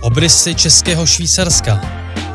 Obrysy 0.00 0.54
českého 0.54 1.06
Švýcarska. 1.06 1.80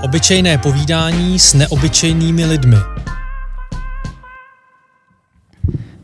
Obyčejné 0.02 0.58
povídání 0.58 1.40
s 1.40 1.54
neobyčejnými 1.54 2.46
lidmi. 2.46 2.93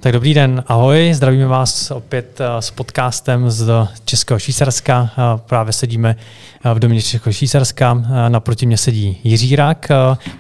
Tak 0.02 0.14
dobrý 0.14 0.34
den, 0.34 0.64
ahoj, 0.68 1.12
zdravíme 1.14 1.48
vás 1.48 1.92
opět 1.92 2.42
eh, 2.42 2.62
s 2.62 2.72
podcastem 2.72 3.50
z 3.50 3.88
Českého 4.06 4.40
Švýcarska. 4.40 5.10
Eh, 5.12 5.42
právě 5.46 5.74
sedíme 5.74 6.16
eh, 6.66 6.74
v 6.74 6.80
domě 6.80 7.02
Českého 7.02 7.34
Švýcarska, 7.34 7.94
naproti 8.30 8.66
mě 8.66 8.78
sedí 8.78 9.20
Jiří 9.24 9.56
Rak, 9.56 9.88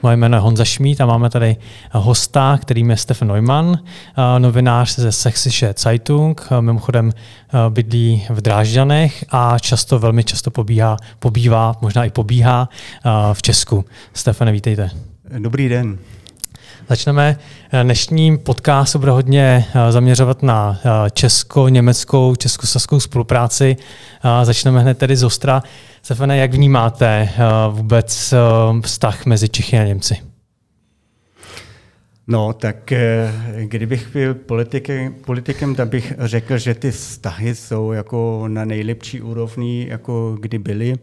moje 0.03 0.17
jméno 0.17 0.37
je 0.37 0.41
Honza 0.41 0.65
Šmít 0.65 1.01
a 1.01 1.05
máme 1.05 1.29
tady 1.29 1.55
hosta, 1.91 2.57
kterým 2.61 2.89
je 2.89 2.97
Stefan 2.97 3.27
Neumann, 3.27 3.79
novinář 4.37 4.95
ze 4.95 5.11
Sächsische 5.11 5.73
Zeitung, 5.77 6.47
mimochodem 6.59 7.11
bydlí 7.69 8.25
v 8.29 8.41
Drážďanech 8.41 9.25
a 9.29 9.59
často, 9.59 9.99
velmi 9.99 10.23
často 10.23 10.51
pobíhá, 10.51 10.97
pobývá, 11.19 11.75
možná 11.81 12.05
i 12.05 12.09
pobíhá 12.09 12.69
v 13.33 13.41
Česku. 13.41 13.85
Stefane, 14.13 14.51
vítejte. 14.51 14.89
Dobrý 15.39 15.69
den. 15.69 15.97
Začneme. 16.89 17.37
Eh, 17.71 17.83
dnešní 17.83 18.37
podcast 18.37 18.95
bude 18.95 19.11
hodně 19.11 19.65
eh, 19.75 19.91
zaměřovat 19.91 20.43
na 20.43 20.79
eh, 20.85 21.09
česko-německou, 21.09 22.35
českoslovskou 22.35 22.99
spolupráci. 22.99 23.77
Začneme 24.43 24.79
hned 24.81 24.97
tedy 24.97 25.15
z 25.15 25.23
Ostra. 25.23 25.63
Stefane, 26.01 26.37
jak 26.37 26.53
vnímáte 26.53 27.29
vůbec 27.69 28.33
vztah 28.81 29.25
mezi 29.25 29.49
Čechy 29.49 29.79
a 29.79 29.83
Němci? 29.83 30.17
No, 32.27 32.53
tak 32.53 32.93
kdybych 33.63 34.13
byl 34.13 34.33
politikem, 34.33 35.13
politikem, 35.25 35.75
tak 35.75 35.89
bych 35.89 36.13
řekl, 36.19 36.57
že 36.57 36.73
ty 36.73 36.91
vztahy 36.91 37.55
jsou 37.55 37.91
jako 37.91 38.43
na 38.47 38.65
nejlepší 38.65 39.21
úrovni, 39.21 39.87
jako 39.89 40.37
kdy 40.39 40.59
byly. 40.59 40.95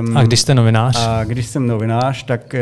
Um, 0.00 0.16
a 0.16 0.22
když 0.22 0.40
jste 0.40 0.54
novinář? 0.54 0.96
A 0.98 1.24
když 1.24 1.46
jsem 1.46 1.66
novinář, 1.66 2.24
tak 2.24 2.54
eh, 2.54 2.60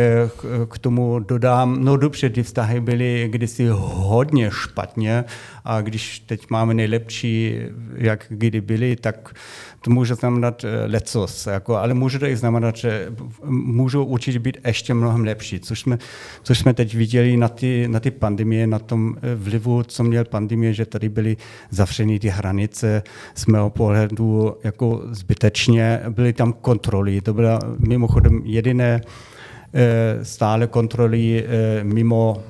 k 0.68 0.78
tomu 0.78 1.18
dodám, 1.18 1.84
no 1.84 1.96
dobře, 1.96 2.30
ty 2.30 2.42
vztahy 2.42 2.80
byly 2.80 3.28
kdysi 3.32 3.68
hodně 3.72 4.50
špatně 4.50 5.24
a 5.64 5.80
když 5.80 6.20
teď 6.20 6.50
máme 6.50 6.74
nejlepší, 6.74 7.56
jak 7.94 8.24
kdy 8.28 8.60
byly, 8.60 8.96
tak 8.96 9.34
to 9.80 9.90
může 9.90 10.14
znamenat 10.14 10.64
eh, 10.64 10.86
lecos, 10.86 11.46
jako, 11.46 11.76
ale 11.76 11.94
může 11.94 12.18
to 12.18 12.26
i 12.26 12.36
znamenat, 12.36 12.76
že 12.76 13.12
můžou 13.44 14.04
určitě 14.04 14.38
být 14.38 14.58
ještě 14.66 14.94
mnohem 14.94 15.24
lepší, 15.24 15.60
což 15.60 15.80
jsme, 15.80 15.98
což 16.42 16.58
jsme 16.58 16.74
teď 16.74 16.94
viděli 16.94 17.36
na 17.36 17.48
ty, 17.48 17.88
na 17.88 18.00
ty 18.00 18.10
pandemie, 18.10 18.66
na 18.66 18.78
tom 18.78 19.16
eh, 19.16 19.34
vlivu, 19.34 19.82
co 19.82 20.04
měl 20.04 20.24
pandemie, 20.24 20.74
že 20.74 20.86
tady 20.86 21.08
byly 21.08 21.36
zavřené 21.70 22.18
ty 22.18 22.28
hranice 22.28 23.02
z 23.34 23.46
mého 23.46 23.70
pohledu 23.70 24.56
jako 24.64 25.02
zbytečně, 25.10 26.00
byly 26.08 26.32
tam 26.32 26.52
kontroly, 26.52 27.20
to 27.20 27.34
byla 27.34 27.58
mimochodem 27.78 28.40
jediné 28.44 29.00
stále 30.22 30.66
kontroly 30.66 31.44
eh, 31.44 31.84
mimo 31.84 32.42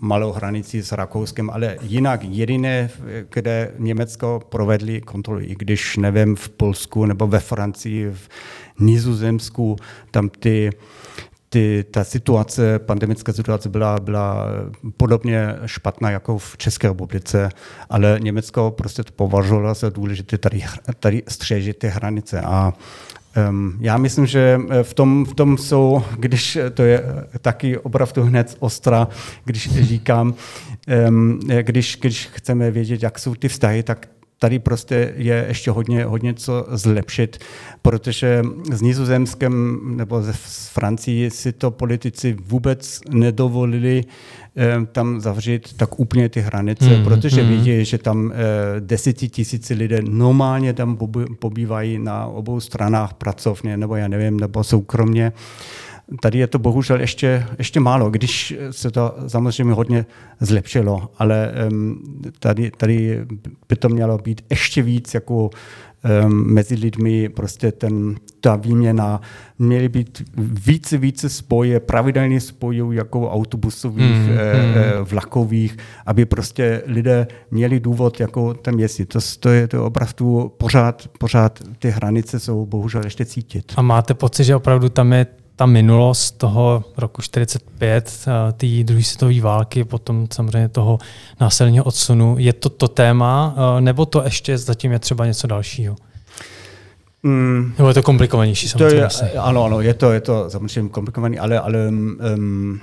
malou 0.00 0.32
hranici 0.32 0.82
s 0.82 0.92
Rakouskem, 0.92 1.50
ale 1.50 1.76
jinak 1.82 2.24
jediné, 2.24 2.90
kde 3.30 3.72
Německo 3.78 4.40
provedli 4.48 5.00
kontroly, 5.00 5.44
i 5.44 5.54
když 5.54 5.96
nevím, 5.96 6.36
v 6.36 6.48
Polsku 6.48 7.06
nebo 7.06 7.26
ve 7.26 7.40
Francii, 7.40 8.10
v 8.10 8.28
Nizozemsku, 8.80 9.76
tam 10.10 10.28
ty 10.28 10.70
ty, 11.48 11.84
ta 11.90 12.04
situace, 12.04 12.78
pandemická 12.78 13.32
situace 13.32 13.68
byla, 13.68 14.00
byla 14.00 14.46
podobně 14.96 15.54
špatná 15.66 16.10
jako 16.10 16.38
v 16.38 16.56
České 16.56 16.88
republice, 16.88 17.48
ale 17.90 18.18
Německo 18.22 18.70
prostě 18.70 19.04
to 19.04 19.12
považovalo 19.12 19.74
za 19.74 19.90
důležité 19.90 20.38
tady, 20.38 20.64
tady 21.00 21.22
střežit 21.28 21.78
ty 21.78 21.88
hranice. 21.88 22.40
A 22.40 22.72
Um, 23.50 23.76
já 23.80 23.96
myslím, 23.96 24.26
že 24.26 24.60
eh, 24.70 24.82
v 24.82 24.94
tom, 24.94 25.24
v 25.24 25.34
tom 25.34 25.58
jsou, 25.58 26.02
když 26.18 26.58
to 26.74 26.82
je 26.82 27.04
taky 27.40 27.78
opravdu 27.78 28.22
hned 28.22 28.56
ostra, 28.58 29.08
když 29.44 29.70
říkám, 29.70 30.34
um, 31.08 31.40
když, 31.62 31.98
když 32.00 32.28
chceme 32.32 32.70
vědět, 32.70 33.02
jak 33.02 33.18
jsou 33.18 33.34
ty 33.34 33.48
vztahy, 33.48 33.82
tak 33.82 34.08
tady 34.38 34.58
prostě 34.58 35.14
je 35.16 35.44
ještě 35.48 35.70
hodně, 35.70 36.04
hodně 36.04 36.34
co 36.34 36.66
zlepšit, 36.70 37.38
protože 37.82 38.42
s 38.72 38.82
Nizozemskem 38.82 39.80
nebo 39.96 40.22
s 40.22 40.68
Francií 40.68 41.30
si 41.30 41.52
to 41.52 41.70
politici 41.70 42.36
vůbec 42.46 43.00
nedovolili 43.10 44.04
eh, 44.56 44.86
tam 44.92 45.20
zavřít 45.20 45.76
tak 45.76 46.00
úplně 46.00 46.28
ty 46.28 46.40
hranice, 46.40 46.96
mm, 46.96 47.04
protože 47.04 47.42
mm. 47.42 47.48
vidí, 47.48 47.84
že 47.84 47.98
tam 47.98 48.32
eh, 48.32 48.36
desetitisíci 48.80 49.74
lidé 49.74 50.02
normálně 50.02 50.72
tam 50.72 50.98
pobývají 51.38 51.98
na 51.98 52.26
obou 52.26 52.60
stranách 52.60 53.14
pracovně, 53.14 53.76
nebo 53.76 53.96
já 53.96 54.08
nevím, 54.08 54.40
nebo 54.40 54.64
soukromně. 54.64 55.32
Tady 56.20 56.38
je 56.38 56.46
to 56.46 56.58
bohužel 56.58 57.00
ještě, 57.00 57.46
ještě 57.58 57.80
málo, 57.80 58.10
když 58.10 58.54
se 58.70 58.90
to 58.90 59.14
samozřejmě 59.26 59.74
hodně 59.74 60.06
zlepšilo, 60.40 61.10
ale 61.18 61.52
um, 61.70 62.02
tady, 62.38 62.70
tady 62.70 63.26
by 63.68 63.76
to 63.76 63.88
mělo 63.88 64.18
být 64.18 64.44
ještě 64.50 64.82
víc 64.82 65.14
jako 65.14 65.50
um, 66.24 66.52
mezi 66.54 66.74
lidmi, 66.74 67.28
prostě 67.28 67.72
ten, 67.72 68.14
ta 68.40 68.56
výměna, 68.56 69.20
měly 69.58 69.88
být 69.88 70.22
více, 70.36 70.98
více 70.98 71.28
spoje, 71.28 71.80
pravidelně 71.80 72.40
spojů 72.40 72.92
jako 72.92 73.30
autobusových, 73.30 74.16
mm, 74.16 74.28
mm. 74.28 75.04
vlakových, 75.04 75.76
aby 76.06 76.24
prostě 76.24 76.82
lidé 76.86 77.26
měli 77.50 77.80
důvod 77.80 78.20
jako 78.20 78.54
tam 78.54 78.80
jezdit. 78.80 79.06
To, 79.06 79.18
to 79.40 79.48
je 79.48 79.68
to 79.68 79.84
opravdu 79.84 80.52
pořád, 80.58 81.08
pořád 81.18 81.62
ty 81.78 81.90
hranice 81.90 82.40
jsou 82.40 82.66
bohužel 82.66 83.04
ještě 83.04 83.24
cítit. 83.24 83.72
A 83.76 83.82
máte 83.82 84.14
pocit, 84.14 84.44
že 84.44 84.56
opravdu 84.56 84.88
tam 84.88 85.12
je 85.12 85.26
ta 85.56 85.66
minulost 85.66 86.30
toho 86.38 86.84
roku 86.96 87.22
45, 87.22 88.26
eh, 88.26 88.52
té 88.52 88.84
druhé 88.84 89.02
světové 89.02 89.40
války, 89.40 89.84
potom 89.84 90.26
samozřejmě 90.32 90.68
toho 90.68 90.98
násilného 91.40 91.84
odsunu, 91.84 92.36
je 92.38 92.52
to 92.52 92.68
to 92.68 92.88
téma, 92.88 93.54
eh, 93.56 93.80
nebo 93.80 94.06
to 94.06 94.24
ještě 94.24 94.58
zatím 94.58 94.92
je 94.92 94.98
třeba 94.98 95.26
něco 95.26 95.46
dalšího? 95.46 95.96
Mm, 97.22 97.74
nebo 97.78 97.88
je 97.88 97.94
to 97.94 98.02
komplikovanější 98.02 98.68
samozřejmě? 98.68 99.08
To 99.18 99.24
je, 99.24 99.32
ano, 99.32 99.64
ano, 99.64 99.80
je 99.80 99.94
to, 99.94 100.12
je 100.12 100.20
to 100.20 100.50
samozřejmě 100.50 100.90
komplikovaný, 100.90 101.38
ale, 101.38 101.60
ale 101.60 101.88
um, 101.88 102.80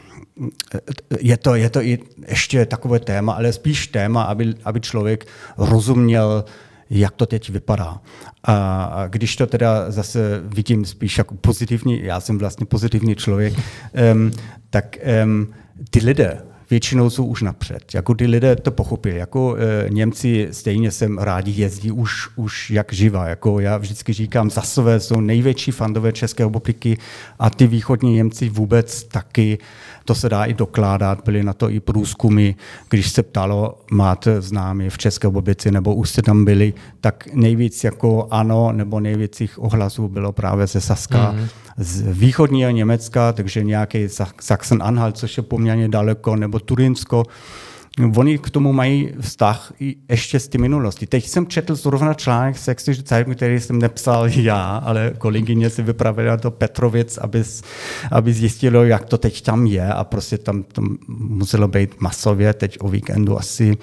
je, 1.19 1.37
to, 1.37 1.55
je 1.55 1.69
to 1.69 1.81
i 1.81 1.99
ještě 2.27 2.65
takové 2.65 2.99
téma, 2.99 3.33
ale 3.33 3.53
spíš 3.53 3.87
téma, 3.87 4.23
aby, 4.23 4.53
aby 4.63 4.81
člověk 4.81 5.27
rozuměl 5.57 6.45
jak 6.89 7.15
to 7.15 7.25
teď 7.25 7.49
vypadá. 7.49 8.01
A 8.43 9.05
když 9.07 9.35
to 9.35 9.47
teda 9.47 9.91
zase 9.91 10.41
vidím 10.43 10.85
spíš 10.85 11.17
jako 11.17 11.35
pozitivní, 11.35 12.03
já 12.03 12.19
jsem 12.19 12.37
vlastně 12.37 12.65
pozitivní 12.65 13.15
člověk, 13.15 13.53
um, 14.13 14.31
tak 14.69 14.97
um, 15.23 15.53
ty 15.89 15.99
lidé, 15.99 16.41
většinou 16.73 17.09
jsou 17.09 17.25
už 17.25 17.41
napřed. 17.41 17.93
Jako 17.93 18.13
ty 18.13 18.25
lidé 18.25 18.55
to 18.55 18.71
pochopili. 18.71 19.17
Jako 19.17 19.55
e, 19.55 19.89
Němci 19.89 20.47
stejně 20.51 20.91
sem 20.91 21.17
rádi 21.17 21.51
jezdí 21.51 21.91
už, 21.91 22.29
už 22.35 22.71
jak 22.71 22.93
živa. 22.93 23.27
Jako 23.27 23.59
já 23.59 23.77
vždycky 23.77 24.13
říkám, 24.13 24.49
zasové 24.49 24.99
jsou 24.99 25.21
největší 25.21 25.71
fandové 25.71 26.11
České 26.11 26.43
republiky 26.43 26.97
a 27.39 27.49
ty 27.49 27.67
východní 27.67 28.13
Němci 28.13 28.49
vůbec 28.49 29.03
taky. 29.03 29.57
To 30.05 30.15
se 30.15 30.29
dá 30.29 30.45
i 30.45 30.53
dokládat, 30.53 31.21
byly 31.25 31.43
na 31.43 31.53
to 31.53 31.69
i 31.69 31.79
průzkumy, 31.79 32.53
když 32.89 33.09
se 33.09 33.23
ptalo, 33.23 33.81
máte 33.91 34.41
známy 34.41 34.89
v 34.89 34.97
České 34.97 35.27
republice, 35.27 35.71
nebo 35.71 35.95
už 35.95 36.09
jste 36.09 36.21
tam 36.21 36.45
byli, 36.45 36.73
tak 37.01 37.27
nejvíc 37.33 37.83
jako 37.83 38.27
ano, 38.31 38.71
nebo 38.71 38.99
nejvíc 38.99 39.41
jich 39.41 39.59
ohlasů 39.59 40.07
bylo 40.07 40.31
právě 40.31 40.67
ze 40.67 40.81
Saska, 40.81 41.33
mm-hmm. 41.33 41.47
z 41.77 42.13
východního 42.13 42.71
Německa, 42.71 43.33
takže 43.33 43.63
nějaký 43.63 44.07
Sachsen-Anhalt, 44.07 45.11
což 45.11 45.37
je 45.37 45.43
poměrně 45.43 45.89
daleko, 45.89 46.35
nebo 46.35 46.59
Turinsko, 46.65 47.23
Oni 48.17 48.37
k 48.37 48.49
tomu 48.49 48.73
mají 48.73 49.13
vztah 49.19 49.73
i 49.79 49.95
ještě 50.09 50.39
z 50.39 50.47
té 50.47 50.57
minulosti. 50.57 51.07
Teď 51.07 51.27
jsem 51.27 51.47
četl 51.47 51.75
zrovna 51.75 52.13
článek 52.13 52.57
Sexy 52.57 52.93
Zeitung, 52.93 53.35
který 53.35 53.59
jsem 53.59 53.79
nepsal 53.79 54.27
já, 54.35 54.77
ale 54.77 55.13
kolegyně 55.17 55.69
si 55.69 55.81
vypravila 55.81 56.35
do 56.35 56.51
Petrovic, 56.51 57.17
aby, 57.17 57.43
aby 58.11 58.33
zjistilo, 58.33 58.83
jak 58.83 59.05
to 59.05 59.17
teď 59.17 59.41
tam 59.41 59.65
je 59.65 59.93
a 59.93 60.03
prostě 60.03 60.37
tam 60.37 60.63
to 60.63 60.81
muselo 61.07 61.67
být 61.67 62.01
masově, 62.01 62.53
teď 62.53 62.77
o 62.81 62.87
víkendu 62.87 63.39
asi. 63.39 63.77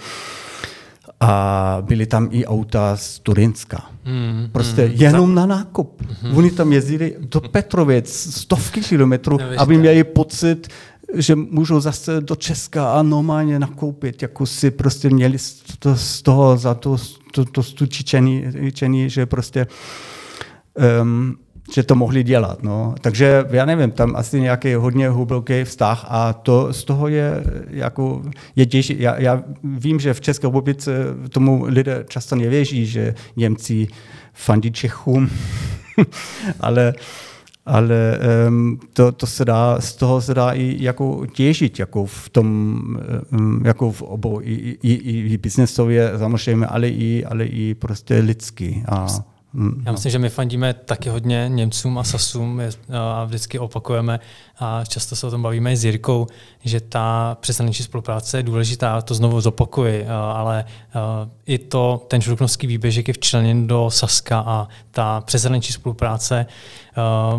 A 1.20 1.78
byly 1.80 2.06
tam 2.06 2.28
i 2.30 2.46
auta 2.46 2.96
z 2.96 3.18
Turinska. 3.18 3.90
Mm, 4.04 4.48
prostě 4.52 4.86
mm. 4.86 4.92
jenom 4.94 5.34
na 5.34 5.46
nákup. 5.46 6.02
Mm. 6.22 6.36
Oni 6.36 6.50
tam 6.50 6.72
jezdili 6.72 7.16
do 7.18 7.40
Petrovic 7.40 8.10
stovky 8.36 8.80
kilometrů, 8.80 9.38
aby 9.58 9.78
měli 9.78 10.04
pocit, 10.04 10.68
že 11.14 11.36
můžou 11.36 11.80
zase 11.80 12.20
do 12.20 12.36
Česka 12.36 12.92
a 12.92 13.02
normálně 13.02 13.58
nakoupit, 13.58 14.22
jako 14.22 14.46
si 14.46 14.70
prostě 14.70 15.10
měli 15.10 15.38
to, 15.78 15.96
z 15.96 16.22
toho 16.22 16.56
za 16.56 16.74
to, 16.74 16.96
to, 17.32 17.44
to 17.44 17.62
stučičení, 17.62 18.44
že 19.06 19.26
prostě 19.26 19.66
um, 21.02 21.36
že 21.74 21.82
to 21.82 21.94
mohli 21.94 22.22
dělat. 22.22 22.62
No. 22.62 22.94
Takže 23.00 23.44
já 23.50 23.64
nevím, 23.64 23.90
tam 23.90 24.16
asi 24.16 24.40
nějaký 24.40 24.74
hodně 24.74 25.08
hluboký 25.08 25.64
vztah 25.64 26.06
a 26.08 26.32
to 26.32 26.72
z 26.72 26.84
toho 26.84 27.08
je 27.08 27.44
jako 27.70 28.22
je 28.56 28.66
těžší. 28.66 28.96
Já, 28.98 29.20
já 29.20 29.42
vím, 29.64 30.00
že 30.00 30.14
v 30.14 30.20
České 30.20 30.46
republice 30.46 30.92
tomu 31.28 31.64
lidé 31.64 32.04
často 32.08 32.36
nevěří, 32.36 32.86
že 32.86 33.14
Němci 33.36 33.88
fandí 34.32 34.72
Čechům 34.72 35.30
ale 36.60 36.94
ale 37.66 38.18
um, 38.48 38.80
to, 38.92 39.12
to 39.12 39.26
se 39.26 39.44
dá, 39.44 39.80
z 39.80 39.96
toho 39.96 40.20
se 40.20 40.34
dá 40.34 40.52
i 40.52 40.76
jako 40.78 41.26
těžit 41.32 41.78
jako 41.78 42.06
v 42.06 42.28
tom, 42.28 42.46
um, 43.32 43.62
jako 43.64 43.92
v 43.92 44.02
obou, 44.02 44.40
i, 44.40 44.78
i, 44.82 44.92
i 45.32 45.38
biznesově 45.38 46.12
samozřejmě, 46.18 46.66
ale 46.66 46.88
i, 46.88 47.24
ale 47.24 47.44
i 47.44 47.74
prostě 47.74 48.18
lidsky. 48.18 48.84
A. 48.88 49.06
Já 49.84 49.92
myslím, 49.92 50.12
že 50.12 50.18
my 50.18 50.28
fandíme 50.28 50.74
taky 50.74 51.08
hodně 51.08 51.44
Němcům 51.48 51.98
a 51.98 52.04
Sasům 52.04 52.62
a 52.92 53.24
vždycky 53.24 53.58
opakujeme 53.58 54.20
a 54.58 54.84
často 54.84 55.16
se 55.16 55.26
o 55.26 55.30
tom 55.30 55.42
bavíme 55.42 55.72
i 55.72 55.76
s 55.76 55.84
Jirkou, 55.84 56.26
že 56.64 56.80
ta 56.80 57.36
přeshraniční 57.40 57.84
spolupráce 57.84 58.38
je 58.38 58.42
důležitá, 58.42 59.02
to 59.02 59.14
znovu 59.14 59.40
zopakuji, 59.40 60.06
ale 60.08 60.64
i 61.46 61.58
to, 61.58 62.06
ten 62.08 62.20
žluknovský 62.20 62.66
výběžek 62.66 63.08
je 63.08 63.14
včleněn 63.14 63.66
do 63.66 63.90
Saska 63.90 64.44
a 64.46 64.68
ta 64.90 65.20
přeshraniční 65.20 65.72
spolupráce 65.72 66.46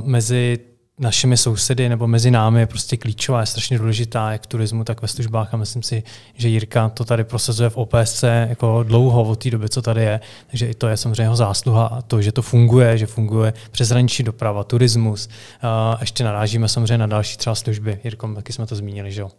mezi 0.03 0.59
našimi 1.01 1.37
sousedy 1.37 1.89
nebo 1.89 2.07
mezi 2.07 2.31
námi 2.31 2.59
je 2.59 2.67
prostě 2.67 2.97
klíčová, 2.97 3.39
je 3.39 3.45
strašně 3.45 3.77
důležitá, 3.77 4.31
jak 4.31 4.43
v 4.43 4.47
turismu, 4.47 4.83
tak 4.83 5.01
ve 5.01 5.07
službách 5.07 5.53
a 5.53 5.57
myslím 5.57 5.83
si, 5.83 6.03
že 6.35 6.47
Jirka 6.47 6.89
to 6.89 7.05
tady 7.05 7.23
prosazuje 7.23 7.69
v 7.69 7.77
OPSC 7.77 8.23
jako 8.49 8.83
dlouho 8.83 9.23
od 9.23 9.43
té 9.43 9.49
doby, 9.49 9.69
co 9.69 9.81
tady 9.81 10.01
je, 10.01 10.19
takže 10.47 10.67
i 10.67 10.73
to 10.73 10.87
je 10.87 10.97
samozřejmě 10.97 11.23
jeho 11.23 11.35
zásluha 11.35 11.85
a 11.85 12.01
to, 12.01 12.21
že 12.21 12.31
to 12.31 12.41
funguje, 12.41 12.97
že 12.97 13.05
funguje 13.05 13.53
přeshraniční 13.71 14.25
doprava, 14.25 14.63
turismus. 14.63 15.29
A 15.61 15.97
ještě 16.01 16.23
narážíme 16.23 16.67
samozřejmě 16.67 16.97
na 16.97 17.07
další 17.07 17.37
třeba 17.37 17.55
služby. 17.55 17.99
Jirko, 18.03 18.33
taky 18.35 18.53
jsme 18.53 18.65
to 18.65 18.75
zmínili, 18.75 19.11
že 19.11 19.21
jo? 19.21 19.31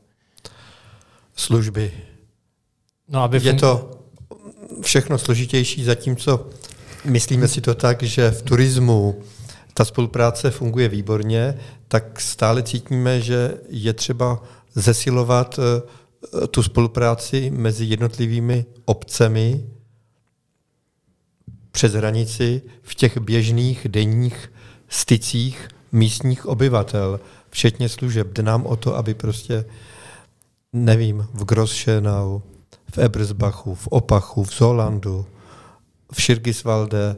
Služby. 1.36 1.92
No, 3.08 3.22
aby 3.22 3.40
je 3.42 3.54
to 3.54 3.90
všechno 4.82 5.18
složitější, 5.18 5.84
zatímco 5.84 6.46
myslíme 7.04 7.48
si 7.48 7.60
to 7.60 7.74
tak, 7.74 8.02
že 8.02 8.30
v 8.30 8.42
turismu 8.42 9.22
ta 9.74 9.84
spolupráce 9.84 10.50
funguje 10.50 10.88
výborně, 10.88 11.58
tak 11.88 12.20
stále 12.20 12.62
cítíme, 12.62 13.20
že 13.20 13.54
je 13.68 13.92
třeba 13.92 14.42
zesilovat 14.74 15.58
eh, 15.58 16.46
tu 16.46 16.62
spolupráci 16.62 17.50
mezi 17.50 17.84
jednotlivými 17.84 18.64
obcemi 18.84 19.64
přes 21.70 21.92
hranici 21.92 22.62
v 22.82 22.94
těch 22.94 23.18
běžných 23.18 23.86
denních 23.88 24.52
stycích 24.88 25.68
místních 25.92 26.46
obyvatel, 26.46 27.20
včetně 27.50 27.88
služeb. 27.88 28.32
Jde 28.32 28.42
nám 28.42 28.66
o 28.66 28.76
to, 28.76 28.96
aby 28.96 29.14
prostě, 29.14 29.64
nevím, 30.72 31.26
v 31.34 31.44
Grosschenau, 31.44 32.40
v 32.94 32.98
Ebersbachu, 32.98 33.74
v 33.74 33.86
Opachu, 33.86 34.44
v 34.44 34.54
Zolandu, 34.54 35.26
v 36.12 36.22
Širgisvalde 36.22 37.16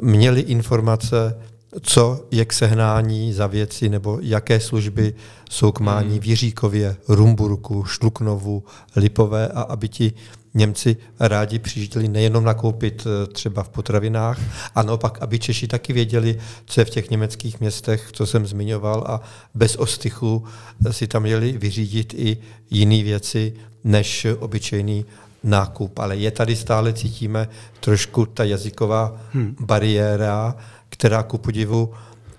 měli 0.00 0.40
informace 0.40 1.42
co 1.80 2.24
je 2.30 2.44
k 2.44 2.52
sehnání 2.52 3.32
za 3.32 3.46
věci 3.46 3.88
nebo 3.88 4.18
jaké 4.22 4.60
služby 4.60 5.14
jsou 5.50 5.72
k 5.72 5.80
mání 5.80 6.20
v 6.20 6.26
Jiříkově, 6.26 6.96
Rumburku, 7.08 7.84
Šluknovu, 7.84 8.64
Lipové 8.96 9.48
a 9.48 9.62
aby 9.62 9.88
ti 9.88 10.12
Němci 10.54 10.96
rádi 11.20 11.58
přijížděli 11.58 12.08
nejenom 12.08 12.44
nakoupit 12.44 13.06
eh, 13.06 13.26
třeba 13.26 13.62
v 13.62 13.68
potravinách, 13.68 14.40
a 14.74 14.82
naopak, 14.82 15.18
aby 15.22 15.38
Češi 15.38 15.68
taky 15.68 15.92
věděli, 15.92 16.38
co 16.66 16.80
je 16.80 16.84
v 16.84 16.90
těch 16.90 17.10
německých 17.10 17.60
městech, 17.60 18.08
co 18.12 18.26
jsem 18.26 18.46
zmiňoval, 18.46 19.04
a 19.06 19.20
bez 19.54 19.76
ostychu 19.76 20.44
eh, 20.86 20.92
si 20.92 21.06
tam 21.06 21.22
měli 21.22 21.52
vyřídit 21.52 22.14
i 22.14 22.38
jiné 22.70 23.02
věci 23.02 23.52
než 23.84 24.26
obyčejný 24.38 25.04
nákup. 25.44 25.98
Ale 25.98 26.16
je 26.16 26.30
tady 26.30 26.56
stále, 26.56 26.92
cítíme, 26.92 27.48
trošku 27.80 28.26
ta 28.26 28.44
jazyková 28.44 29.20
hmm. 29.32 29.56
bariéra, 29.60 30.56
která 31.02 31.22
ku 31.22 31.38
podivu 31.38 31.92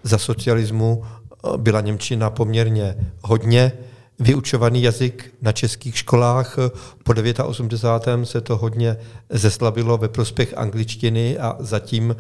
za 0.03 0.17
socialismu 0.17 1.03
eh, 1.03 1.57
byla 1.57 1.81
Němčina 1.81 2.29
poměrně 2.29 2.95
hodně 3.21 3.71
vyučovaný 4.19 4.83
jazyk 4.83 5.33
na 5.41 5.51
českých 5.51 5.97
školách. 5.97 6.57
Po 7.03 7.13
89. 7.43 8.25
se 8.25 8.41
to 8.41 8.57
hodně 8.57 8.97
zeslabilo 9.29 9.97
ve 9.97 10.07
prospěch 10.07 10.57
angličtiny 10.57 11.37
a 11.37 11.55
zatím 11.59 12.15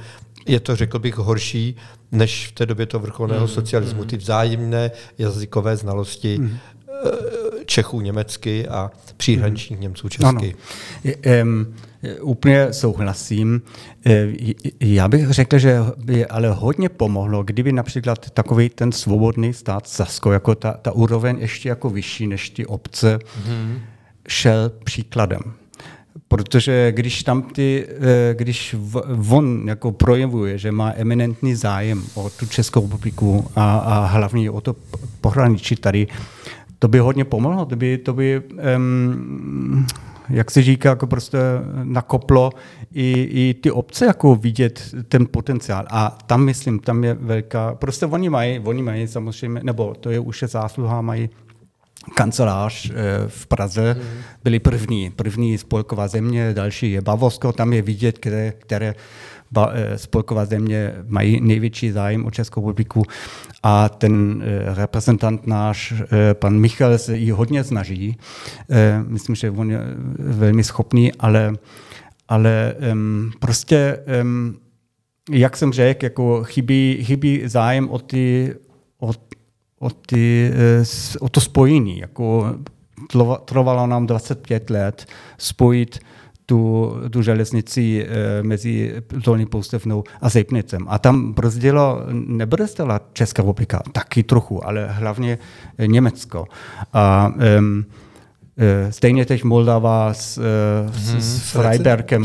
je 0.47 0.59
to, 0.59 0.75
řekl 0.75 0.99
bych, 0.99 1.15
horší 1.15 1.75
než 2.11 2.47
v 2.47 2.51
té 2.51 2.65
době 2.65 2.85
to 2.85 2.99
vrcholného 2.99 3.47
mm, 3.47 3.53
socialismu. 3.53 4.01
Mm. 4.01 4.07
Ty 4.07 4.17
vzájemné 4.17 4.91
jazykové 5.17 5.77
znalosti 5.77 6.37
mm. 6.37 6.57
Čechů 7.65 8.01
německy 8.01 8.67
a 8.67 8.91
příhraničních 9.17 9.79
mm. 9.79 9.83
Němců 9.83 10.09
česky. 10.09 10.25
Ano. 10.25 11.43
Um, 11.43 11.73
Úplně 12.21 12.73
souhlasím. 12.73 13.61
E, 14.05 14.27
já 14.79 15.07
bych 15.07 15.29
řekl, 15.29 15.57
že 15.57 15.79
by 15.97 16.25
ale 16.25 16.51
hodně 16.51 16.89
pomohlo, 16.89 17.43
kdyby 17.43 17.71
například 17.71 18.29
takový 18.29 18.69
ten 18.69 18.91
svobodný 18.91 19.53
stát 19.53 19.87
Sasko, 19.87 20.31
jako 20.31 20.55
ta, 20.55 20.71
ta 20.71 20.91
úroveň 20.91 21.37
ještě 21.39 21.69
jako 21.69 21.89
vyšší 21.89 22.27
než 22.27 22.49
ty 22.49 22.65
obce, 22.65 23.17
mm-hmm. 23.17 23.79
šel 24.27 24.71
příkladem. 24.83 25.41
Protože 26.27 26.91
když 26.91 27.23
tam 27.23 27.41
ty, 27.41 27.87
e, 27.89 28.33
když 28.33 28.75
on 29.29 29.63
jako 29.67 29.91
projevuje, 29.91 30.57
že 30.57 30.71
má 30.71 30.93
eminentní 30.95 31.55
zájem 31.55 32.03
o 32.13 32.29
tu 32.29 32.45
Českou 32.45 32.81
republiku 32.81 33.47
a, 33.55 33.77
a 33.77 34.05
hlavně 34.05 34.51
o 34.51 34.61
to 34.61 34.75
pohraničí 35.21 35.75
tady, 35.75 36.07
to 36.83 36.87
by 36.87 36.99
hodně 36.99 37.25
pomohlo, 37.25 37.65
to 37.65 37.75
by, 37.75 37.97
to 37.97 38.13
by 38.13 38.41
um, 38.75 39.87
jak 40.29 40.51
se 40.51 40.61
říká, 40.61 40.89
jako 40.89 41.07
prostě 41.07 41.37
nakoplo 41.83 42.51
i, 42.93 43.11
i 43.21 43.53
ty 43.53 43.71
obce 43.71 44.05
jako 44.05 44.35
vidět 44.35 44.95
ten 45.07 45.27
potenciál. 45.31 45.85
A 45.91 46.17
tam 46.25 46.43
myslím, 46.45 46.79
tam 46.79 47.03
je 47.03 47.13
velká, 47.13 47.75
prostě 47.75 48.05
oni 48.05 48.29
mají, 48.29 48.59
oni 48.59 48.83
mají 48.83 49.07
samozřejmě, 49.07 49.59
nebo 49.63 49.95
to 49.99 50.09
je 50.09 50.19
už 50.19 50.41
je 50.41 50.47
zásluha, 50.47 51.01
mají 51.01 51.29
kancelář 52.15 52.89
eh, 52.89 52.93
v 53.27 53.47
Praze, 53.47 53.95
mhm. 53.99 54.21
byli 54.43 54.59
první, 54.59 55.09
první 55.09 55.57
spolková 55.57 56.07
země, 56.07 56.53
další 56.53 56.91
je 56.91 57.01
Bavorsko, 57.01 57.51
tam 57.51 57.73
je 57.73 57.81
vidět, 57.81 58.17
které, 58.17 58.53
které 58.59 58.95
spolková 59.95 60.45
země 60.45 60.93
mají 61.07 61.41
největší 61.41 61.91
zájem 61.91 62.25
o 62.25 62.31
Českou 62.31 62.61
republiku 62.61 63.03
a 63.63 63.89
ten 63.89 64.43
eh, 64.45 64.75
reprezentant 64.75 65.47
náš, 65.47 65.93
eh, 66.01 66.33
pan 66.33 66.59
Michal, 66.59 66.97
se 66.97 67.17
ji 67.17 67.31
hodně 67.31 67.63
snaží. 67.63 68.17
Myslím, 69.07 69.35
že 69.35 69.51
on 69.51 69.71
je 69.71 69.79
velmi 70.19 70.63
schopný, 70.63 71.13
ale, 71.13 71.53
ale 72.27 72.75
prostě, 73.39 73.97
jak 75.31 75.57
jsem 75.57 75.73
řekl, 75.73 76.05
jako 76.05 76.43
chybí, 76.43 76.99
chybí 77.03 77.41
zájem 77.45 77.89
o, 77.89 77.99
ty, 77.99 78.55
o, 78.99 79.11
o, 79.79 79.89
ty, 79.89 80.53
o 81.19 81.29
to 81.29 81.41
spojení. 81.41 81.99
Jako 81.99 82.55
trvalo 83.45 83.87
nám 83.87 84.07
25 84.07 84.69
let 84.69 85.05
spojit 85.37 85.99
tu, 86.53 86.93
tu 87.09 87.21
železnici 87.21 88.05
e, 88.05 88.43
mezi 88.43 88.93
Dolní 89.09 89.45
Poustevnou 89.45 90.03
a 90.21 90.29
Zejpnicem. 90.29 90.85
A 90.89 90.99
tam 90.99 91.33
brzdilo, 91.33 92.01
nebrzdila 92.11 93.01
Česká 93.13 93.41
republika, 93.43 93.81
taky 93.91 94.23
trochu, 94.23 94.67
ale 94.67 94.87
hlavně 94.87 95.37
Německo. 95.87 96.45
A 96.93 97.33
um, 97.59 97.85
Stejně 98.89 99.25
teď 99.25 99.43
Moldava 99.43 100.13
s, 100.13 100.37
hmm, 100.37 101.21
s, 101.21 101.47
s 101.47 101.51
Freibergem. 101.51 102.23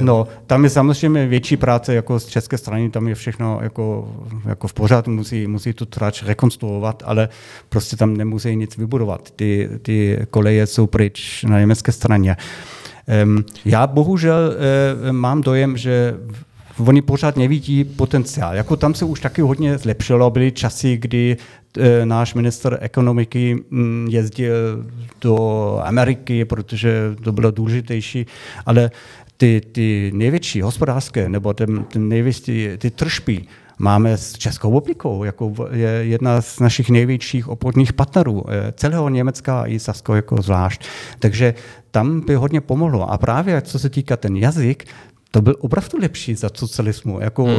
No, 0.00 0.26
tam 0.46 0.64
je 0.64 0.70
samozřejmě 0.70 1.26
větší 1.26 1.56
práce 1.56 1.94
jako 1.94 2.20
z 2.20 2.26
české 2.26 2.58
strany, 2.58 2.90
tam 2.90 3.08
je 3.08 3.14
všechno 3.14 3.58
jako, 3.62 4.08
jako 4.48 4.68
v 4.68 4.72
pořád, 4.72 5.08
musí, 5.08 5.46
musí 5.46 5.72
tu 5.72 5.86
trač 5.86 6.22
rekonstruovat, 6.22 7.02
ale 7.06 7.28
prostě 7.68 7.96
tam 7.96 8.16
nemusí 8.16 8.56
nic 8.56 8.76
vybudovat. 8.76 9.30
Ty, 9.30 9.70
ty 9.82 10.26
koleje 10.30 10.66
jsou 10.66 10.86
pryč 10.86 11.44
na 11.44 11.60
německé 11.60 11.92
straně. 11.92 12.36
Já 13.64 13.86
bohužel 13.86 14.54
eh, 15.08 15.12
mám 15.12 15.40
dojem, 15.40 15.76
že 15.76 16.14
oni 16.78 17.02
pořád 17.02 17.36
nevidí 17.36 17.84
potenciál. 17.84 18.54
Jako 18.54 18.76
tam 18.76 18.94
se 18.94 19.04
už 19.04 19.20
taky 19.20 19.42
hodně 19.42 19.78
zlepšilo. 19.78 20.30
Byly 20.30 20.52
časy, 20.52 20.96
kdy 20.96 21.36
e, 21.78 22.06
náš 22.06 22.34
minister 22.34 22.78
ekonomiky 22.80 23.64
mm, 23.70 24.08
jezdil 24.10 24.84
do 25.20 25.36
Ameriky, 25.84 26.44
protože 26.44 27.14
to 27.24 27.32
bylo 27.32 27.50
důležitější, 27.50 28.26
ale 28.66 28.90
ty, 29.36 29.62
ty 29.72 30.10
největší 30.14 30.62
hospodářské 30.62 31.28
nebo 31.28 31.54
ten, 31.54 31.84
ten 31.84 32.08
největší, 32.08 32.68
ty 32.78 32.90
tržby, 32.90 33.42
máme 33.78 34.16
s 34.16 34.32
Českou 34.32 34.68
republikou, 34.68 35.24
jako 35.24 35.54
je 35.70 35.88
jedna 35.88 36.42
z 36.42 36.60
našich 36.60 36.90
největších 36.90 37.48
obchodních 37.48 37.92
partnerů 37.92 38.44
eh, 38.48 38.72
celého 38.72 39.08
Německa 39.08 39.66
i 39.66 39.78
Sasko 39.78 40.14
jako 40.14 40.42
zvlášť. 40.42 40.84
Takže 41.18 41.54
tam 41.90 42.20
by 42.20 42.34
hodně 42.34 42.60
pomohlo. 42.60 43.10
A 43.10 43.18
právě 43.18 43.62
co 43.62 43.78
se 43.78 43.90
týká 43.90 44.16
ten 44.16 44.36
jazyk, 44.36 44.84
to 45.30 45.42
byl 45.42 45.56
opravdu 45.60 45.98
lepší 46.00 46.34
za 46.34 46.50
socialismu. 46.54 47.20
Jako, 47.20 47.46
mm, 47.46 47.52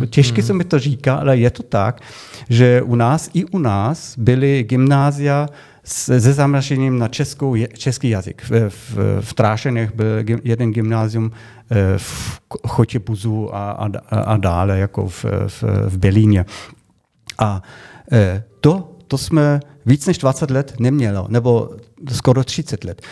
mm, 0.00 0.06
těžky 0.06 0.40
mm. 0.40 0.46
se 0.46 0.52
mi 0.52 0.64
to 0.64 0.78
říká, 0.78 1.14
ale 1.14 1.36
je 1.36 1.50
to 1.50 1.62
tak, 1.62 2.00
že 2.48 2.82
u 2.82 2.94
nás 2.94 3.30
i 3.34 3.44
u 3.44 3.58
nás 3.58 4.18
byly 4.18 4.62
gymnázia 4.62 5.48
se 5.92 6.20
zaměřením 6.20 6.98
na 6.98 7.08
českou, 7.08 7.56
český 7.72 8.10
jazyk. 8.10 8.42
V, 8.50 8.70
v, 8.70 8.98
v 9.20 9.34
Trášenech 9.34 9.94
byl 9.94 10.24
jeden 10.44 10.72
gymnázium 10.72 11.32
v 11.96 12.40
Chotěbuzu 12.68 13.54
a, 13.54 13.70
a, 13.70 13.86
a 14.20 14.36
dále, 14.36 14.78
jako 14.78 15.08
v, 15.08 15.24
v, 15.48 15.64
v 15.86 15.98
Berlíně. 15.98 16.44
A 17.38 17.62
to, 18.60 18.92
to 19.06 19.18
jsme 19.18 19.60
víc 19.86 20.06
než 20.06 20.18
20 20.18 20.50
let 20.50 20.74
nemělo, 20.78 21.26
nebo 21.28 21.70
skoro 22.12 22.44
30 22.44 22.84
let. 22.84 23.02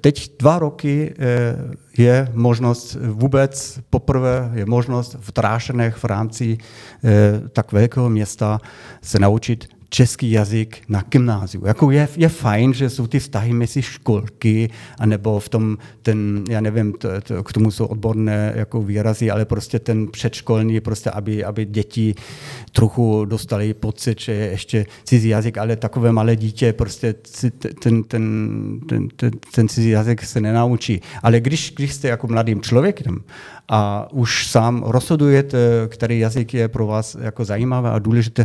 Teď 0.00 0.38
dva 0.38 0.58
roky 0.58 1.14
eh, 1.18 1.56
je 1.98 2.28
možnost 2.34 2.96
vůbec 3.00 3.78
poprvé 3.90 4.50
je 4.54 4.66
možnost 4.66 5.16
v 5.20 5.32
Trášenech 5.32 5.96
v 5.96 6.04
rámci 6.04 6.58
eh, 7.04 7.48
tak 7.48 7.72
velkého 7.72 8.10
města 8.10 8.60
se 9.02 9.18
naučit 9.18 9.75
český 9.88 10.30
jazyk 10.30 10.78
na 10.88 11.04
gymnáziu. 11.08 11.66
Jako 11.66 11.90
je, 11.90 12.08
je 12.16 12.28
fajn, 12.28 12.74
že 12.74 12.90
jsou 12.90 13.06
ty 13.06 13.18
vztahy 13.18 13.52
mezi 13.52 13.82
školky, 13.82 14.70
anebo 14.98 15.40
v 15.40 15.48
tom, 15.48 15.78
ten, 16.02 16.44
já 16.50 16.60
nevím, 16.60 16.92
to, 16.92 17.08
to, 17.20 17.42
k 17.42 17.52
tomu 17.52 17.70
jsou 17.70 17.86
odborné 17.86 18.52
jako 18.56 18.82
výrazy, 18.82 19.30
ale 19.30 19.44
prostě 19.44 19.78
ten 19.78 20.08
předškolní, 20.08 20.80
prostě 20.80 21.10
aby, 21.10 21.44
aby 21.44 21.64
děti 21.64 22.14
trochu 22.72 23.24
dostali 23.24 23.74
pocit, 23.74 24.20
že 24.20 24.32
je 24.32 24.46
ještě 24.46 24.86
cizí 25.04 25.28
jazyk, 25.28 25.58
ale 25.58 25.76
takové 25.76 26.12
malé 26.12 26.36
dítě 26.36 26.72
prostě 26.72 27.14
ten, 27.82 28.02
ten, 28.02 28.78
ten, 28.88 29.08
ten, 29.16 29.30
ten 29.54 29.68
cizí 29.68 29.90
jazyk 29.90 30.22
se 30.22 30.40
nenaučí. 30.40 31.00
Ale 31.22 31.40
když, 31.40 31.72
když 31.76 31.92
jste 31.92 32.08
jako 32.08 32.26
mladým 32.26 32.60
člověkem 32.62 33.20
a 33.68 34.08
už 34.12 34.46
sám 34.46 34.82
rozhodujete, 34.86 35.58
který 35.88 36.18
jazyk 36.18 36.54
je 36.54 36.68
pro 36.68 36.86
vás 36.86 37.16
jako 37.20 37.44
zajímavý 37.44 37.88
a 37.88 37.98
důležité, 37.98 38.44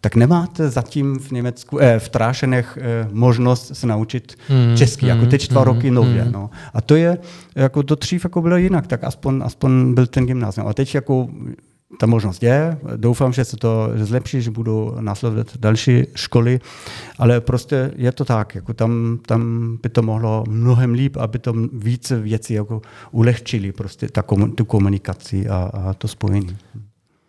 tak 0.00 0.16
nemáte 0.16 0.70
zatím 0.70 1.18
v 1.18 1.30
Německu, 1.30 1.78
eh, 1.80 1.98
v 1.98 2.08
Trášenech 2.08 2.78
eh, 2.80 3.08
možnost 3.12 3.76
se 3.76 3.86
naučit 3.86 4.34
mm, 4.48 4.76
česky, 4.76 5.06
mm, 5.06 5.08
jako 5.08 5.26
teď 5.26 5.48
dva 5.48 5.60
mm, 5.60 5.66
roky 5.66 5.90
nově. 5.90 6.24
Mm. 6.24 6.32
No. 6.32 6.50
A 6.74 6.80
to 6.80 6.96
je, 6.96 7.18
jako 7.54 7.82
to 7.82 7.94
dřív 7.94 8.24
jako 8.24 8.42
bylo 8.42 8.56
jinak, 8.56 8.86
tak 8.86 9.04
aspoň, 9.04 9.42
aspoň 9.44 9.94
byl 9.94 10.06
ten 10.06 10.26
gymnázium. 10.26 10.68
A 10.68 10.74
teď 10.74 10.94
jako 10.94 11.28
ta 11.98 12.06
možnost 12.06 12.42
je, 12.42 12.78
doufám, 12.96 13.32
že 13.32 13.44
se 13.44 13.56
to 13.56 13.88
zlepší, 13.94 14.42
že 14.42 14.50
budou 14.50 14.96
následovat 15.00 15.56
další 15.56 16.06
školy, 16.14 16.60
ale 17.18 17.40
prostě 17.40 17.92
je 17.96 18.12
to 18.12 18.24
tak, 18.24 18.54
jako 18.54 18.74
tam, 18.74 19.18
tam 19.26 19.76
by 19.82 19.88
to 19.88 20.02
mohlo 20.02 20.44
mnohem 20.48 20.92
líp, 20.92 21.16
aby 21.16 21.38
to 21.38 21.54
více 21.72 22.20
věcí 22.20 22.54
jako 22.54 22.82
ulehčili 23.10 23.72
prostě 23.72 24.08
ta 24.08 24.22
tu 24.54 24.64
komunikaci 24.64 25.48
a, 25.48 25.56
a 25.56 25.94
to 25.94 26.08
spojení. 26.08 26.56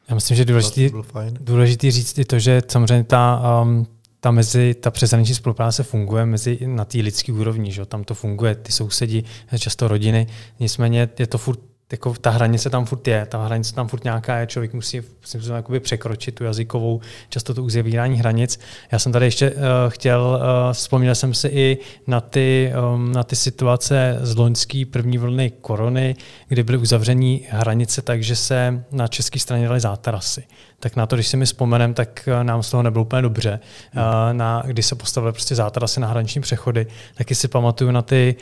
Já 0.10 0.15
myslím, 0.15 0.38
že 0.38 0.46
důležitý, 0.46 0.91
důležitý 1.39 1.91
říct 1.91 2.18
i 2.18 2.25
to, 2.25 2.39
že 2.39 2.62
samozřejmě 2.68 3.03
ta, 3.03 3.41
um, 3.62 3.88
ta 4.20 4.32
mezi, 4.32 4.74
ta 4.74 4.91
přeshraniční 4.91 5.36
spolupráce 5.36 5.84
funguje 5.84 6.25
mezi 6.25 6.60
na 6.65 6.86
té 6.86 6.98
lidské 6.98 7.34
úrovni, 7.34 7.72
že? 7.72 7.86
tam 7.86 8.03
to 8.03 8.13
funguje, 8.13 8.56
ty 8.56 8.72
sousedi, 8.72 9.24
často 9.60 9.88
rodiny, 9.88 10.27
nicméně 10.60 11.10
je 11.20 11.27
to 11.27 11.38
furt 11.38 11.71
jako 11.91 12.13
ta 12.13 12.29
hranice 12.29 12.69
tam 12.69 12.86
furt 12.86 13.07
je, 13.07 13.25
ta 13.25 13.45
hranice 13.45 13.75
tam 13.75 13.88
furt 13.88 14.03
nějaká 14.03 14.38
je, 14.38 14.48
člověk 14.48 14.74
musí, 14.74 15.01
musí 15.36 15.50
jakoby 15.53 15.79
překročit 15.79 16.36
tu 16.36 16.43
jazykovou, 16.43 17.01
často 17.29 17.53
to 17.53 17.63
uzavírání 17.63 18.19
hranic. 18.19 18.60
Já 18.91 19.00
jsem 19.00 19.12
tady 19.12 19.25
ještě 19.25 19.51
uh, 19.51 19.57
chtěl, 19.88 20.39
uh, 20.41 20.74
vzpomněl 20.74 21.15
jsem 21.15 21.33
si 21.33 21.48
i 21.48 21.77
na 22.07 22.21
ty, 22.21 22.74
um, 22.93 23.12
na 23.12 23.24
ty 23.24 23.36
situace 23.36 24.17
z 24.21 24.36
loňské 24.36 24.83
první 24.91 25.17
vlny 25.17 25.51
korony, 25.62 26.15
kdy 26.48 26.63
byly 26.63 26.77
uzavření 26.77 27.45
hranice 27.50 28.01
takže 28.01 28.36
se 28.36 28.83
na 28.91 29.07
české 29.07 29.39
straně 29.39 29.67
dali 29.67 29.79
zátarasy 29.79 30.43
tak 30.82 30.96
na 30.96 31.06
to, 31.06 31.16
když 31.16 31.28
si 31.28 31.38
mi 31.38 31.46
vzpomenem, 31.46 31.94
tak 31.94 32.28
eh, 32.28 32.44
nám 32.44 32.64
z 32.64 32.72
toho 32.72 32.84
nebylo 32.84 33.04
úplně 33.04 33.22
dobře. 33.22 33.60
Hmm. 33.92 34.38
Na, 34.38 34.64
když 34.66 34.86
se 34.86 34.96
postavily 34.96 35.34
prostě 35.34 35.56
zátarasy 35.56 36.00
na 36.00 36.08
hraniční 36.08 36.42
přechody, 36.42 36.88
taky 37.16 37.36
si 37.36 37.48
pamatuju 37.48 37.92
na 37.92 38.02
ty 38.02 38.36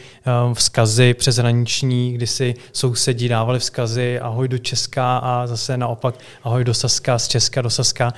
um, 0.45 0.53
vzkazy 0.53 1.13
přeshraniční, 1.13 2.13
kdy 2.13 2.27
si 2.27 2.55
sousedí 2.73 3.27
dávali 3.27 3.59
vzkazy 3.59 4.19
ahoj 4.19 4.47
do 4.47 4.57
Česka 4.57 5.17
a 5.17 5.47
zase 5.47 5.77
naopak 5.77 6.15
ahoj 6.43 6.63
do 6.63 6.73
Saska, 6.73 7.19
z 7.19 7.27
Česka 7.27 7.61
do 7.61 7.69
Saska, 7.69 8.13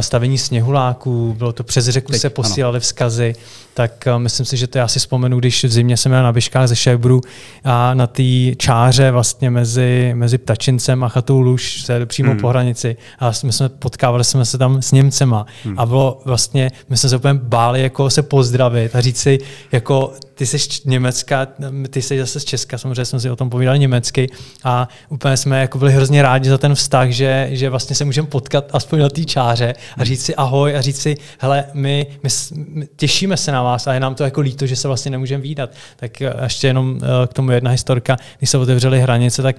stavení 0.00 0.38
sněhuláků, 0.38 1.34
bylo 1.38 1.52
to 1.52 1.64
přes 1.64 1.88
řeku 1.88 2.12
Teď, 2.12 2.20
se 2.20 2.30
posílali 2.30 2.76
ano. 2.76 2.80
vzkazy, 2.80 3.34
tak 3.74 4.08
myslím 4.18 4.46
si, 4.46 4.56
že 4.56 4.66
to 4.66 4.78
já 4.78 4.88
si 4.88 4.98
vzpomenu, 4.98 5.38
když 5.38 5.64
v 5.64 5.72
zimě 5.72 5.96
jsem 5.96 6.12
měl 6.12 6.22
na 6.22 6.32
Biškách 6.32 6.68
ze 6.68 6.76
Šebru 6.76 7.20
a 7.64 7.94
na 7.94 8.06
té 8.06 8.54
čáře 8.56 9.10
vlastně 9.10 9.50
mezi, 9.50 10.12
mezi 10.14 10.38
Ptačincem 10.38 11.04
a 11.04 11.08
Chatou 11.08 11.40
Luž 11.40 11.82
se 11.82 12.06
přímo 12.06 12.30
hmm. 12.30 12.40
po 12.40 12.48
hranici 12.48 12.96
a 13.18 13.32
my 13.44 13.52
jsme 13.60 13.68
potkávali 13.68 14.24
jsme 14.24 14.44
se 14.44 14.58
tam 14.58 14.82
s 14.82 14.92
Němcema 14.92 15.46
hmm. 15.64 15.78
a 15.78 15.86
bylo 15.86 16.20
vlastně, 16.24 16.70
my 16.88 16.96
jsme 16.96 17.08
se 17.08 17.16
úplně 17.16 17.34
báli 17.34 17.82
jako 17.82 18.10
se 18.10 18.22
pozdravit 18.22 18.96
a 18.96 19.00
říct 19.00 19.18
si, 19.18 19.38
jako 19.72 20.12
ty 20.34 20.46
jsi 20.46 20.58
Německa, 20.84 21.46
ty 21.90 22.02
jsi 22.02 22.18
zase 22.18 22.40
z 22.40 22.44
Česka, 22.44 22.78
samozřejmě 22.78 23.04
jsme 23.04 23.20
si 23.20 23.30
o 23.30 23.36
tom 23.36 23.50
povídali 23.50 23.78
německy 23.78 24.30
a 24.64 24.88
úplně 25.08 25.36
jsme 25.36 25.60
jako 25.60 25.78
byli 25.78 25.92
hrozně 25.92 26.22
rádi 26.22 26.48
za 26.48 26.58
ten 26.58 26.74
vztah, 26.74 27.08
že, 27.08 27.48
že 27.52 27.70
vlastně 27.70 27.96
se 27.96 28.04
můžeme 28.04 28.28
potkat 28.28 28.64
aspoň 28.72 29.00
na 29.00 29.08
té 29.08 29.24
čáře 29.24 29.74
a 29.96 30.04
říct 30.04 30.24
si 30.24 30.34
ahoj 30.34 30.76
a 30.76 30.80
říct 30.80 31.00
si, 31.00 31.16
hele, 31.38 31.64
my, 31.74 32.06
my, 32.22 32.30
my 32.68 32.88
těšíme 32.96 33.36
se 33.36 33.52
na 33.52 33.62
vás 33.62 33.86
a 33.86 33.94
je 33.94 34.00
nám 34.00 34.14
to 34.14 34.24
jako 34.24 34.40
líto, 34.40 34.66
že 34.66 34.76
se 34.76 34.88
vlastně 34.88 35.10
nemůžeme 35.10 35.42
výdat. 35.42 35.70
Tak 35.96 36.20
ještě 36.20 36.66
jenom 36.66 37.00
eh, 37.02 37.26
k 37.26 37.32
tomu 37.32 37.50
jedna 37.50 37.70
historka, 37.70 38.16
když 38.38 38.50
se 38.50 38.58
otevřely 38.58 39.00
hranice, 39.00 39.42
tak 39.42 39.56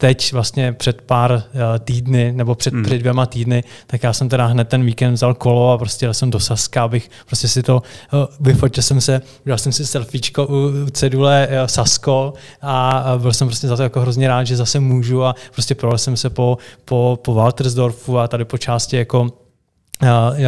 teď 0.00 0.32
vlastně 0.32 0.72
před 0.72 1.02
pár 1.02 1.32
uh, 1.32 1.60
týdny, 1.78 2.32
nebo 2.32 2.54
před, 2.54 2.74
hmm. 2.74 2.82
před 2.82 2.98
dvěma 2.98 3.26
týdny, 3.26 3.64
tak 3.86 4.02
já 4.02 4.12
jsem 4.12 4.28
teda 4.28 4.46
hned 4.46 4.68
ten 4.68 4.84
víkend 4.84 5.14
vzal 5.14 5.34
kolo 5.34 5.72
a 5.72 5.78
prostě 5.78 6.06
jel 6.06 6.14
jsem 6.14 6.30
do 6.30 6.40
Saska, 6.40 6.84
abych 6.84 7.10
prostě 7.26 7.48
si 7.48 7.62
to, 7.62 7.82
uh, 8.12 8.20
vyfotil 8.40 8.82
jsem 8.82 9.00
se, 9.00 9.20
udělal 9.44 9.58
jsem 9.58 9.72
si 9.72 9.86
selfiečko 9.86 10.46
u, 10.46 10.90
cedule 10.90 11.48
uh, 11.48 11.66
Sasko 11.66 12.34
a 12.62 13.04
byl 13.18 13.32
jsem 13.32 13.48
prostě 13.48 13.68
za 13.68 13.76
to 13.76 13.82
jako 13.82 14.00
hrozně 14.00 14.28
rád, 14.28 14.44
že 14.44 14.56
zase 14.56 14.80
můžu 14.80 15.24
a 15.24 15.34
prostě 15.52 15.74
projel 15.74 15.98
jsem 15.98 16.16
se 16.16 16.30
po, 16.30 16.58
po, 16.84 17.18
po 17.22 17.34
Waltersdorfu 17.34 18.18
a 18.18 18.28
tady 18.28 18.44
po 18.44 18.58
části 18.58 18.96
jako 18.96 19.39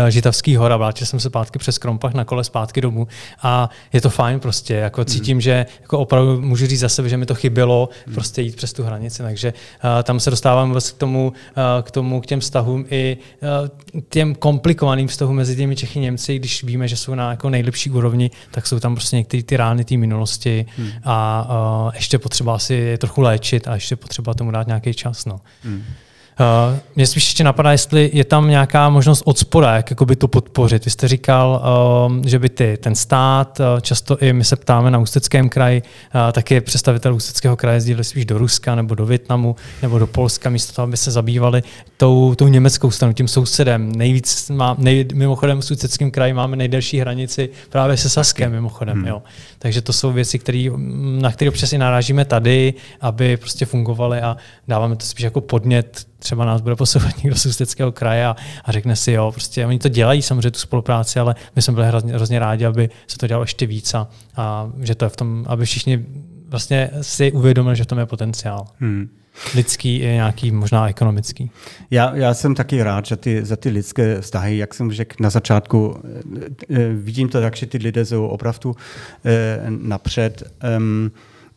Žitavský 0.09 0.57
hora, 0.57 0.77
vrátil 0.77 1.07
jsem 1.07 1.21
se 1.21 1.29
zpátky 1.29 1.59
přes 1.59 1.79
Krompach 1.79 2.15
na 2.15 2.25
kole 2.25 2.45
zpátky 2.45 2.81
domů 2.81 3.09
a 3.43 3.71
je 3.93 4.01
to 4.01 4.11
fajn 4.11 4.41
prostě, 4.41 4.75
jako 4.75 5.01
hmm. 5.01 5.07
cítím, 5.07 5.37
mm. 5.37 5.41
že 5.41 5.67
jako 5.81 5.99
opravdu 5.99 6.41
můžu 6.41 6.67
říct 6.67 6.81
za 6.81 6.89
sebe, 6.89 7.09
že 7.09 7.17
mi 7.17 7.27
to 7.27 7.35
chybělo 7.35 7.89
mm. 8.07 8.15
prostě 8.15 8.43
jít 8.43 8.57
přes 8.57 8.73
tu 8.73 8.83
hranici, 8.83 9.23
takže 9.23 9.53
uh, 9.53 10.03
tam 10.03 10.21
se 10.21 10.31
dostávám 10.31 10.73
vlastně 10.73 10.97
k 10.97 10.99
tomu, 10.99 11.33
uh, 11.33 11.83
k 11.83 11.91
tomu, 11.91 12.21
k 12.21 12.27
těm 12.27 12.41
vztahům 12.41 12.85
i 12.91 13.17
uh, 13.63 14.03
těm 14.09 14.35
komplikovaným 14.35 15.09
vztahům 15.09 15.37
mezi 15.37 15.57
těmi 15.57 15.77
Čechy 15.77 16.01
Němci, 16.01 16.39
když 16.39 16.65
víme, 16.65 16.89
že 16.89 16.97
jsou 16.97 17.15
na 17.15 17.31
jako 17.31 17.51
nejlepší 17.51 17.91
úrovni, 17.91 18.31
tak 18.51 18.67
jsou 18.67 18.81
tam 18.81 18.95
prostě 18.95 19.17
některé 19.17 19.43
ty 19.43 19.57
rány 19.57 19.85
té 19.85 19.97
minulosti 19.97 20.67
mm. 20.79 20.89
a 21.05 21.49
uh, 21.87 21.95
ještě 21.95 22.19
potřeba 22.19 22.59
si 22.59 22.75
je 22.75 22.99
trochu 22.99 23.21
léčit 23.21 23.69
a 23.69 23.75
ještě 23.75 23.97
potřeba 23.97 24.35
tomu 24.35 24.51
dát 24.51 24.67
nějaký 24.67 24.95
čas. 24.95 25.25
No. 25.25 25.41
Mm. 25.65 25.85
Uh, 26.41 26.79
mě 26.97 27.07
spíš 27.07 27.27
ještě 27.27 27.45
napadá, 27.45 27.73
jestli 27.73 28.11
je 28.13 28.25
tam 28.25 28.49
nějaká 28.49 28.89
možnost 28.89 29.23
od 29.25 29.39
spoda, 29.39 29.77
jak 29.77 29.91
jakoby 29.91 30.17
to 30.17 30.29
podpořit. 30.29 30.85
Vy 30.85 30.91
jste 30.91 31.09
říkal, 31.09 31.63
uh, 32.09 32.23
že 32.27 32.39
by 32.39 32.49
ty, 32.49 32.79
ten 32.83 32.95
stát, 32.95 33.61
uh, 33.61 33.81
často 33.81 34.19
i 34.19 34.33
my 34.33 34.45
se 34.45 34.57
ptáme 34.57 34.91
na 34.91 34.99
Ústeckém 34.99 35.49
kraji, 35.49 35.83
uh, 35.83 36.33
taky 36.33 36.61
představitel 36.61 37.15
Ústeckého 37.15 37.57
kraje 37.57 37.77
jezdili 37.77 38.05
spíš 38.05 38.25
do 38.25 38.39
Ruska 38.39 38.75
nebo 38.75 38.95
do 38.95 39.07
Větnamu 39.07 39.57
nebo 39.83 39.99
do 39.99 40.07
Polska, 40.07 40.51
místo 40.51 40.73
toho, 40.73 40.85
aby 40.85 40.97
se 40.97 41.11
zabývali 41.11 41.63
tou, 41.97 42.35
tou 42.35 42.49
německou 42.49 42.91
stranou, 42.91 43.13
tím 43.13 43.29
sousedem. 43.29 43.93
Nejvíc 43.93 44.51
má, 44.51 44.77
nej, 44.79 45.07
mimochodem 45.15 45.61
v 45.61 45.71
Ústeckém 45.71 46.11
kraji 46.11 46.33
máme 46.33 46.57
nejdelší 46.57 47.01
hranici 47.01 47.49
právě 47.69 47.97
se 47.97 48.09
Saskem, 48.09 48.53
mimochodem. 48.53 48.97
Hmm. 48.97 49.07
Jo. 49.07 49.23
Takže 49.59 49.83
to 49.83 49.93
jsou 49.93 50.13
věci, 50.13 50.39
který, 50.39 50.71
na 51.21 51.33
které 51.33 51.49
občas 51.49 51.73
i 51.73 51.79
narážíme 51.79 52.25
tady, 52.25 52.75
aby 53.01 53.37
prostě 53.37 53.67
fungovaly 53.67 54.21
a 54.21 54.37
dáváme 54.69 54.97
to 54.97 55.07
spíš 55.07 55.25
jako 55.25 55.41
podnět 55.41 56.12
třeba 56.23 56.45
nás 56.45 56.61
bude 56.61 56.77
posouvat 56.77 57.23
někdo 57.25 57.39
z 57.39 57.47
Ústeckého 57.47 57.93
kraje 57.93 58.27
a, 58.27 58.37
a 58.65 58.73
řekne 58.73 58.97
si, 58.97 59.13
jo, 59.13 59.33
prostě 59.33 59.67
oni 59.67 59.79
to 59.79 59.89
dělají 59.89 60.23
samozřejmě 60.23 60.51
tu 60.51 60.59
spolupráci, 60.59 61.21
ale 61.21 61.35
my 61.57 61.63
jsme 61.63 61.75
byli 61.75 61.87
hrozně, 61.87 62.15
hrozně 62.15 62.39
rádi, 62.39 62.65
aby 62.65 62.91
se 63.07 63.19
to 63.19 63.27
dělalo 63.27 63.45
ještě 63.45 63.67
víc 63.67 63.95
a, 63.95 64.09
a 64.37 64.71
že 64.81 64.95
to 64.95 65.05
je 65.05 65.09
v 65.09 65.17
tom, 65.17 65.45
aby 65.49 65.65
všichni 65.65 66.07
vlastně 66.49 66.91
si 67.01 67.33
uvědomili, 67.33 67.77
že 67.77 67.85
v 67.85 67.87
tom 67.87 67.99
je 67.99 68.07
potenciál. 68.07 68.67
Hmm. 68.79 69.09
Lidský 69.55 69.97
i 69.97 70.07
nějaký, 70.07 70.51
možná 70.51 70.89
ekonomický. 70.89 71.51
Já, 71.91 72.15
já 72.15 72.35
jsem 72.35 72.55
taky 72.55 72.83
rád 72.83 73.07
že 73.07 73.17
ty, 73.17 73.45
za 73.45 73.57
ty 73.57 73.69
lidské 73.69 74.21
vztahy, 74.21 74.57
jak 74.57 74.75
jsem 74.75 74.93
řekl 74.93 75.17
na 75.21 75.31
začátku, 75.31 75.97
eh, 76.05 76.47
eh, 76.71 76.89
vidím 76.93 77.29
to 77.29 77.41
tak, 77.41 77.57
že 77.57 77.67
ty 77.67 77.79
lidé 77.79 78.05
jsou 78.05 78.27
opravdu 78.27 78.77
eh, 79.25 79.61
napřed. 79.69 80.43
Um, 80.79 81.11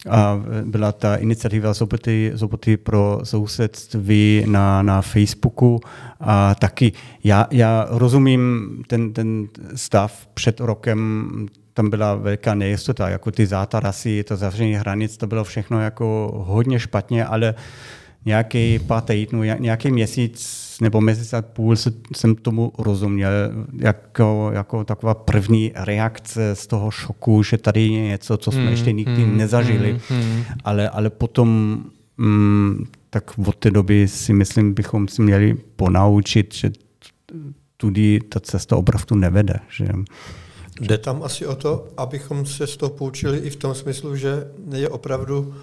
a 0.09 0.43
byla 0.63 0.91
ta 0.91 1.15
iniciativa 1.15 1.73
Zoboty, 1.73 2.31
Zoboty 2.33 2.77
pro 2.77 3.19
sousedství 3.23 4.43
na, 4.47 4.81
na 4.81 5.01
Facebooku. 5.01 5.79
A 6.19 6.55
taky 6.55 6.91
já, 7.23 7.47
já 7.51 7.87
rozumím 7.89 8.69
ten, 8.87 9.13
ten 9.13 9.47
stav 9.75 10.27
před 10.33 10.59
rokem, 10.59 11.29
tam 11.73 11.89
byla 11.89 12.15
velká 12.15 12.55
nejistota, 12.55 13.09
jako 13.09 13.31
ty 13.31 13.45
zátarasy, 13.45 14.23
to 14.23 14.35
zavření 14.35 14.73
hranic, 14.73 15.17
to 15.17 15.27
bylo 15.27 15.43
všechno 15.43 15.81
jako 15.81 16.31
hodně 16.47 16.79
špatně, 16.79 17.25
ale 17.25 17.55
nějaký 18.25 18.79
pár 18.79 19.01
týdnů, 19.03 19.43
nějaký 19.43 19.91
měsíc 19.91 20.64
nebo 20.81 21.01
měsíc 21.01 21.33
a 21.33 21.41
půl 21.41 21.75
jsem 22.15 22.35
tomu 22.35 22.71
rozuměl, 22.77 23.31
jako, 23.77 24.51
jako 24.53 24.83
taková 24.83 25.13
první 25.13 25.71
reakce 25.75 26.55
z 26.55 26.67
toho 26.67 26.91
šoku, 26.91 27.43
že 27.43 27.57
tady 27.57 27.81
je 27.81 28.01
něco, 28.01 28.37
co 28.37 28.51
jsme 28.51 28.61
mm, 28.61 28.67
ještě 28.67 28.91
nikdy 28.91 29.25
mm, 29.25 29.37
nezažili, 29.37 29.99
mm, 30.09 30.17
mm. 30.17 30.43
Ale, 30.63 30.89
ale 30.89 31.09
potom 31.09 31.79
mm, 32.17 32.85
tak 33.09 33.31
od 33.47 33.55
té 33.55 33.71
doby 33.71 34.07
si 34.07 34.33
myslím, 34.33 34.73
bychom 34.73 35.07
si 35.07 35.21
měli 35.21 35.53
ponaučit, 35.75 36.53
že 36.53 36.71
tudy 37.77 38.19
ta 38.29 38.39
cesta 38.39 38.75
opravdu 38.75 39.15
nevede. 39.15 39.59
Že... 39.69 39.87
Jde 40.81 40.97
tam 40.97 41.23
asi 41.23 41.45
o 41.45 41.55
to, 41.55 41.87
abychom 41.97 42.45
se 42.45 42.67
z 42.67 42.77
toho 42.77 42.89
poučili 42.89 43.37
i 43.37 43.49
v 43.49 43.55
tom 43.55 43.75
smyslu, 43.75 44.15
že 44.15 44.47
je 44.73 44.89
opravdu 44.89 45.55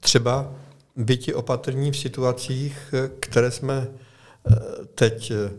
třeba 0.00 0.50
byti 0.96 1.34
opatrní 1.34 1.90
v 1.90 1.96
situacích, 1.96 2.94
které 3.20 3.50
jsme 3.50 3.88
teď 4.94 5.30
eh, 5.30 5.50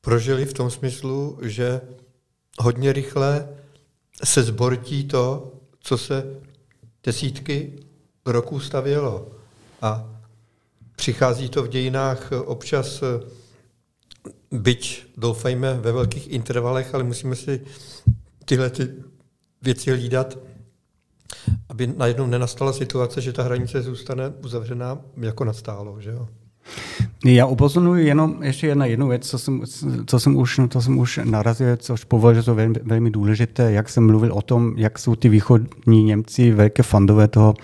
prožili 0.00 0.44
v 0.44 0.52
tom 0.52 0.70
smyslu, 0.70 1.38
že 1.42 1.80
hodně 2.58 2.92
rychle 2.92 3.48
se 4.24 4.42
zbortí 4.42 5.04
to, 5.04 5.52
co 5.80 5.98
se 5.98 6.40
desítky 7.04 7.78
roků 8.26 8.60
stavělo. 8.60 9.28
A 9.82 10.20
přichází 10.96 11.48
to 11.48 11.62
v 11.62 11.68
dějinách 11.68 12.32
občas, 12.32 13.02
eh, 13.02 13.20
byť 14.50 15.06
doufejme 15.16 15.74
ve 15.74 15.92
velkých 15.92 16.30
intervalech, 16.30 16.94
ale 16.94 17.04
musíme 17.04 17.36
si 17.36 17.60
tyhle 18.44 18.70
ty 18.70 18.88
věci 19.62 19.90
hlídat, 19.90 20.38
aby 21.68 21.86
najednou 21.86 22.26
nenastala 22.26 22.72
situace, 22.72 23.20
že 23.20 23.32
ta 23.32 23.42
hranice 23.42 23.82
zůstane 23.82 24.28
uzavřená 24.28 25.00
jako 25.16 25.44
nastálo. 25.44 26.00
Že 26.00 26.10
jo? 26.10 26.28
Já 27.24 27.46
upozorňuji 27.46 28.06
jenom 28.06 28.36
ještě 28.42 28.66
jedna 28.66 28.86
jednu 28.86 29.08
věc, 29.08 29.28
co 29.28 29.38
jsem, 29.38 29.62
co 30.06 30.20
jsem, 30.20 30.36
už, 30.36 30.60
to 30.68 30.82
jsem 30.82 30.98
už 30.98 31.20
narazil, 31.24 31.76
což 31.76 32.04
považuji, 32.04 32.42
to 32.42 32.54
velmi, 32.54 32.74
velmi 32.82 33.10
důležité, 33.10 33.72
jak 33.72 33.88
jsem 33.88 34.06
mluvil 34.06 34.32
o 34.32 34.42
tom, 34.42 34.74
jak 34.76 34.98
jsou 34.98 35.14
ty 35.14 35.28
východní 35.28 36.04
Němci 36.04 36.50
velké 36.50 36.82
fandové 36.82 37.28
toho 37.28 37.54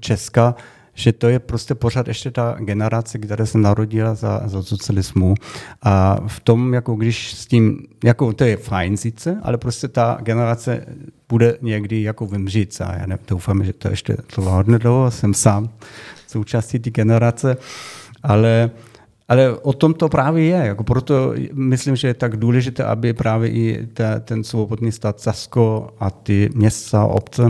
Česka 0.00 0.54
že 0.98 1.12
to 1.12 1.28
je 1.28 1.38
prostě 1.38 1.74
pořád 1.74 2.08
ještě 2.08 2.30
ta 2.30 2.56
generace, 2.58 3.18
která 3.18 3.46
se 3.46 3.58
narodila 3.58 4.14
za, 4.14 4.42
za 4.44 4.62
socialismu. 4.62 5.34
A 5.82 6.18
v 6.26 6.40
tom, 6.40 6.74
jako 6.74 6.94
když 6.94 7.34
s 7.34 7.46
tím, 7.46 7.86
jako 8.04 8.32
to 8.32 8.44
je 8.44 8.56
fajn 8.56 8.96
sice, 8.96 9.40
ale 9.42 9.58
prostě 9.58 9.88
ta 9.88 10.18
generace 10.22 10.86
bude 11.28 11.58
někdy 11.62 12.02
jako 12.02 12.26
vymřít. 12.26 12.80
A 12.80 12.94
já 12.94 13.18
doufám, 13.28 13.64
že 13.64 13.72
to 13.72 13.88
ještě 13.88 14.16
trvá 14.34 14.52
hodně 14.52 14.78
dlouho, 14.78 15.10
jsem 15.10 15.34
sám 15.34 15.68
součástí 16.26 16.78
té 16.78 16.90
generace, 16.90 17.56
ale 18.26 18.70
ale 19.28 19.58
o 19.58 19.72
tom 19.72 19.94
to 19.94 20.08
právě 20.08 20.44
je. 20.44 20.56
Jako 20.66 20.84
proto 20.84 21.34
myslím, 21.52 21.96
že 21.96 22.08
je 22.08 22.14
tak 22.14 22.36
důležité, 22.36 22.84
aby 22.84 23.12
právě 23.12 23.50
i 23.50 23.86
ta, 23.86 24.20
ten 24.20 24.44
svobodný 24.44 24.92
stát 24.92 25.20
Sasko 25.20 25.90
a 26.00 26.10
ty 26.10 26.50
města, 26.54 27.04
obce 27.04 27.42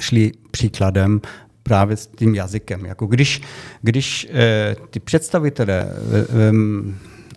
šli 0.00 0.32
příkladem 0.50 1.20
právě 1.62 1.96
s 1.96 2.06
tím 2.06 2.34
jazykem. 2.34 2.84
Jako 2.84 3.06
když, 3.06 3.42
když 3.82 4.28
eh, 4.30 4.76
ty 4.90 5.00
představitelé, 5.00 5.86
eh, 5.88 6.52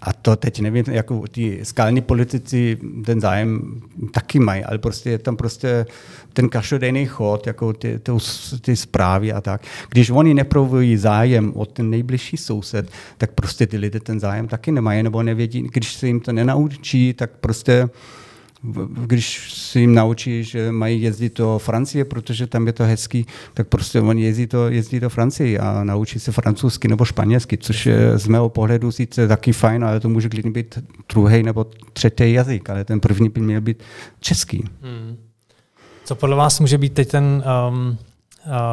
a 0.03 0.13
to 0.13 0.36
teď 0.36 0.60
nevím, 0.60 0.86
jako 0.88 1.24
ty 1.31 1.60
skalní 1.63 2.01
politici 2.01 2.77
ten 3.05 3.22
zájem 3.22 3.81
taky 4.12 4.39
mají, 4.39 4.63
ale 4.63 4.77
prostě 4.77 5.10
je 5.10 5.17
tam 5.17 5.36
prostě 5.36 5.86
ten 6.33 6.50
každodenní 6.50 7.05
chod, 7.05 7.48
jako 7.48 7.74
ty, 7.74 8.00
ty, 8.00 8.12
ty 8.62 8.75
zprávy 8.75 9.33
a 9.33 9.41
tak. 9.41 9.62
Když 9.89 10.10
oni 10.10 10.33
neprovují 10.33 10.98
zájem 10.98 11.51
o 11.55 11.65
ten 11.65 11.89
nejbližší 11.89 12.38
soused, 12.38 12.91
tak 13.17 13.31
prostě 13.31 13.67
ty 13.67 13.77
lidé 13.77 14.00
ten 14.00 14.19
zájem 14.19 14.48
taky 14.48 14.72
nemají, 14.72 15.03
nebo 15.03 15.24
nevědí, 15.24 15.62
když 15.62 15.93
se 15.93 16.07
jim 16.07 16.19
to 16.19 16.31
nenaučí, 16.31 17.13
tak 17.13 17.31
prostě 17.39 17.89
když 19.05 19.53
si 19.53 19.79
jim 19.79 19.93
naučí, 19.93 20.43
že 20.43 20.72
mají 20.72 21.01
jezdit 21.01 21.38
do 21.38 21.60
Francie, 21.60 22.05
protože 22.05 22.48
tam 22.48 22.67
je 22.67 22.74
to 22.74 22.84
hezký, 22.84 23.25
tak 23.53 23.67
prostě 23.67 24.01
oni 24.01 24.24
jezdí 24.24 24.46
do, 24.46 24.70
jezdí 24.70 25.00
do 25.00 25.10
Francie 25.10 25.60
a 25.60 25.84
naučí 25.84 26.20
se 26.20 26.32
francouzsky 26.32 26.88
nebo 26.88 27.05
španělsky, 27.05 27.58
což 27.58 27.86
je 27.86 28.17
z 28.17 28.27
mého 28.27 28.50
pohledu 28.50 28.91
sice 28.91 29.27
taky 29.27 29.53
fajn, 29.53 29.84
ale 29.84 30.00
to 30.00 30.10
může 30.10 30.29
klidně 30.29 30.51
být 30.51 30.79
druhý 31.13 31.43
nebo 31.43 31.65
třetí 31.93 32.34
jazyk, 32.34 32.70
ale 32.70 32.86
ten 32.86 33.00
první 33.00 33.29
by 33.29 33.41
měl 33.41 33.62
být 33.62 33.84
český. 34.19 34.63
Hmm. 34.82 35.17
Co 36.06 36.15
podle 36.15 36.36
vás 36.36 36.60
může 36.60 36.78
být 36.78 36.93
teď 36.93 37.10
ten 37.10 37.43
um, 37.69 37.97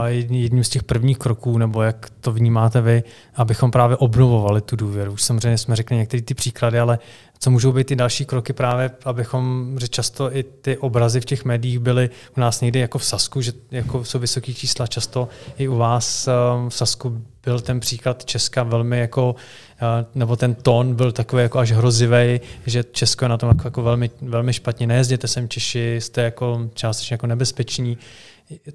jedním 0.06 0.64
z 0.64 0.68
těch 0.68 0.82
prvních 0.82 1.18
kroků, 1.18 1.58
nebo 1.58 1.82
jak 1.82 2.10
to 2.20 2.32
vnímáte 2.32 2.80
vy, 2.80 3.02
abychom 3.34 3.70
právě 3.70 3.96
obnovovali 3.96 4.60
tu 4.60 4.76
důvěru. 4.76 5.12
Už 5.12 5.22
samozřejmě 5.22 5.58
jsme 5.58 5.76
řekli 5.76 5.96
některé 5.96 6.22
ty 6.22 6.34
příklady, 6.34 6.78
ale 6.78 6.98
co 7.42 7.50
můžou 7.50 7.72
být 7.72 7.86
ty 7.86 7.96
další 7.96 8.24
kroky 8.24 8.52
právě, 8.52 8.90
abychom, 9.04 9.76
že 9.80 9.88
často 9.88 10.36
i 10.36 10.42
ty 10.42 10.76
obrazy 10.76 11.20
v 11.20 11.24
těch 11.24 11.44
médiích 11.44 11.78
byly 11.78 12.10
u 12.36 12.40
nás 12.40 12.60
někdy 12.60 12.78
jako 12.80 12.98
v 12.98 13.04
Sasku, 13.04 13.40
že 13.40 13.52
jako 13.70 14.04
jsou 14.04 14.18
vysoké 14.18 14.54
čísla, 14.54 14.86
často 14.86 15.28
i 15.58 15.68
u 15.68 15.76
vás 15.76 16.28
um, 16.28 16.70
v 16.70 16.74
Sasku 16.74 17.22
byl 17.44 17.60
ten 17.60 17.80
příklad 17.80 18.24
Česka 18.24 18.62
velmi 18.62 18.98
jako, 18.98 19.30
uh, 19.32 19.88
nebo 20.14 20.36
ten 20.36 20.54
tón 20.54 20.94
byl 20.94 21.12
takový 21.12 21.42
jako 21.42 21.58
až 21.58 21.72
hrozivý, 21.72 22.40
že 22.66 22.84
Česko 22.92 23.24
je 23.24 23.28
na 23.28 23.36
tom 23.36 23.48
jako, 23.48 23.66
jako 23.66 23.82
velmi, 23.82 24.10
velmi 24.22 24.52
špatně, 24.52 24.86
nejezděte 24.86 25.28
sem 25.28 25.48
Češi, 25.48 25.96
jste 26.00 26.22
jako 26.22 26.68
částečně 26.74 27.14
jako 27.14 27.26
nebezpeční. 27.26 27.98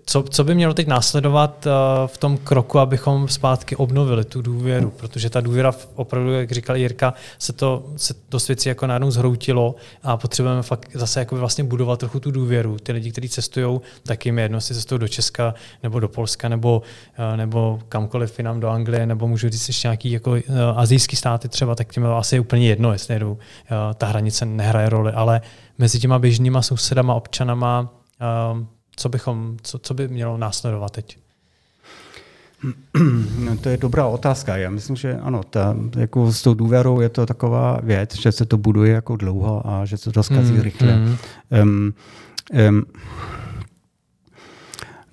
Co, 0.05 0.23
co 0.23 0.43
by 0.43 0.55
mělo 0.55 0.73
teď 0.73 0.87
následovat 0.87 1.65
uh, 1.65 1.71
v 2.07 2.17
tom 2.17 2.37
kroku, 2.37 2.79
abychom 2.79 3.27
zpátky 3.27 3.75
obnovili 3.75 4.25
tu 4.25 4.41
důvěru? 4.41 4.93
Protože 4.97 5.29
ta 5.29 5.41
důvěra 5.41 5.73
opravdu, 5.95 6.33
jak 6.33 6.51
říkal 6.51 6.75
Jirka, 6.75 7.13
se 7.39 7.53
to 7.53 7.85
se 7.95 8.13
dost 8.31 8.47
věcí 8.47 8.69
jako 8.69 8.87
najednou 8.87 9.11
zhroutilo 9.11 9.75
a 10.03 10.17
potřebujeme 10.17 10.61
fakt 10.61 10.89
zase 10.93 11.19
jako 11.19 11.35
vlastně 11.35 11.63
budovat 11.63 11.99
trochu 11.99 12.19
tu 12.19 12.31
důvěru. 12.31 12.77
Ty 12.77 12.91
lidi, 12.91 13.11
kteří 13.11 13.29
cestují, 13.29 13.81
tak 14.03 14.25
jim 14.25 14.37
je 14.37 14.45
jedno, 14.45 14.57
jestli 14.57 14.75
cestují 14.75 14.99
do 14.99 15.07
Česka 15.07 15.53
nebo 15.83 15.99
do 15.99 16.07
Polska 16.07 16.49
nebo, 16.49 16.81
uh, 17.31 17.37
nebo 17.37 17.79
kamkoliv 17.89 18.39
jinam 18.39 18.59
do 18.59 18.69
Anglie, 18.69 19.05
nebo 19.05 19.27
můžu 19.27 19.49
říct 19.49 19.67
ještě 19.67 19.87
nějaký 19.87 20.11
jako 20.11 20.31
uh, 20.31 20.39
azijský 20.75 21.15
státy 21.15 21.49
třeba, 21.49 21.75
tak 21.75 21.93
tím 21.93 22.05
asi 22.05 22.35
je 22.35 22.39
úplně 22.39 22.69
jedno, 22.69 22.91
jestli 22.91 23.13
jedu. 23.13 23.37
Ta 23.95 24.07
hranice 24.07 24.45
nehraje 24.45 24.89
roli, 24.89 25.11
ale 25.11 25.41
mezi 25.77 25.99
těma 25.99 26.19
běžnýma 26.19 26.61
sousedama, 26.61 27.15
občanama, 27.15 27.89
co, 28.95 29.09
bychom, 29.09 29.57
co, 29.61 29.79
co 29.79 29.93
by 29.93 30.07
mělo 30.07 30.37
následovat 30.37 30.91
teď? 30.91 31.17
No, 33.39 33.57
to 33.57 33.69
je 33.69 33.77
dobrá 33.77 34.07
otázka. 34.07 34.57
Já 34.57 34.69
myslím, 34.69 34.95
že 34.95 35.17
ano, 35.17 35.43
ta, 35.43 35.75
jako 35.97 36.31
s 36.31 36.41
tou 36.41 36.53
důvěrou 36.53 37.01
je 37.01 37.09
to 37.09 37.25
taková 37.25 37.79
věc, 37.83 38.15
že 38.15 38.31
se 38.31 38.45
to 38.45 38.57
buduje 38.57 38.93
jako 38.93 39.15
dlouho 39.15 39.67
a 39.67 39.85
že 39.85 39.97
se 39.97 40.11
to 40.11 40.23
zkazí 40.23 40.53
mm, 40.53 40.61
rychle. 40.61 40.95
Mm. 40.95 41.17
Um, 41.61 41.93
um, 42.69 42.85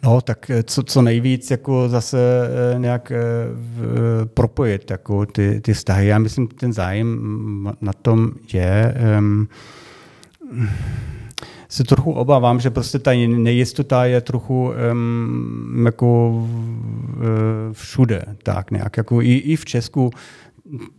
No, 0.05 0.21
tak 0.21 0.51
co, 0.64 0.83
co 0.83 1.03
nejvíc 1.03 1.51
jako 1.51 1.88
zase 1.88 2.18
eh, 2.18 2.79
nějak 2.79 3.11
eh, 3.11 3.16
v, 3.53 4.27
propojit 4.27 4.90
jako 4.90 5.27
ty, 5.27 5.61
ty 5.61 5.75
vztahy. 5.75 6.07
Já 6.07 6.18
myslím, 6.18 6.49
ten 6.49 6.73
zájem 6.73 7.73
na 7.81 7.92
tom 7.92 8.33
je. 8.53 8.95
Um, 9.18 9.49
se 11.73 11.85
trochu 11.85 12.13
obávám, 12.13 12.61
že 12.61 12.71
prostě 12.71 12.99
ta 12.99 13.11
nejistota 13.27 14.05
je 14.05 14.21
trochu 14.21 14.73
um, 14.93 15.83
jako 15.87 16.29
uh, 16.29 17.23
všude, 17.73 18.25
tak 18.43 18.71
nějak, 18.71 18.97
jako 18.97 19.23
i, 19.23 19.35
i 19.35 19.57
v 19.57 19.65
Česku 19.65 20.11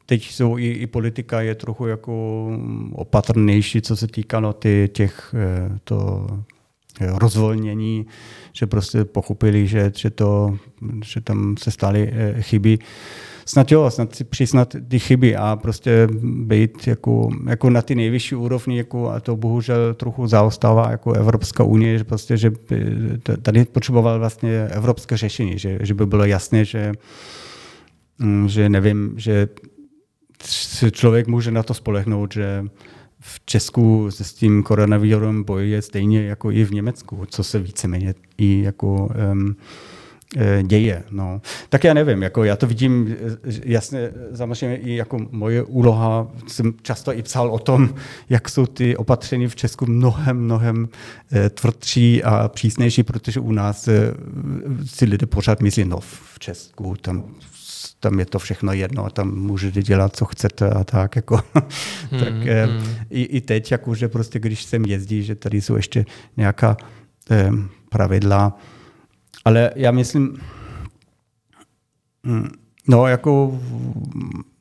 teď 0.06 0.32
jsou 0.32 0.58
i, 0.58 0.68
i 0.68 0.88
politika 0.88 1.42
je 1.42 1.56
trochu 1.56 1.88
jako 1.88 2.48
opatrnější, 2.92 3.82
co 3.82 3.96
se 3.96 4.08
týkalo 4.08 4.54
ty, 4.54 4.90
těch 4.94 5.36
eh, 5.38 5.80
to 5.84 6.28
rozvolnění, 7.02 8.06
že 8.54 8.68
prostě 8.68 9.06
pochopili, 9.06 9.68
že, 9.68 9.92
že, 9.96 10.10
to, 10.10 10.58
že 11.06 11.22
tam 11.22 11.56
se 11.58 11.72
staly 11.72 12.12
eh, 12.14 12.42
chyby 12.42 12.80
snad 13.46 13.72
jo, 13.72 13.90
snad 13.92 14.16
si 14.16 14.24
přiznat 14.24 14.76
ty 14.88 15.00
chyby 15.00 15.36
a 15.36 15.56
prostě 15.56 16.08
být 16.24 16.88
jako, 16.88 17.30
jako 17.50 17.70
na 17.70 17.82
ty 17.82 17.96
nejvyšší 17.96 18.36
úrovni, 18.36 18.78
jako, 18.78 19.10
a 19.10 19.20
to 19.20 19.36
bohužel 19.36 19.94
trochu 19.94 20.28
zaostává 20.28 20.92
jako 20.92 21.14
Evropská 21.14 21.64
unie, 21.64 21.98
že 21.98 22.04
prostě, 22.04 22.38
že 22.38 22.52
tady 23.42 23.66
potřeboval 23.66 24.20
vlastně 24.20 24.68
evropské 24.72 25.18
řešení, 25.18 25.60
že, 25.60 25.80
že 25.82 25.94
by 25.94 26.06
bylo 26.06 26.26
jasné, 26.26 26.66
že, 26.66 26.92
mm, 28.20 28.50
že 28.50 28.70
nevím, 28.70 29.14
že 29.18 29.48
člověk 30.92 31.28
může 31.28 31.52
na 31.52 31.64
to 31.64 31.74
spolehnout, 31.74 32.34
že 32.34 32.66
v 33.20 33.42
Česku 33.46 34.12
se 34.12 34.24
s 34.24 34.34
tím 34.34 34.64
koronavirem 34.64 35.44
bojuje 35.44 35.82
stejně 35.82 36.24
jako 36.24 36.52
i 36.52 36.64
v 36.64 36.72
Německu, 36.72 37.26
co 37.26 37.44
se 37.44 37.60
víceméně 37.60 38.16
i 38.38 38.62
jako 38.62 39.10
um, 39.32 39.56
děje. 40.64 41.04
No. 41.12 41.42
Tak 41.70 41.84
já 41.84 41.94
nevím, 41.94 42.22
jako 42.22 42.44
já 42.44 42.56
to 42.56 42.68
vidím 42.68 43.16
eh, 43.20 43.52
jasně, 43.66 44.12
samozřejmě 44.36 44.78
i 44.78 44.96
jako 44.96 45.18
moje 45.32 45.64
úloha, 45.64 46.28
jsem 46.48 46.74
často 46.82 47.14
i 47.14 47.24
psal 47.24 47.50
o 47.50 47.60
tom, 47.60 47.96
jak 48.30 48.50
jsou 48.50 48.66
ty 48.66 48.98
opatření 48.98 49.48
v 49.48 49.56
Česku 49.56 49.86
mnohem, 49.86 50.38
mnohem 50.38 50.90
eh, 51.32 51.50
tvrdší 51.50 52.24
a 52.24 52.48
přísnější, 52.48 53.04
protože 53.04 53.40
u 53.40 53.52
nás 53.52 53.90
si 54.86 55.06
lidé 55.06 55.26
pořád 55.26 55.62
myslí, 55.62 55.86
no 55.86 56.00
v 56.00 56.40
Česku 56.40 56.96
tam 57.02 57.24
tam 58.04 58.20
je 58.20 58.26
to 58.26 58.40
všechno 58.40 58.74
jedno, 58.74 59.10
tam 59.10 59.36
můžete 59.36 59.82
dělat, 59.82 60.16
co 60.16 60.26
chcete 60.26 60.70
a 60.70 60.84
tak. 60.84 61.16
Jako. 61.16 61.40
Hmm, 62.12 62.20
tak 62.24 62.34
hmm. 62.34 62.84
I, 63.10 63.24
i 63.24 63.42
teď, 63.42 63.72
jako, 63.72 63.96
že 63.96 64.08
prostě 64.08 64.40
když 64.40 64.64
sem 64.64 64.86
jezdí, 64.86 65.24
že 65.24 65.36
tady 65.36 65.62
jsou 65.62 65.76
ještě 65.76 66.06
nějaká 66.38 66.78
eh, 67.32 67.52
pravidla, 67.90 68.58
ale 69.46 69.72
já 69.76 69.92
myslím, 69.92 70.38
hm, 72.26 72.48
no 72.88 73.08
jako 73.08 73.60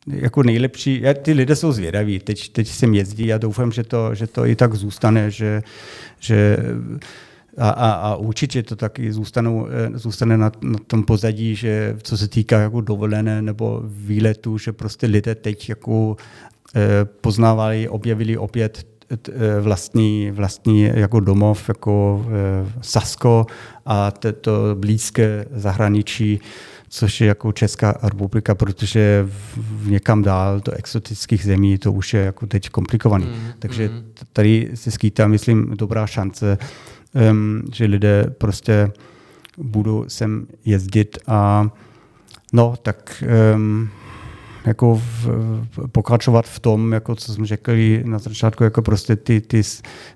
jako 0.07 0.43
nejlepší, 0.43 1.01
já, 1.01 1.15
ty 1.15 1.33
lidé 1.33 1.57
jsou 1.57 1.73
zvědaví, 1.73 2.19
teď, 2.19 2.49
teď 2.49 2.69
sem 2.69 2.95
jezdí 2.95 3.33
a 3.33 3.39
doufám, 3.39 3.73
že 3.73 3.85
to, 3.85 4.15
že 4.15 4.27
to 4.27 4.47
i 4.47 4.57
tak 4.57 4.75
zůstane, 4.75 5.31
že, 5.31 5.63
že 6.21 6.57
a, 7.59 7.71
a, 7.71 7.91
a 7.91 8.17
určitě 8.17 8.63
to 8.63 8.77
taky 8.77 9.13
zůstanou, 9.13 9.67
eh, 9.67 9.99
zůstane 9.99 10.37
na, 10.37 10.53
na 10.63 10.79
tom 10.87 11.05
pozadí, 11.05 11.57
že 11.57 11.97
co 12.03 12.19
se 12.19 12.29
týká 12.29 12.61
jako 12.61 12.81
dovolené 12.81 13.43
nebo 13.43 13.83
výletu, 13.85 14.59
že 14.59 14.73
prostě 14.73 15.07
lidé 15.07 15.35
teď 15.35 15.69
jako 15.69 16.17
eh, 16.75 17.05
poznávali, 17.05 17.89
objevili 17.89 18.37
opět 18.37 18.87
vlastní, 19.61 20.31
vlastní 20.31 20.83
jako 20.83 21.21
domov, 21.21 21.69
jako 21.69 22.27
Sasko 22.81 23.47
a 23.87 24.11
to 24.41 24.53
blízké 24.75 25.45
zahraničí, 25.53 26.41
což 26.89 27.21
je 27.21 27.27
jako 27.27 27.53
Česká 27.53 27.99
republika, 28.03 28.55
protože 28.55 29.29
v 29.57 29.91
někam 29.91 30.23
dál 30.23 30.61
do 30.61 30.73
exotických 30.73 31.45
zemí 31.45 31.79
to 31.79 31.93
už 31.93 32.15
je 32.15 32.21
jako 32.21 32.47
teď 32.47 32.69
komplikovaný. 32.69 33.27
Mm, 33.27 33.53
Takže 33.59 33.89
mm. 33.89 34.05
tady 34.33 34.71
se 34.75 34.91
skýtá, 34.91 35.29
myslím, 35.29 35.75
dobrá 35.79 36.07
šance, 36.07 36.59
um, 37.31 37.63
že 37.73 37.85
lidé 37.85 38.27
prostě 38.39 38.93
budou 39.59 40.05
sem 40.09 40.47
jezdit 40.65 41.19
a 41.27 41.69
no, 42.53 42.75
tak 42.83 43.25
um, 43.55 43.91
jako 44.67 45.01
v, 45.03 45.29
pokračovat 45.93 46.47
v 46.47 46.61
tom, 46.61 46.93
jako 46.93 47.15
co 47.15 47.33
jsme 47.35 47.47
řekli 47.47 48.03
na 48.07 48.19
začátku, 48.19 48.65
jako 48.65 48.83
prostě 48.83 49.17
ty, 49.17 49.41
ty, 49.41 49.63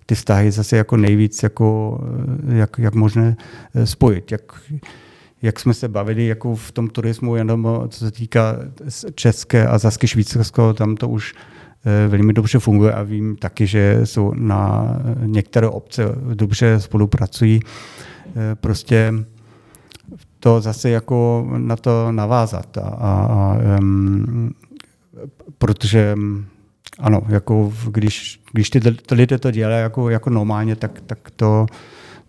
ty 0.06 0.14
vztahy 0.14 0.50
zase 0.50 0.76
jako 0.76 0.96
nejvíc 0.96 1.42
jako, 1.42 2.00
jak, 2.48 2.78
jak 2.78 2.94
možné 2.94 3.36
eh, 3.74 3.86
spojit. 3.86 4.32
Jak, 4.32 4.42
jak 5.42 5.60
jsme 5.60 5.74
se 5.74 5.88
bavili 5.88 6.26
jako 6.26 6.56
v 6.56 6.72
tom 6.72 6.88
turismu, 6.88 7.36
jenom 7.36 7.68
co 7.88 7.98
se 7.98 8.10
týká 8.10 8.56
České 9.14 9.66
a 9.66 9.78
Zasky 9.78 10.08
Švýcarsko, 10.08 10.72
tam 10.72 10.96
to 10.96 11.08
už 11.08 11.34
eh, 11.34 12.08
velmi 12.08 12.32
dobře 12.32 12.58
funguje 12.58 12.92
a 12.92 13.02
vím 13.02 13.36
taky, 13.36 13.66
že 13.66 14.00
jsou 14.04 14.32
na 14.34 14.88
některé 15.24 15.68
obce 15.68 16.02
dobře 16.34 16.80
spolupracují. 16.80 17.60
Eh, 18.26 18.54
prostě 18.54 19.12
to 20.40 20.60
zase 20.60 20.90
jako 20.90 21.48
na 21.56 21.76
to 21.76 22.12
navázat. 22.12 22.78
A, 22.78 22.82
a, 22.82 23.58
um, 23.80 24.50
protože 25.58 26.14
ano, 26.98 27.22
jako 27.28 27.72
když, 27.90 28.40
když 28.52 28.70
ty, 28.70 28.80
lidé 29.10 29.38
to 29.38 29.50
dělají 29.50 29.82
jako, 29.82 30.10
jako 30.10 30.30
normálně, 30.30 30.76
tak, 30.76 31.00
tak 31.06 31.30
to 31.36 31.66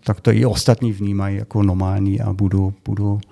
tak 0.04 0.20
to 0.20 0.32
i 0.32 0.44
ostatní 0.44 0.92
vnímají 0.92 1.36
jako 1.36 1.62
normální 1.62 2.20
a 2.20 2.32
budu, 2.32 2.74
budu 2.84 3.20
eh, 3.20 3.28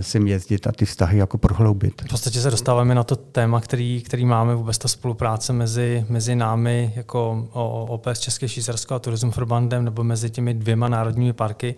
sem 0.00 0.26
jezdit 0.26 0.66
a 0.66 0.72
ty 0.72 0.84
vztahy 0.84 1.18
jako 1.18 1.38
prohloubit. 1.38 2.02
V 2.02 2.08
podstatě 2.08 2.40
se 2.40 2.50
dostáváme 2.50 2.94
na 2.94 3.04
to 3.04 3.16
téma, 3.16 3.60
který, 3.60 4.02
který 4.02 4.24
máme 4.24 4.54
vůbec 4.54 4.78
ta 4.78 4.88
spolupráce 4.88 5.52
mezi, 5.52 6.06
mezi 6.08 6.36
námi 6.36 6.92
jako 6.96 7.48
OPS 7.88 8.20
České 8.20 8.48
Švýcarsko 8.48 8.94
a 8.94 8.98
Tourism 8.98 9.28
Verbandem 9.28 9.84
nebo 9.84 10.04
mezi 10.04 10.30
těmi 10.30 10.54
dvěma 10.54 10.88
národními 10.88 11.32
parky. 11.32 11.74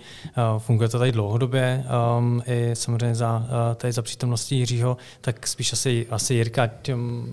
Uh, 0.54 0.58
funguje 0.58 0.88
to 0.88 0.98
tady 0.98 1.12
dlouhodobě 1.12 1.84
um, 2.18 2.42
i 2.46 2.70
samozřejmě 2.74 3.14
za, 3.14 3.36
uh, 3.38 3.74
tady 3.74 3.92
za 3.92 4.02
přítomností 4.02 4.58
Jiřího, 4.58 4.96
tak 5.20 5.46
spíš 5.46 5.72
asi, 5.72 6.06
asi 6.10 6.34
Jirka, 6.34 6.70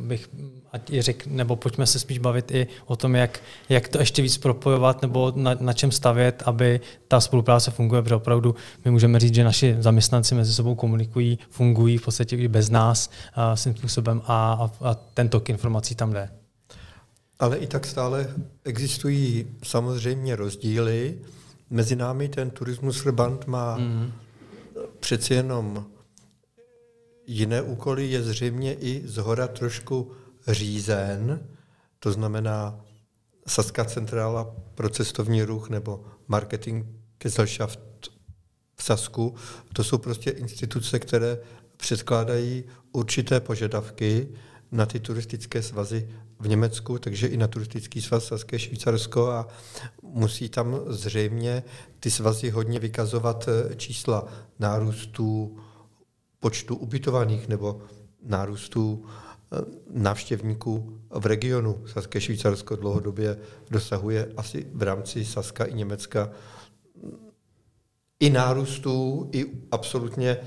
bych 0.01 0.29
ať 0.75 0.89
i 0.89 1.01
řek, 1.01 1.27
nebo 1.27 1.55
pojďme 1.55 1.87
se 1.87 1.99
spíš 1.99 2.17
bavit 2.17 2.51
i 2.51 2.67
o 2.85 2.95
tom, 2.95 3.15
jak, 3.15 3.39
jak 3.69 3.87
to 3.87 3.99
ještě 3.99 4.21
víc 4.21 4.37
propojovat 4.37 5.01
nebo 5.01 5.33
na, 5.35 5.55
na 5.59 5.73
čem 5.73 5.91
stavět, 5.91 6.43
aby 6.45 6.79
ta 7.07 7.21
spolupráce 7.21 7.71
funguje, 7.71 8.01
protože 8.01 8.15
opravdu 8.15 8.55
my 8.85 8.91
můžeme 8.91 9.19
říct, 9.19 9.35
že 9.35 9.43
naši 9.43 9.75
zaměstnanci 9.79 10.35
mezi 10.35 10.53
sebou 10.53 10.75
komunikují, 10.75 11.39
fungují 11.49 11.97
v 11.97 12.01
podstatě 12.05 12.35
i 12.35 12.47
bez 12.47 12.69
nás 12.69 13.09
a, 13.33 13.55
svým 13.55 13.75
způsobem 13.75 14.21
a, 14.25 14.53
a, 14.53 14.89
a 14.89 14.93
ten 14.93 15.29
tok 15.29 15.49
informací 15.49 15.95
tam 15.95 16.13
jde. 16.13 16.29
Ale 17.39 17.57
i 17.57 17.67
tak 17.67 17.85
stále 17.85 18.27
existují 18.63 19.47
samozřejmě 19.63 20.35
rozdíly. 20.35 21.17
Mezi 21.69 21.95
námi 21.95 22.29
ten 22.29 22.49
turismus 22.49 23.05
Verband 23.05 23.47
má 23.47 23.77
mm. 23.77 24.11
přeci 24.99 25.33
jenom 25.33 25.85
jiné 27.27 27.61
úkoly, 27.61 28.11
je 28.11 28.23
zřejmě 28.23 28.73
i 28.73 29.01
zhora 29.05 29.47
trošku 29.47 30.11
řízen, 30.47 31.47
to 31.99 32.11
znamená 32.11 32.85
Saská 33.47 33.85
centrála 33.85 34.55
pro 34.75 34.89
cestovní 34.89 35.43
ruch 35.43 35.69
nebo 35.69 36.05
marketing 36.27 36.85
Gesellschaft 37.23 37.79
v 38.75 38.83
Sasku, 38.83 39.35
to 39.73 39.83
jsou 39.83 39.97
prostě 39.97 40.29
instituce, 40.29 40.99
které 40.99 41.37
předkládají 41.77 42.63
určité 42.91 43.39
požadavky 43.39 44.27
na 44.71 44.85
ty 44.85 44.99
turistické 44.99 45.61
svazy 45.61 46.09
v 46.39 46.47
Německu, 46.47 46.99
takže 46.99 47.27
i 47.27 47.37
na 47.37 47.47
turistický 47.47 48.01
svaz 48.01 48.25
Saské 48.25 48.59
Švýcarsko 48.59 49.27
a 49.27 49.47
musí 50.01 50.49
tam 50.49 50.79
zřejmě 50.87 51.63
ty 51.99 52.11
svazy 52.11 52.49
hodně 52.49 52.79
vykazovat 52.79 53.47
eh, 53.47 53.75
čísla 53.75 54.27
nárůstu 54.59 55.57
počtu 56.39 56.75
ubytovaných 56.75 57.47
nebo 57.47 57.81
nárůstu 58.23 59.05
návštěvníků 59.89 60.99
v 61.09 61.25
regionu. 61.25 61.83
Saské 61.87 62.21
Švýcarsko 62.21 62.75
dlouhodobě 62.75 63.37
dosahuje 63.71 64.31
asi 64.37 64.67
v 64.73 64.81
rámci 64.81 65.25
Saska 65.25 65.65
i 65.65 65.73
Německa 65.73 66.29
i 68.19 68.29
nárůstů, 68.29 69.29
i 69.33 69.45
absolutně 69.71 70.37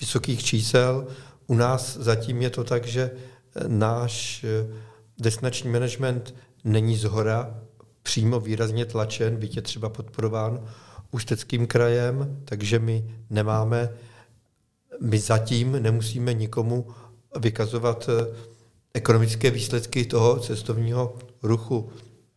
vysokých 0.00 0.44
čísel. 0.44 1.06
U 1.46 1.54
nás 1.54 1.96
zatím 1.96 2.42
je 2.42 2.50
to 2.50 2.64
tak, 2.64 2.86
že 2.86 3.10
náš 3.66 4.44
destinační 5.18 5.70
management 5.70 6.34
není 6.64 6.96
zhora 6.96 7.60
přímo 8.02 8.40
výrazně 8.40 8.84
tlačen, 8.84 9.36
byť 9.36 9.56
je 9.56 9.62
třeba 9.62 9.88
podporován 9.88 10.68
Ústeckým 11.10 11.66
krajem, 11.66 12.40
takže 12.44 12.78
my 12.78 13.14
nemáme, 13.30 13.90
my 15.00 15.18
zatím 15.18 15.82
nemusíme 15.82 16.34
nikomu 16.34 16.86
vykazovat 17.38 18.08
eh, 18.08 18.36
ekonomické 18.94 19.50
výsledky 19.50 20.04
toho 20.04 20.38
cestovního 20.38 21.16
ruchu 21.42 21.90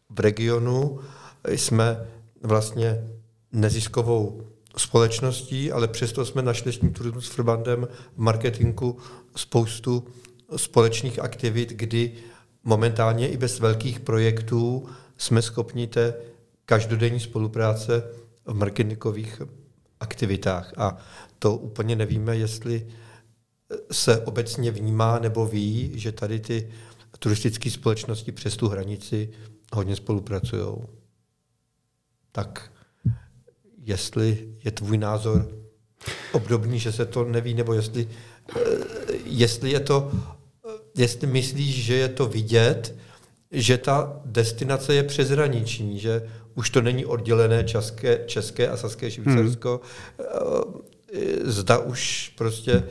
v 0.09 0.19
regionu. 0.19 0.99
Jsme 1.47 2.07
vlastně 2.43 3.07
neziskovou 3.51 4.41
společností, 4.77 5.71
ale 5.71 5.87
přesto 5.87 6.25
jsme 6.25 6.41
našli 6.41 6.73
s 6.73 6.77
tím 6.77 6.93
Turismus 6.93 7.37
Verbandem 7.37 7.87
v 8.15 8.17
marketingu 8.17 8.97
spoustu 9.35 10.07
společných 10.55 11.19
aktivit, 11.19 11.69
kdy 11.69 12.11
momentálně 12.63 13.29
i 13.29 13.37
bez 13.37 13.59
velkých 13.59 13.99
projektů 13.99 14.85
jsme 15.17 15.41
schopni 15.41 15.87
té 15.87 16.13
každodenní 16.65 17.19
spolupráce 17.19 18.03
v 18.45 18.53
marketingových 18.53 19.41
aktivitách. 19.99 20.73
A 20.77 20.97
to 21.39 21.55
úplně 21.55 21.95
nevíme, 21.95 22.37
jestli 22.37 22.87
se 23.91 24.21
obecně 24.21 24.71
vnímá 24.71 25.19
nebo 25.19 25.45
ví, 25.45 25.91
že 25.95 26.11
tady 26.11 26.39
ty 26.39 26.71
turistické 27.19 27.69
společnosti 27.69 28.31
přes 28.31 28.57
tu 28.57 28.67
hranici 28.67 29.29
hodně 29.73 29.95
spolupracují. 29.95 30.75
Tak 32.31 32.71
jestli 33.77 34.47
je 34.63 34.71
tvůj 34.71 34.97
názor 34.97 35.47
obdobný, 36.31 36.79
že 36.79 36.91
se 36.91 37.05
to 37.05 37.23
neví, 37.23 37.53
nebo 37.53 37.73
jestli, 37.73 38.09
eh, 38.55 38.59
jestli 39.25 39.71
je 39.71 39.79
to, 39.79 40.11
jestli 40.97 41.27
myslíš, 41.27 41.85
že 41.85 41.95
je 41.95 42.09
to 42.09 42.25
vidět, 42.25 42.95
že 43.51 43.77
ta 43.77 44.21
destinace 44.25 44.95
je 44.95 45.03
přeshraniční, 45.03 45.99
že 45.99 46.29
už 46.55 46.69
to 46.69 46.81
není 46.81 47.05
oddělené 47.05 47.63
české, 47.63 48.23
české 48.25 48.67
a 48.67 48.77
saské 48.77 49.11
Švýcarsko, 49.11 49.81
hmm. 50.17 50.81
zda 51.43 51.77
už 51.77 52.33
prostě 52.37 52.83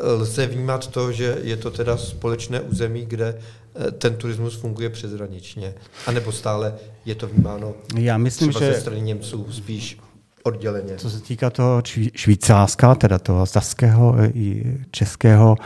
lze 0.00 0.46
vnímat 0.46 0.86
to, 0.86 1.12
že 1.12 1.38
je 1.42 1.56
to 1.56 1.70
teda 1.70 1.96
společné 1.96 2.60
území, 2.60 3.06
kde 3.06 3.38
eh, 3.74 3.90
ten 3.90 4.14
turismus 4.16 4.56
funguje 4.56 4.90
přeshraničně? 4.90 5.74
A 6.06 6.10
nebo 6.10 6.32
stále 6.32 6.74
je 7.04 7.14
to 7.14 7.26
vnímáno 7.26 7.74
Já 7.96 8.18
myslím, 8.18 8.50
třeba 8.50 8.66
že 8.66 8.74
ze 8.74 8.80
strany 8.80 9.00
Němců 9.00 9.46
spíš 9.50 9.98
odděleně? 10.42 10.96
Co 10.96 11.10
se 11.10 11.20
týká 11.20 11.50
toho 11.50 11.82
Švýcarska, 12.14 12.94
teda 12.94 13.18
toho 13.18 13.46
saského 13.46 14.16
i 14.34 14.76
českého, 14.90 15.56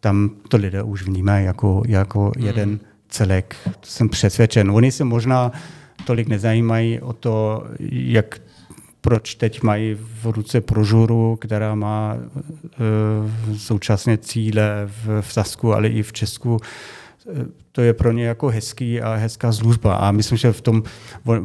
tam 0.00 0.30
to 0.48 0.56
lidé 0.56 0.82
už 0.82 1.02
vnímají 1.02 1.46
jako, 1.46 1.82
jako 1.86 2.32
hmm. 2.36 2.46
jeden 2.46 2.80
celek. 3.08 3.56
To 3.64 3.86
jsem 3.86 4.08
přesvědčen. 4.08 4.70
Oni 4.70 4.92
se 4.92 5.04
možná 5.04 5.52
tolik 6.06 6.28
nezajímají 6.28 7.00
o 7.00 7.12
to, 7.12 7.64
jak 7.90 8.40
proč 9.04 9.34
teď 9.34 9.62
mají 9.62 9.96
v 10.22 10.26
ruce 10.26 10.60
prožuru, 10.60 11.36
která 11.36 11.74
má 11.74 12.16
e, 12.16 13.58
současně 13.58 14.18
cíle 14.18 14.82
v, 14.86 15.22
v 15.22 15.32
Sasku, 15.32 15.74
ale 15.74 15.88
i 15.88 16.02
v 16.02 16.12
Česku. 16.12 16.58
E, 16.60 17.44
to 17.72 17.80
je 17.80 17.92
pro 17.92 18.12
ně 18.12 18.24
jako 18.24 18.48
hezký 18.48 19.00
a 19.00 19.14
hezká 19.14 19.52
služba. 19.52 19.94
A 19.94 20.10
myslím, 20.10 20.38
že 20.38 20.52
v 20.52 20.60
tom 20.60 20.82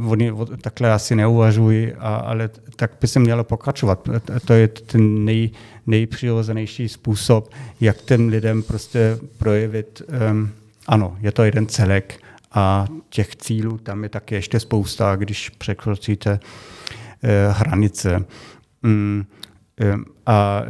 oni 0.08 0.34
takhle 0.62 0.92
asi 0.92 1.16
neuvažují, 1.16 1.94
a, 1.94 2.16
ale 2.16 2.50
tak 2.76 2.92
by 3.02 3.08
se 3.08 3.20
mělo 3.20 3.44
pokračovat. 3.44 4.10
To 4.46 4.54
je 4.54 4.68
ten 4.68 5.26
nej, 5.26 5.50
nejpřirozenější 5.88 6.90
způsob, 6.90 7.52
jak 7.82 8.02
ten 8.02 8.28
lidem 8.28 8.64
prostě 8.64 9.18
projevit, 9.38 10.02
um, 10.32 10.50
ano, 10.88 11.18
je 11.22 11.32
to 11.32 11.44
jeden 11.44 11.68
celek 11.68 12.22
a 12.52 12.88
těch 13.10 13.36
cílů 13.36 13.78
tam 13.78 14.04
je 14.04 14.10
taky 14.10 14.36
ještě 14.36 14.60
spousta, 14.60 15.16
když 15.16 15.50
překročíte 15.50 16.40
hranice. 17.52 18.26
Um, 18.84 19.26
um, 19.94 20.06
a 20.26 20.64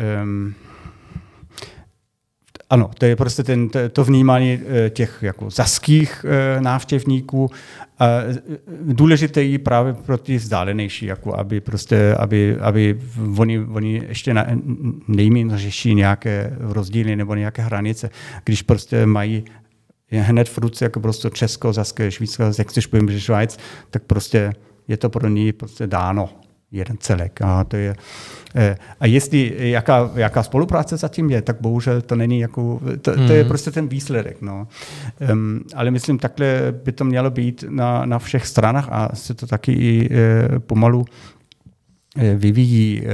ano, 2.70 2.92
to 2.98 3.06
je 3.06 3.16
prostě 3.16 3.44
ten, 3.44 3.70
to 3.94 4.04
vnímání 4.04 4.60
eh, 4.86 4.90
těch 4.90 5.18
jako 5.22 5.50
zaských 5.50 6.26
eh, 6.28 6.62
návštěvníků. 6.62 7.52
Eh, 8.02 8.06
důležité 8.82 9.44
je 9.44 9.60
právě 9.60 9.94
pro 9.94 10.18
ty 10.18 10.38
vzdálenější, 10.38 11.06
jako 11.06 11.36
aby, 11.36 11.62
prostě, 11.62 12.16
aby, 12.18 12.58
aby 12.62 13.00
oni, 13.38 13.60
oni 13.60 14.02
ještě 14.08 14.36
nejméně 15.08 15.58
řeší 15.58 15.96
nějaké 15.96 16.54
rozdíly 16.60 17.16
nebo 17.16 17.36
nějaké 17.36 17.62
hranice, 17.62 18.10
když 18.44 18.62
prostě 18.62 19.06
mají 19.06 19.46
hned 20.12 20.50
v 20.50 20.58
ruce 20.58 20.86
jako 20.86 21.00
prostě 21.00 21.30
Česko, 21.30 21.74
Zaské, 21.74 22.12
Švýcarsko, 22.12 22.62
jak 22.62 22.70
chceš 22.70 22.88
povím, 22.88 23.20
Švajc, 23.20 23.58
tak 23.90 24.04
prostě 24.04 24.54
je 24.90 24.98
to 24.98 25.10
pro 25.10 25.28
ní 25.30 25.54
prostě 25.54 25.88
dáno 25.88 26.30
jeden 26.72 26.98
celek. 27.00 27.42
A, 27.42 27.64
to 27.64 27.78
je, 27.78 27.96
eh, 28.56 28.78
a 29.00 29.06
jestli 29.06 29.54
jaká, 29.58 30.10
jaká 30.16 30.44
spolupráce 30.44 30.98
zatím 30.98 31.30
je, 31.30 31.42
tak 31.42 31.58
bohužel 31.62 32.02
to 32.02 32.16
není 32.16 32.40
jako, 32.40 32.82
to, 33.02 33.16
to 33.16 33.34
je 33.34 33.40
mhm. 33.40 33.48
prostě 33.48 33.72
ten 33.72 33.88
výsledek. 33.88 34.42
No. 34.42 34.68
Um, 35.32 35.62
ale 35.76 35.92
myslím, 35.92 36.20
takhle 36.20 36.74
by 36.84 36.92
to 36.92 37.06
mělo 37.06 37.32
být 37.32 37.64
na, 37.70 38.06
na 38.06 38.20
všech 38.20 38.48
stranách 38.48 38.88
a 38.92 39.10
se 39.14 39.34
to 39.34 39.48
taky 39.48 39.72
i 39.72 40.10
e, 40.12 40.60
pomalu 40.60 41.06
e, 42.16 42.36
vyvíjí 42.36 43.02
e, 43.02 43.06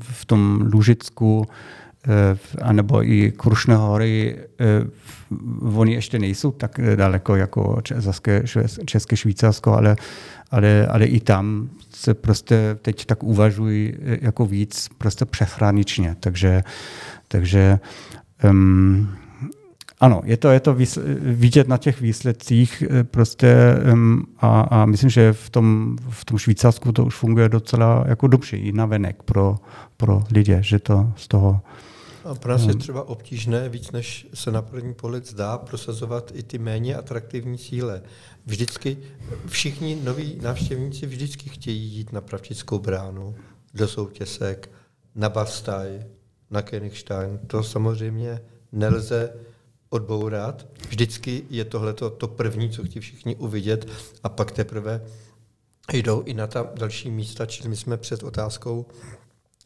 v 0.00 0.24
tom 0.26 0.68
Lužicku, 0.72 1.46
anebo 2.62 3.04
i 3.04 3.32
Krušné 3.36 3.76
hory, 3.76 4.38
oni 5.74 5.94
ještě 5.94 6.18
nejsou 6.18 6.50
tak 6.50 6.80
daleko 6.96 7.36
jako 7.36 7.78
České, 7.82 8.42
České 8.84 9.16
Švýcarsko, 9.16 9.72
ale, 9.72 9.96
ale, 10.50 10.86
ale 10.86 11.04
i 11.06 11.20
tam 11.20 11.70
se 11.94 12.14
prostě 12.14 12.76
teď 12.82 13.04
tak 13.06 13.22
uvažují 13.22 13.94
eh, 14.02 14.18
jako 14.22 14.46
víc 14.46 14.88
prostě 14.98 15.24
přeshraničně. 15.24 16.16
Takže, 16.20 16.62
takže 17.28 17.78
um, 18.50 19.08
ano, 20.00 20.22
je 20.24 20.36
to, 20.36 20.48
je 20.48 20.60
to 20.60 20.76
vidět 21.20 21.68
na 21.68 21.76
těch 21.76 22.00
výsledcích 22.00 22.82
eh, 22.90 23.04
prostě 23.04 23.56
um, 23.92 24.26
a, 24.38 24.60
a 24.60 24.86
myslím, 24.86 25.10
že 25.10 25.32
v 25.32 25.50
tom, 25.50 25.96
v 26.08 26.24
tom 26.24 26.38
Švýcarsku 26.38 26.92
to 26.92 27.04
už 27.04 27.14
funguje 27.14 27.48
docela 27.48 28.04
jako 28.06 28.26
dobře 28.26 28.56
i 28.56 28.72
na 28.72 28.86
venek 28.86 29.22
pro, 29.22 29.58
pro 29.96 30.24
lidi, 30.30 30.56
že 30.60 30.78
to 30.78 31.12
z 31.16 31.28
toho 31.28 31.60
a 32.24 32.34
pro 32.34 32.52
nás 32.52 32.62
je 32.62 32.74
třeba 32.74 33.08
obtížné, 33.08 33.68
víc 33.68 33.90
než 33.90 34.26
se 34.34 34.50
na 34.50 34.62
první 34.62 34.94
pohled 34.94 35.26
zdá, 35.26 35.58
prosazovat 35.58 36.32
i 36.34 36.42
ty 36.42 36.58
méně 36.58 36.96
atraktivní 36.96 37.58
cíle. 37.58 38.02
Vždycky 38.46 38.98
všichni 39.46 40.00
noví 40.04 40.38
návštěvníci 40.42 41.06
vždycky 41.06 41.50
chtějí 41.50 41.82
jít 41.82 42.12
na 42.12 42.20
Pravčickou 42.20 42.78
bránu, 42.78 43.34
do 43.74 43.88
soutěsek, 43.88 44.70
na 45.14 45.28
Bastaj, 45.28 46.04
na 46.50 46.62
Königstein. 46.62 47.38
To 47.46 47.62
samozřejmě 47.62 48.40
nelze 48.72 49.32
odbourat. 49.88 50.66
Vždycky 50.88 51.44
je 51.50 51.64
tohle 51.64 51.92
to 51.92 52.28
první, 52.28 52.70
co 52.70 52.84
chtějí 52.84 53.00
všichni 53.00 53.36
uvidět 53.36 53.88
a 54.22 54.28
pak 54.28 54.50
teprve 54.50 55.04
jdou 55.92 56.22
i 56.22 56.34
na 56.34 56.46
ta 56.46 56.70
další 56.74 57.10
místa, 57.10 57.46
čili 57.46 57.68
my 57.68 57.76
jsme 57.76 57.96
před 57.96 58.22
otázkou, 58.22 58.86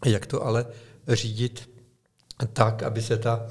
jak 0.05 0.27
to 0.27 0.47
ale 0.47 0.67
řídit 1.09 1.74
tak, 2.53 2.83
aby 2.83 3.03
se 3.03 3.17
ta 3.17 3.47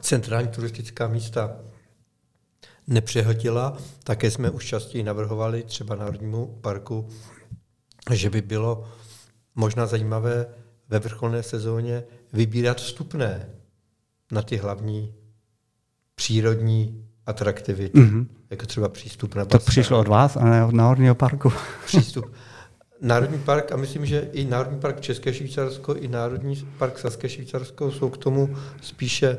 centrální 0.00 0.48
turistická 0.48 1.08
místa 1.08 1.56
nepřehltila. 2.86 3.78
Také 4.04 4.30
jsme 4.30 4.50
už 4.50 4.66
častěji 4.66 5.04
navrhovali 5.04 5.62
třeba 5.62 5.96
Národnímu 5.96 6.46
parku, 6.60 7.08
že 8.10 8.30
by 8.30 8.42
bylo 8.42 8.88
možná 9.54 9.86
zajímavé 9.86 10.46
ve 10.88 10.98
vrcholné 10.98 11.42
sezóně 11.42 12.04
vybírat 12.32 12.80
vstupné 12.80 13.50
na 14.32 14.42
ty 14.42 14.56
hlavní 14.56 15.14
přírodní 16.14 17.06
atraktivity, 17.26 17.98
mm-hmm. 17.98 18.26
jako 18.50 18.66
třeba 18.66 18.88
přístup 18.88 19.34
na 19.34 19.44
To 19.44 19.58
přišlo 19.58 20.00
od 20.00 20.08
vás 20.08 20.36
a 20.36 20.44
ne 20.44 20.64
od 20.64 20.74
Národního 20.74 21.14
parku. 21.14 21.52
Přístup. 21.86 22.32
Národní 23.00 23.38
park 23.38 23.72
a 23.72 23.76
myslím, 23.76 24.06
že 24.06 24.28
i 24.32 24.44
Národní 24.44 24.80
park 24.80 25.00
České 25.00 25.34
Švýcarsko, 25.34 25.94
i 25.94 26.08
Národní 26.08 26.68
park 26.78 26.98
Saské 26.98 27.28
Švýcarsko 27.28 27.92
jsou 27.92 28.10
k 28.10 28.18
tomu 28.18 28.56
spíše 28.80 29.38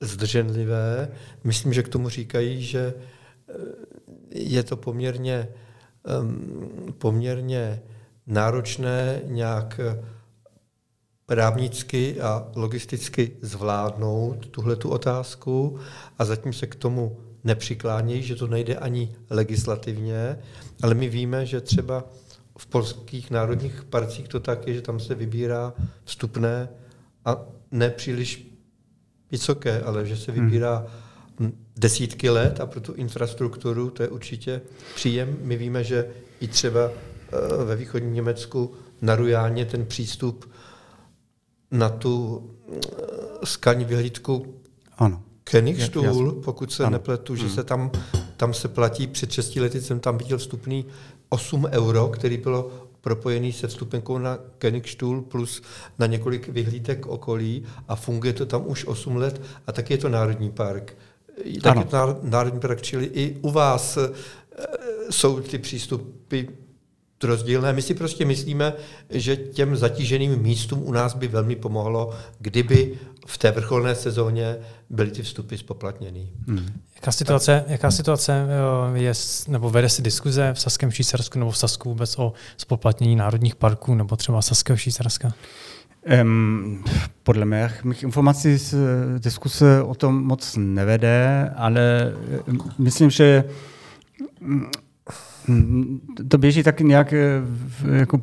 zdrženlivé. 0.00 1.08
Myslím, 1.44 1.72
že 1.72 1.82
k 1.82 1.88
tomu 1.88 2.08
říkají, 2.08 2.62
že 2.62 2.94
eh, 3.48 3.52
je 4.30 4.62
to 4.62 4.76
poměrně, 4.76 5.48
poměrně 6.98 7.82
náročné 8.26 9.20
nějak 9.24 9.80
eh, 9.82 10.04
právnicky 11.26 12.20
a 12.20 12.48
logisticky 12.54 13.36
zvládnout 13.42 14.46
tuhle 14.46 14.76
tu 14.76 14.88
otázku 14.88 15.78
a 16.18 16.24
zatím 16.24 16.52
se 16.52 16.66
k 16.66 16.74
tomu 16.74 17.16
nepřiklánějí, 17.44 18.22
že 18.22 18.36
to 18.36 18.46
nejde 18.46 18.76
ani 18.76 19.16
legislativně, 19.30 20.38
ale 20.82 20.94
my 20.94 21.08
víme, 21.08 21.46
že 21.46 21.60
třeba 21.60 22.04
v 22.58 22.66
polských 22.66 23.30
národních 23.30 23.84
parcích 23.84 24.28
to 24.28 24.40
tak 24.40 24.66
je, 24.66 24.74
že 24.74 24.82
tam 24.82 25.00
se 25.00 25.14
vybírá 25.14 25.74
vstupné 26.04 26.68
a 27.24 27.36
ne 27.70 27.90
příliš 27.90 28.48
vysoké, 29.30 29.82
ale 29.82 30.06
že 30.06 30.16
se 30.16 30.32
hmm. 30.32 30.44
vybírá 30.44 30.86
desítky 31.76 32.30
let 32.30 32.60
a 32.60 32.66
pro 32.66 32.80
tu 32.80 32.92
infrastrukturu 32.92 33.90
to 33.90 34.02
je 34.02 34.08
určitě 34.08 34.60
příjem. 34.94 35.36
My 35.42 35.56
víme, 35.56 35.84
že 35.84 36.10
i 36.40 36.48
třeba 36.48 36.90
eh, 36.90 37.64
ve 37.64 37.76
východním 37.76 38.14
Německu 38.14 38.74
na 39.02 39.16
Rujáně 39.16 39.64
ten 39.64 39.86
přístup 39.86 40.50
na 41.70 41.88
tu 41.88 42.44
eh, 42.72 42.76
skalní 43.44 43.84
vyhlídku 43.84 44.54
ano. 44.96 45.22
Kenigstuhl, 45.44 46.32
pokud 46.32 46.72
se 46.72 46.84
ano. 46.84 46.92
nepletu, 46.92 47.36
že 47.36 47.44
hmm. 47.44 47.54
se 47.54 47.64
tam, 47.64 47.90
tam 48.36 48.54
se 48.54 48.68
platí, 48.68 49.06
před 49.06 49.32
6 49.32 49.56
lety 49.56 49.80
jsem 49.80 50.00
tam 50.00 50.18
viděl 50.18 50.38
vstupný 50.38 50.86
8 51.28 51.64
euro, 51.64 52.08
který 52.08 52.36
bylo 52.36 52.70
propojený 53.00 53.52
se 53.52 53.68
vstupenkou 53.68 54.18
na 54.18 54.38
Kenigstuhl 54.58 55.22
plus 55.22 55.62
na 55.98 56.06
několik 56.06 56.48
vyhlídek 56.48 57.06
okolí 57.06 57.64
a 57.88 57.96
funguje 57.96 58.32
to 58.32 58.46
tam 58.46 58.62
už 58.66 58.84
8 58.84 59.16
let 59.16 59.42
a 59.66 59.72
taky 59.72 59.94
je 59.94 59.98
to 59.98 60.08
národní 60.08 60.50
park. 60.50 60.96
Taky 61.62 61.84
to 61.84 62.18
národní 62.22 62.60
park, 62.60 62.82
čili 62.82 63.04
i 63.04 63.36
u 63.42 63.50
vás 63.50 63.96
e, 63.96 64.10
jsou 65.10 65.40
ty 65.40 65.58
přístupy 65.58 66.42
rozdílné. 67.24 67.72
My 67.72 67.82
si 67.82 67.94
prostě 67.94 68.24
myslíme, 68.24 68.72
že 69.10 69.36
těm 69.36 69.76
zatíženým 69.76 70.42
místům 70.42 70.82
u 70.82 70.92
nás 70.92 71.14
by 71.14 71.28
velmi 71.28 71.56
pomohlo, 71.56 72.14
kdyby 72.38 72.98
v 73.26 73.38
té 73.38 73.50
vrcholné 73.50 73.94
sezóně 73.94 74.56
byly 74.90 75.10
ty 75.10 75.22
vstupy 75.22 75.56
spoplatněny. 75.56 76.28
Hmm. 76.46 76.66
Jaká 76.94 77.12
situace, 77.12 77.64
jaká 77.68 77.90
situace 77.90 78.46
eh, 78.94 78.98
je, 78.98 79.12
nebo 79.48 79.70
vede 79.70 79.88
se 79.88 80.02
diskuze 80.02 80.54
v 80.54 80.60
Saském 80.60 80.90
Švýcarsku 80.90 81.38
nebo 81.38 81.50
v 81.50 81.58
Sasku 81.58 81.88
vůbec 81.88 82.18
o 82.18 82.32
spoplatnění 82.56 83.16
národních 83.16 83.56
parků 83.56 83.94
nebo 83.94 84.16
třeba 84.16 84.42
Saského 84.42 84.76
Švýcarska? 84.76 85.32
Um, 86.22 86.84
podle 87.22 87.44
mých, 87.44 87.84
mých 87.84 88.02
informací 88.02 88.56
z 88.56 88.74
diskuse 89.18 89.82
o 89.82 89.94
tom 89.94 90.24
moc 90.24 90.56
nevede, 90.58 91.50
ale 91.56 92.12
eh, 92.48 92.52
myslím, 92.78 93.10
že 93.10 93.44
mm, 94.40 94.70
to 96.28 96.38
běží 96.38 96.62
taky 96.62 96.84
nějak 96.84 97.12
eh, 97.12 97.42
jako, 97.92 98.22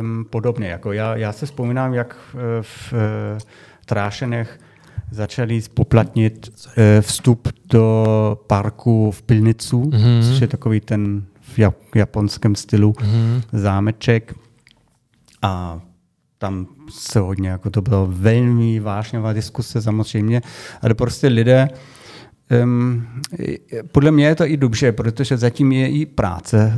um, 0.00 0.26
podobně. 0.30 0.68
Jako 0.68 0.92
já, 0.92 1.16
já 1.16 1.32
se 1.32 1.46
vzpomínám, 1.46 1.94
jak 1.94 2.16
v, 2.62 2.92
v 3.80 3.86
Trášenech 3.86 4.58
začali 5.10 5.62
spoplatnit 5.62 6.52
eh, 6.76 7.00
vstup 7.00 7.48
do 7.70 8.38
parku 8.46 9.10
v 9.10 9.22
Pilnicu, 9.22 9.82
mm-hmm. 9.82 10.30
což 10.30 10.40
je 10.40 10.46
takový 10.46 10.80
ten 10.80 11.24
v 11.40 11.96
japonském 11.96 12.54
stylu 12.54 12.92
mm-hmm. 12.92 13.42
zámeček. 13.52 14.34
A 15.42 15.80
tam 16.38 16.66
se 16.90 17.20
hodně, 17.20 17.48
jako 17.48 17.70
to 17.70 17.82
bylo 17.82 18.06
velmi 18.10 18.80
vážněvá 18.80 19.32
diskuse 19.32 19.82
samozřejmě, 19.82 20.42
ale 20.82 20.94
prostě 20.94 21.26
lidé 21.26 21.68
podle 23.92 24.10
mě 24.10 24.26
je 24.26 24.34
to 24.34 24.46
i 24.46 24.56
dobře, 24.56 24.92
protože 24.92 25.36
zatím 25.36 25.72
je 25.72 25.88
i 25.88 26.06
práce 26.06 26.72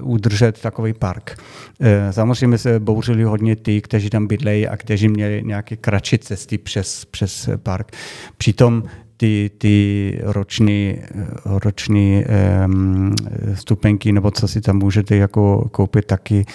uh, 0.00 0.12
udržet 0.12 0.60
takový 0.60 0.92
park. 0.92 1.38
Uh, 1.78 1.86
samozřejmě 2.10 2.58
se 2.58 2.80
bouřili 2.80 3.22
hodně 3.22 3.56
ty, 3.56 3.80
kteří 3.80 4.10
tam 4.10 4.26
bydlejí 4.26 4.68
a 4.68 4.76
kteří 4.76 5.08
měli 5.08 5.42
nějaké 5.44 5.76
kratší 5.76 6.18
cesty 6.18 6.58
přes, 6.58 7.04
přes 7.04 7.48
park. 7.62 7.92
Přitom 8.36 8.82
ty, 9.16 9.50
ty 9.58 10.18
roční, 10.22 10.98
roční 11.44 12.24
um, 12.64 13.14
stupenky, 13.54 14.12
nebo 14.12 14.30
co 14.30 14.48
si 14.48 14.60
tam 14.60 14.78
můžete 14.78 15.16
jako 15.16 15.68
koupit, 15.68 16.04
taky, 16.04 16.46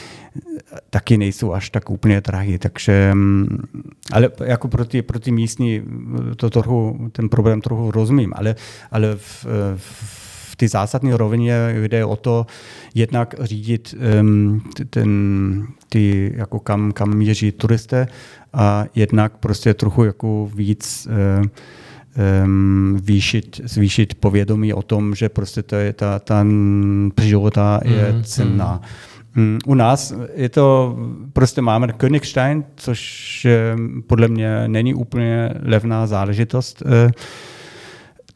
taky 0.89 1.17
nejsou 1.17 1.53
až 1.53 1.69
tak 1.69 1.89
úplně 1.89 2.21
drahé. 2.21 2.59
Takže, 2.59 3.13
ale 4.11 4.29
jako 4.43 4.67
pro 4.67 4.85
ty, 4.85 5.01
pro 5.01 5.19
ty 5.19 5.31
místní 5.31 5.81
to 6.35 6.49
trochu, 6.49 7.09
ten 7.11 7.29
problém 7.29 7.61
trochu 7.61 7.91
rozumím, 7.91 8.33
ale, 8.35 8.55
ale 8.91 9.15
v, 9.15 9.45
v 9.75 10.55
ty 10.61 10.67
zásadní 10.67 11.13
rovině 11.13 11.55
jde 11.87 12.05
o 12.05 12.15
to 12.15 12.45
jednak 12.95 13.35
řídit 13.39 13.95
um, 14.21 14.61
ten, 14.89 15.09
ty, 15.89 16.33
jako 16.35 16.59
kam, 16.59 16.91
kam 16.91 17.13
měří 17.13 17.51
turisté 17.51 18.07
a 18.53 18.85
jednak 18.95 19.37
prostě 19.37 19.73
trochu 19.73 20.03
jako 20.03 20.49
víc 20.55 21.07
uh, 21.39 21.45
um, 22.45 22.97
výšit, 23.03 23.61
zvýšit 23.63 24.15
povědomí 24.15 24.73
o 24.73 24.81
tom, 24.81 25.15
že 25.15 25.29
prostě 25.29 25.63
to 25.63 25.75
je 25.75 25.93
ta, 25.93 26.19
ta 26.19 26.45
příroda 27.15 27.79
je 27.83 28.11
mm, 28.11 28.23
cenná. 28.23 28.73
Mm. 28.73 29.10
U 29.65 29.73
nás 29.73 30.13
je 30.33 30.49
to, 30.49 30.97
prostě 31.33 31.61
máme 31.61 31.87
Königstein, 31.87 32.63
což 32.75 33.47
podle 34.07 34.27
mě 34.27 34.67
není 34.67 34.93
úplně 34.93 35.53
levná 35.63 36.07
záležitost. 36.07 36.83
Eh, 36.85 37.11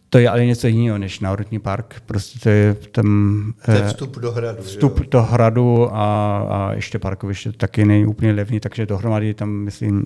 to 0.10 0.18
je 0.18 0.30
ale 0.30 0.46
něco 0.46 0.68
jiného 0.68 0.98
než 0.98 1.20
Národní 1.20 1.60
park. 1.60 2.02
Prostě 2.06 2.40
to 2.40 2.50
je 2.50 2.74
tam... 2.74 3.54
To 3.66 3.72
je 3.72 3.82
eh, 3.84 3.88
vstup 3.88 4.18
do 4.18 4.32
hradu. 4.32 4.64
Vstup 4.64 5.00
jo? 5.00 5.06
do 5.12 5.22
hradu 5.22 5.96
a, 5.96 6.38
a 6.50 6.74
ještě 6.74 7.00
parkoviště 7.00 7.52
taky 7.52 7.86
není 7.86 8.06
úplně 8.06 8.32
levný, 8.32 8.60
takže 8.60 8.86
dohromady 8.86 9.34
tam, 9.34 9.50
myslím, 9.50 10.06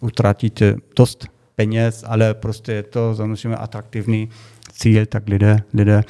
utratíte 0.00 0.76
dost 0.96 1.26
peněz, 1.56 2.04
ale 2.06 2.34
prostě 2.34 2.72
je 2.72 2.82
to 2.82 3.14
samozřejmě 3.14 3.56
atraktivní 3.56 4.28
cíl, 4.72 5.06
tak 5.06 5.28
lidé, 5.28 5.62
lidé 5.74 6.02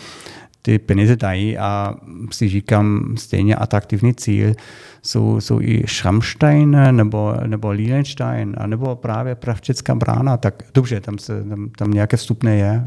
ty 0.66 0.78
peníze 0.78 1.16
dají 1.16 1.58
a 1.58 1.94
si 2.32 2.48
říkám 2.48 3.14
stejně 3.18 3.56
atraktivní 3.56 4.14
cíl 4.14 4.54
jsou, 5.02 5.40
jsou 5.40 5.60
i 5.60 5.84
Schrammstein 5.86 6.70
nebo, 6.90 7.34
nebo 7.46 7.70
Lilienstein 7.70 8.54
a 8.58 8.66
nebo 8.66 8.96
právě 8.96 9.34
Pravčecká 9.34 9.94
brána, 9.94 10.36
tak 10.36 10.62
dobře, 10.74 11.00
tam, 11.00 11.18
se, 11.18 11.44
tam, 11.44 11.70
tam 11.78 11.90
nějaké 11.90 12.16
vstupné 12.16 12.56
je, 12.56 12.84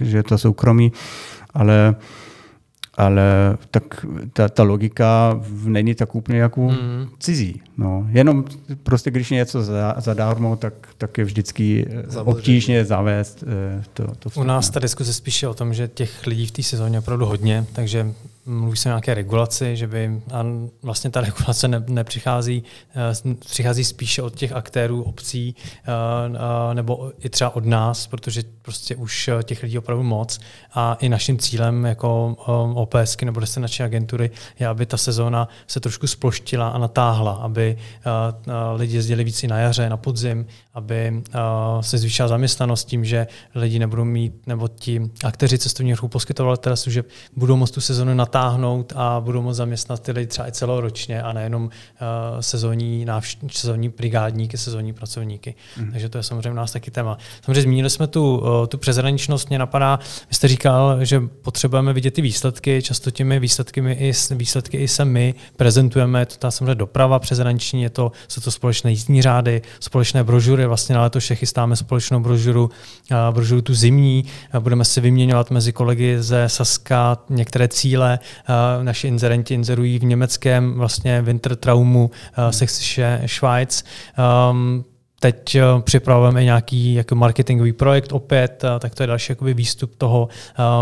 eh, 0.00 0.04
že 0.04 0.22
to 0.22 0.38
soukromí, 0.38 0.92
ale 1.54 1.94
ale 3.00 3.56
tak 3.70 4.06
ta, 4.32 4.48
ta 4.48 4.62
logika 4.62 5.40
není 5.64 5.94
tak 5.94 6.14
úplně 6.14 6.38
jako 6.38 6.60
mm. 6.60 7.08
cizí. 7.18 7.60
No. 7.78 8.06
Jenom 8.10 8.44
prostě, 8.82 9.10
když 9.10 9.30
něco 9.30 9.62
za, 9.62 9.94
zadarmo, 9.98 10.56
tak, 10.56 10.74
tak 10.98 11.18
je 11.18 11.24
vždycky 11.24 11.86
eh, 11.88 12.02
Samozřejmě. 12.02 12.20
obtížně 12.20 12.84
zavést 12.84 13.44
eh, 13.46 13.82
to, 13.94 14.06
to 14.18 14.40
U 14.40 14.44
nás 14.44 14.70
ta 14.70 14.80
diskuse 14.80 15.14
spíše 15.14 15.48
o 15.48 15.54
tom, 15.54 15.74
že 15.74 15.88
těch 15.88 16.26
lidí 16.26 16.46
v 16.46 16.50
té 16.50 16.62
sezóně 16.62 16.98
opravdu 16.98 17.26
hodně, 17.26 17.66
takže 17.72 18.12
mluví 18.46 18.76
se 18.76 18.88
o 18.88 18.90
nějaké 18.90 19.14
regulaci, 19.14 19.76
že 19.76 19.86
by 19.86 20.22
a 20.32 20.44
vlastně 20.82 21.10
ta 21.10 21.20
regulace 21.30 21.68
ne, 21.68 21.84
nepřichází, 21.88 22.62
uh, 23.24 23.34
přichází 23.34 23.84
spíše 23.84 24.22
od 24.22 24.34
těch 24.34 24.52
aktérů 24.52 25.02
obcí 25.02 25.54
uh, 25.88 26.74
nebo 26.74 27.12
i 27.18 27.28
třeba 27.28 27.56
od 27.56 27.66
nás, 27.66 28.06
protože 28.06 28.42
prostě 28.62 28.96
už 28.96 29.30
těch 29.42 29.62
lidí 29.62 29.78
opravdu 29.78 30.02
moc. 30.02 30.40
A 30.74 30.94
i 30.94 31.08
naším 31.08 31.38
cílem 31.38 31.84
jako 31.84 32.36
OPSky 32.74 33.24
nebo 33.24 33.40
destinační 33.40 33.84
agentury 33.84 34.30
je, 34.58 34.66
aby 34.66 34.86
ta 34.86 34.96
sezóna 34.96 35.48
se 35.66 35.80
trošku 35.80 36.06
sploštila 36.06 36.68
a 36.68 36.78
natáhla, 36.78 37.32
aby 37.32 37.76
lidi 38.76 38.96
jezdili 38.96 39.24
víc 39.24 39.42
i 39.42 39.48
na 39.48 39.58
jaře, 39.58 39.88
na 39.88 39.96
podzim, 39.96 40.46
aby 40.80 41.12
uh, 41.34 41.80
se 41.80 41.98
zvýšila 41.98 42.28
zaměstnanost 42.28 42.84
tím, 42.84 43.04
že 43.04 43.26
lidi 43.54 43.78
nebudou 43.78 44.04
mít, 44.04 44.46
nebo 44.46 44.68
ti 44.68 45.10
akteři 45.24 45.58
cestovního 45.58 45.96
ruchu 45.96 46.08
poskytovali 46.08 46.58
teda 46.58 46.76
služeb, 46.76 47.06
budou 47.36 47.56
moct 47.56 47.70
tu 47.70 47.80
sezónu 47.80 48.14
natáhnout 48.14 48.92
a 48.96 49.20
budou 49.20 49.42
moct 49.42 49.56
zaměstnat 49.56 50.02
ty 50.02 50.12
lidi 50.12 50.26
třeba 50.26 50.48
i 50.48 50.52
celoročně 50.52 51.22
a 51.22 51.32
nejenom 51.32 51.64
uh, 51.64 51.70
sezónní, 52.40 53.06
návš- 53.06 53.48
sezónní 53.52 53.88
brigádníky, 53.88 54.56
sezónní 54.58 54.92
pracovníky. 54.92 55.54
Mm. 55.78 55.90
Takže 55.90 56.08
to 56.08 56.18
je 56.18 56.22
samozřejmě 56.22 56.54
nás 56.54 56.72
taky 56.72 56.90
téma. 56.90 57.18
Samozřejmě 57.44 57.62
zmínili 57.62 57.90
jsme 57.90 58.06
tu, 58.06 58.38
uh, 58.38 58.66
tu 58.66 58.78
přezraničnost, 58.78 59.48
mě 59.48 59.58
napadá, 59.58 59.98
vy 60.28 60.34
jste 60.34 60.48
říkal, 60.48 61.04
že 61.04 61.20
potřebujeme 61.42 61.92
vidět 61.92 62.10
ty 62.10 62.22
výsledky, 62.22 62.82
často 62.82 63.10
těmi 63.10 63.40
výsledky 63.40 63.80
my 63.80 63.92
i, 63.92 64.12
výsledky 64.34 64.76
i 64.76 64.88
se 64.88 65.04
my 65.04 65.34
prezentujeme, 65.56 66.26
to 66.26 66.34
ta 66.36 66.50
samozřejmě 66.50 66.74
doprava 66.74 67.18
přezraniční, 67.18 67.82
je 67.82 67.90
to, 67.90 68.12
jsou 68.28 68.40
to 68.40 68.50
společné 68.50 68.90
jízdní 68.90 69.22
řády, 69.22 69.62
společné 69.80 70.24
brožury, 70.24 70.66
vlastně 70.70 70.94
na 70.94 71.02
letoše 71.02 71.34
chystáme 71.34 71.76
společnou 71.76 72.20
brožuru, 72.20 72.70
brožuru 73.30 73.62
tu 73.62 73.74
zimní, 73.74 74.24
budeme 74.58 74.84
si 74.84 75.00
vyměňovat 75.00 75.50
mezi 75.50 75.72
kolegy 75.72 76.16
ze 76.22 76.48
Saska 76.48 77.18
některé 77.28 77.68
cíle, 77.68 78.18
naši 78.82 79.08
inzerenti 79.08 79.54
inzerují 79.54 79.98
v 79.98 80.04
německém 80.04 80.74
vlastně 80.74 81.22
Wintertraumu 81.22 82.10
Sächsische 82.50 83.22
Schweiz, 83.26 83.84
um, 84.50 84.84
Teď 85.20 85.54
eh, 85.54 85.62
připravujeme 85.80 86.44
nějaký 86.44 86.94
jako 86.94 87.14
marketingový 87.14 87.72
projekt 87.72 88.12
opět, 88.12 88.64
eh, 88.64 88.78
tak 88.78 88.94
to 88.94 89.02
je 89.02 89.06
další 89.06 89.32
jakoby 89.32 89.54
výstup 89.54 89.94
toho. 89.96 90.28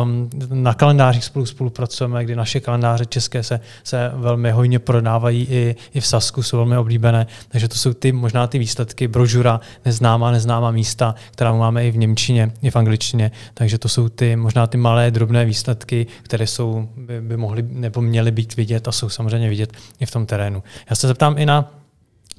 Um, 0.03 0.31
na 0.48 0.74
kalendářích 0.74 1.24
spolu 1.24 1.46
spolupracujeme, 1.46 2.24
kdy 2.24 2.37
naše 2.37 2.61
kalendáře 2.61 3.07
české 3.07 3.42
se, 3.42 3.61
se 3.85 4.11
velmi 4.14 4.51
hojně 4.51 4.79
prodávají 4.79 5.46
i, 5.51 5.77
i 5.94 6.01
v 6.01 6.07
Sasku, 6.07 6.42
jsou 6.42 6.57
velmi 6.57 6.77
oblíbené. 6.77 7.27
Takže 7.48 7.68
to 7.68 7.74
jsou 7.74 7.92
ty 7.92 8.12
možná 8.12 8.46
ty 8.46 8.59
výsledky, 8.59 9.09
brožura, 9.09 9.61
neznámá, 9.85 10.31
neznámá 10.31 10.70
místa, 10.70 11.14
která 11.31 11.53
máme 11.53 11.87
i 11.87 11.90
v 11.90 11.96
Němčině, 11.96 12.53
i 12.62 12.70
v 12.70 12.77
angličtině. 12.77 13.31
Takže 13.55 13.79
to 13.79 13.88
jsou 13.88 14.09
ty 14.09 14.37
možná 14.37 14.66
ty 14.66 14.79
malé, 14.79 15.11
drobné 15.11 15.44
výsledky, 15.44 16.07
které 16.22 16.46
jsou, 16.46 16.88
by, 16.96 17.20
by 17.20 17.37
mohly 17.37 17.62
nebo 17.62 18.01
měly 18.01 18.31
být 18.31 18.57
vidět 18.57 18.88
a 18.88 18.92
jsou 18.92 19.09
samozřejmě 19.09 19.48
vidět 19.48 19.72
i 20.01 20.07
v 20.07 20.11
tom 20.11 20.27
terénu. 20.27 20.62
Já 20.90 20.96
se 20.96 21.09
zeptám 21.09 21.38
i 21.38 21.46
na 21.46 21.77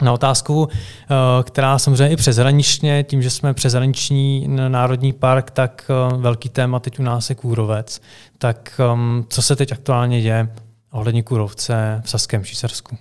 na 0.01 0.13
otázku, 0.13 0.67
eh, 0.71 1.15
která 1.43 1.79
samozřejmě 1.79 2.09
i 2.09 2.15
přeshraničně, 2.15 3.03
tím, 3.03 3.21
že 3.21 3.29
jsme 3.29 3.53
přeshraniční 3.53 4.47
národní 4.47 5.13
park, 5.13 5.51
tak 5.51 5.91
eh, 5.91 6.17
velký 6.17 6.49
téma 6.49 6.79
teď 6.79 6.99
u 6.99 7.03
nás 7.03 7.29
je 7.29 7.35
kůrovec. 7.35 8.01
Tak 8.37 8.81
ehm, 8.93 9.25
co 9.29 9.41
se 9.41 9.55
teď 9.55 9.71
aktuálně 9.71 10.21
děje 10.21 10.49
ohledně 10.91 11.23
kůrovce 11.23 12.01
v 12.05 12.09
Saském 12.09 12.43
Švýcarsku? 12.43 12.97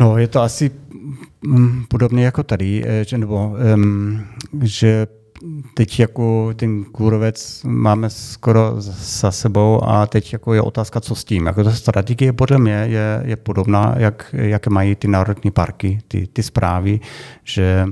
No, 0.00 0.18
je 0.18 0.28
to 0.28 0.40
asi 0.40 0.70
mm, 1.42 1.84
podobně 1.88 2.24
jako 2.24 2.42
tady, 2.42 2.84
eh, 2.86 3.18
nebo 3.18 3.56
um, 3.74 4.24
že 4.62 5.06
teď 5.74 6.00
jako 6.00 6.54
ten 6.56 6.84
kůrovec 6.84 7.62
máme 7.64 8.10
skoro 8.10 8.74
za 8.78 9.30
sebou 9.30 9.84
a 9.84 10.06
teď 10.06 10.32
jako 10.32 10.54
je 10.54 10.60
otázka, 10.60 11.00
co 11.00 11.14
s 11.14 11.24
tím. 11.24 11.46
Jako 11.46 11.64
ta 11.64 11.72
strategie 11.72 12.32
podle 12.32 12.58
mě 12.58 12.72
je, 12.72 13.22
je 13.24 13.36
podobná, 13.36 13.94
jak, 13.98 14.34
jak 14.38 14.66
mají 14.66 14.94
ty 14.94 15.08
národní 15.08 15.50
parky, 15.50 15.98
ty, 16.08 16.26
ty 16.26 16.42
zprávy, 16.42 17.00
že 17.44 17.86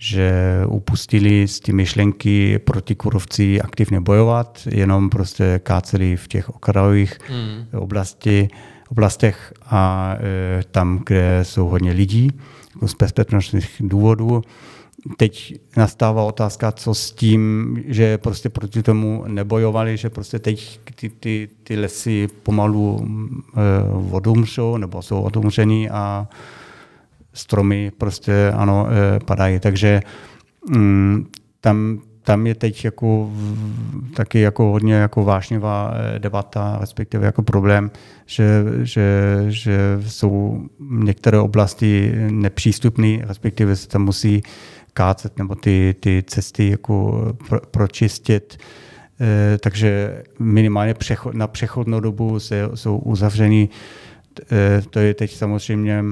že 0.00 0.32
upustili 0.68 1.48
z 1.48 1.60
ty 1.60 1.72
myšlenky 1.72 2.58
proti 2.58 2.94
kůrovci 2.94 3.60
aktivně 3.60 4.00
bojovat, 4.00 4.58
jenom 4.70 5.10
prostě 5.10 5.60
káceli 5.62 6.16
v 6.16 6.28
těch 6.28 6.48
okrajových 6.50 7.18
mm. 7.30 7.80
oblasti, 7.80 8.48
oblastech 8.88 9.52
a 9.66 10.14
e, 10.20 10.62
tam, 10.70 11.02
kde 11.06 11.40
jsou 11.42 11.68
hodně 11.68 11.92
lidí, 11.92 12.30
jako 12.74 12.88
z 12.88 12.94
bezpečnostních 12.94 13.76
důvodů 13.80 14.42
teď 15.16 15.54
nastává 15.76 16.22
otázka, 16.22 16.72
co 16.72 16.94
s 16.94 17.12
tím, 17.12 17.76
že 17.86 18.18
prostě 18.18 18.48
proti 18.48 18.82
tomu 18.82 19.24
nebojovali, 19.26 19.96
že 19.96 20.10
prostě 20.10 20.38
teď 20.38 20.80
ty, 20.94 21.08
ty, 21.08 21.48
ty 21.62 21.76
lesy 21.76 22.28
pomalu 22.42 23.08
e, 23.56 24.12
odumřou 24.12 24.76
nebo 24.76 25.02
jsou 25.02 25.20
odumřený 25.20 25.90
a 25.90 26.28
stromy 27.34 27.92
prostě 27.98 28.52
ano, 28.56 28.86
e, 28.90 29.20
padají. 29.20 29.60
Takže 29.60 30.00
mm, 30.70 31.26
tam, 31.60 32.00
tam 32.28 32.46
je 32.46 32.54
teď 32.54 32.84
jako 32.84 33.30
taky 34.14 34.40
jako 34.40 34.64
hodně 34.64 34.94
jako 34.94 35.24
vášnivá 35.24 35.94
eh, 35.94 36.18
debata, 36.18 36.76
respektive 36.80 37.26
jako 37.26 37.42
problém, 37.42 37.90
že, 38.26 38.64
že, 38.82 39.36
že 39.48 39.98
jsou 40.06 40.62
některé 40.80 41.38
oblasti 41.38 42.12
nepřístupné, 42.30 43.18
respektive 43.26 43.76
se 43.76 43.88
tam 43.88 44.04
musí 44.04 44.42
kácet 44.98 45.38
nebo 45.38 45.54
ty, 45.54 45.94
ty 46.00 46.24
cesty 46.26 46.70
jako 46.70 46.96
pro, 47.48 47.60
pročistit. 47.60 48.58
E, 49.20 49.58
takže 49.58 50.22
minimálně 50.38 50.94
přechod, 50.94 51.34
na 51.34 51.46
přechodnou 51.46 52.00
dobu 52.00 52.40
se, 52.40 52.68
jsou 52.74 52.98
uzavřeny. 52.98 53.68
E, 54.52 54.82
to 54.90 54.98
je 54.98 55.14
teď 55.14 55.34
samozřejmě... 55.34 56.02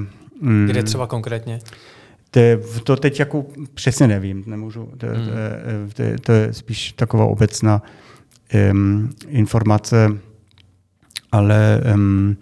Mm, 0.41 0.67
Kde 0.69 0.83
třeba 0.83 1.07
konkrétně? 1.07 1.59
to, 2.31 2.39
je, 2.39 2.57
to 2.83 2.95
teď 2.95 3.19
jako 3.19 3.45
přesně 3.73 4.07
nevím, 4.07 4.43
nemůžu, 4.45 4.89
to, 4.97 5.07
hmm. 5.07 5.25
to, 5.25 5.31
to, 5.93 6.15
to, 6.15 6.21
to 6.21 6.31
je 6.31 6.53
spíš 6.53 6.91
taková 6.91 7.25
obecná 7.25 7.81
um, 8.71 9.09
informace, 9.27 10.17
ale 11.31 11.81
um, 11.93 12.37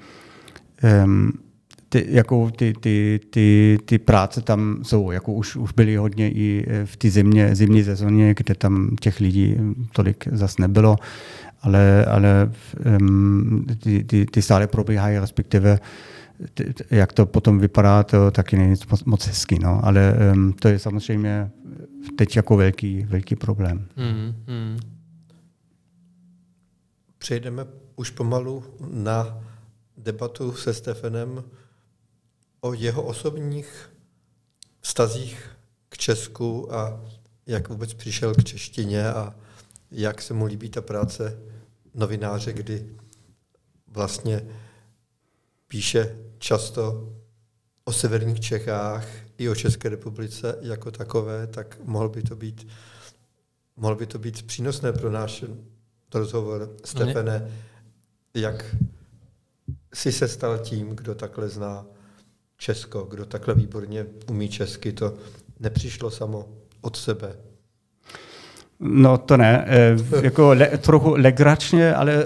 um, 1.05 1.44
ty, 1.95 2.05
jako 2.09 2.51
ty, 2.51 2.73
ty, 2.79 3.19
ty, 3.29 3.77
ty 3.85 3.99
práce 3.99 4.41
tam 4.41 4.79
jsou, 4.83 5.11
jako 5.11 5.33
už, 5.33 5.55
už 5.55 5.71
byly 5.71 5.95
hodně 5.95 6.31
i 6.31 6.65
v 6.85 6.97
té 6.97 7.09
zimě, 7.09 7.55
zimní 7.55 7.83
sezóně, 7.83 8.33
kde 8.37 8.55
tam 8.55 8.95
těch 8.99 9.19
lidí 9.19 9.55
tolik 9.93 10.27
zas 10.31 10.57
nebylo, 10.57 10.95
ale, 11.61 12.05
ale 12.05 12.51
um, 12.99 13.65
ty, 13.83 14.03
ty, 14.03 14.25
ty 14.25 14.41
stále 14.41 14.67
probíhají, 14.67 15.19
respektive 15.19 15.79
ty, 16.53 16.73
jak 16.91 17.13
to 17.13 17.25
potom 17.25 17.59
vypadá, 17.59 18.03
to 18.03 18.31
taky 18.31 18.57
není 18.57 18.75
moc, 18.91 19.03
moc 19.03 19.27
hezký, 19.27 19.59
no. 19.59 19.85
ale 19.85 20.13
um, 20.33 20.53
to 20.53 20.67
je 20.67 20.79
samozřejmě 20.79 21.51
teď 22.17 22.35
jako 22.35 22.57
velký, 22.57 23.03
velký 23.03 23.35
problém. 23.35 23.87
Mm, 23.97 24.35
mm. 24.55 24.77
Přejdeme 27.17 27.65
už 27.95 28.09
pomalu 28.09 28.63
na 28.93 29.37
debatu 29.97 30.53
se 30.53 30.73
Stefanem 30.73 31.43
o 32.65 32.73
jeho 32.73 33.03
osobních 33.03 33.89
vztazích 34.81 35.49
k 35.89 35.97
Česku 35.97 36.73
a 36.73 37.05
jak 37.47 37.69
vůbec 37.69 37.93
přišel 37.93 38.33
k 38.33 38.43
češtině 38.43 39.09
a 39.09 39.35
jak 39.91 40.21
se 40.21 40.33
mu 40.33 40.45
líbí 40.45 40.69
ta 40.69 40.81
práce 40.81 41.39
novináře, 41.93 42.53
kdy 42.53 42.95
vlastně 43.87 44.47
píše 45.67 46.17
často 46.37 47.13
o 47.83 47.93
severních 47.93 48.39
Čechách 48.39 49.07
i 49.37 49.49
o 49.49 49.55
České 49.55 49.89
republice 49.89 50.57
jako 50.61 50.91
takové, 50.91 51.47
tak 51.47 51.77
mohl 51.83 52.09
by 52.09 52.23
to 52.23 52.35
být, 52.35 52.67
mohl 53.75 53.95
by 53.95 54.05
to 54.05 54.19
být 54.19 54.41
přínosné 54.41 54.93
pro 54.93 55.11
náš 55.11 55.43
rozhovor. 56.13 56.75
Stepene, 56.85 57.51
jak 58.33 58.75
jsi 59.93 60.11
se 60.11 60.27
stal 60.27 60.57
tím, 60.57 60.95
kdo 60.95 61.15
takhle 61.15 61.49
zná 61.49 61.85
Česko, 62.57 63.01
kdo 63.03 63.25
takhle 63.25 63.53
výborně 63.53 64.05
umí 64.29 64.49
česky, 64.49 64.91
to 64.91 65.13
nepřišlo 65.59 66.11
samo 66.11 66.45
od 66.81 66.97
sebe. 66.97 67.35
No 68.79 69.17
to 69.17 69.37
ne, 69.37 69.65
e, 69.67 69.97
jako 70.21 70.53
le, 70.53 70.67
trochu 70.67 71.13
legračně, 71.17 71.93
ale 71.93 72.13
e, 72.13 72.25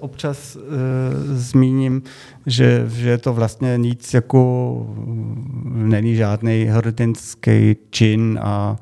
občas 0.00 0.56
e, 0.56 0.60
zmíním, 1.34 2.02
že, 2.46 2.84
že 2.88 3.18
to 3.18 3.32
vlastně 3.34 3.74
nic 3.76 4.14
jako 4.14 4.86
není 5.64 6.16
žádný 6.16 6.64
hrdinský 6.64 7.76
čin 7.90 8.38
a 8.42 8.76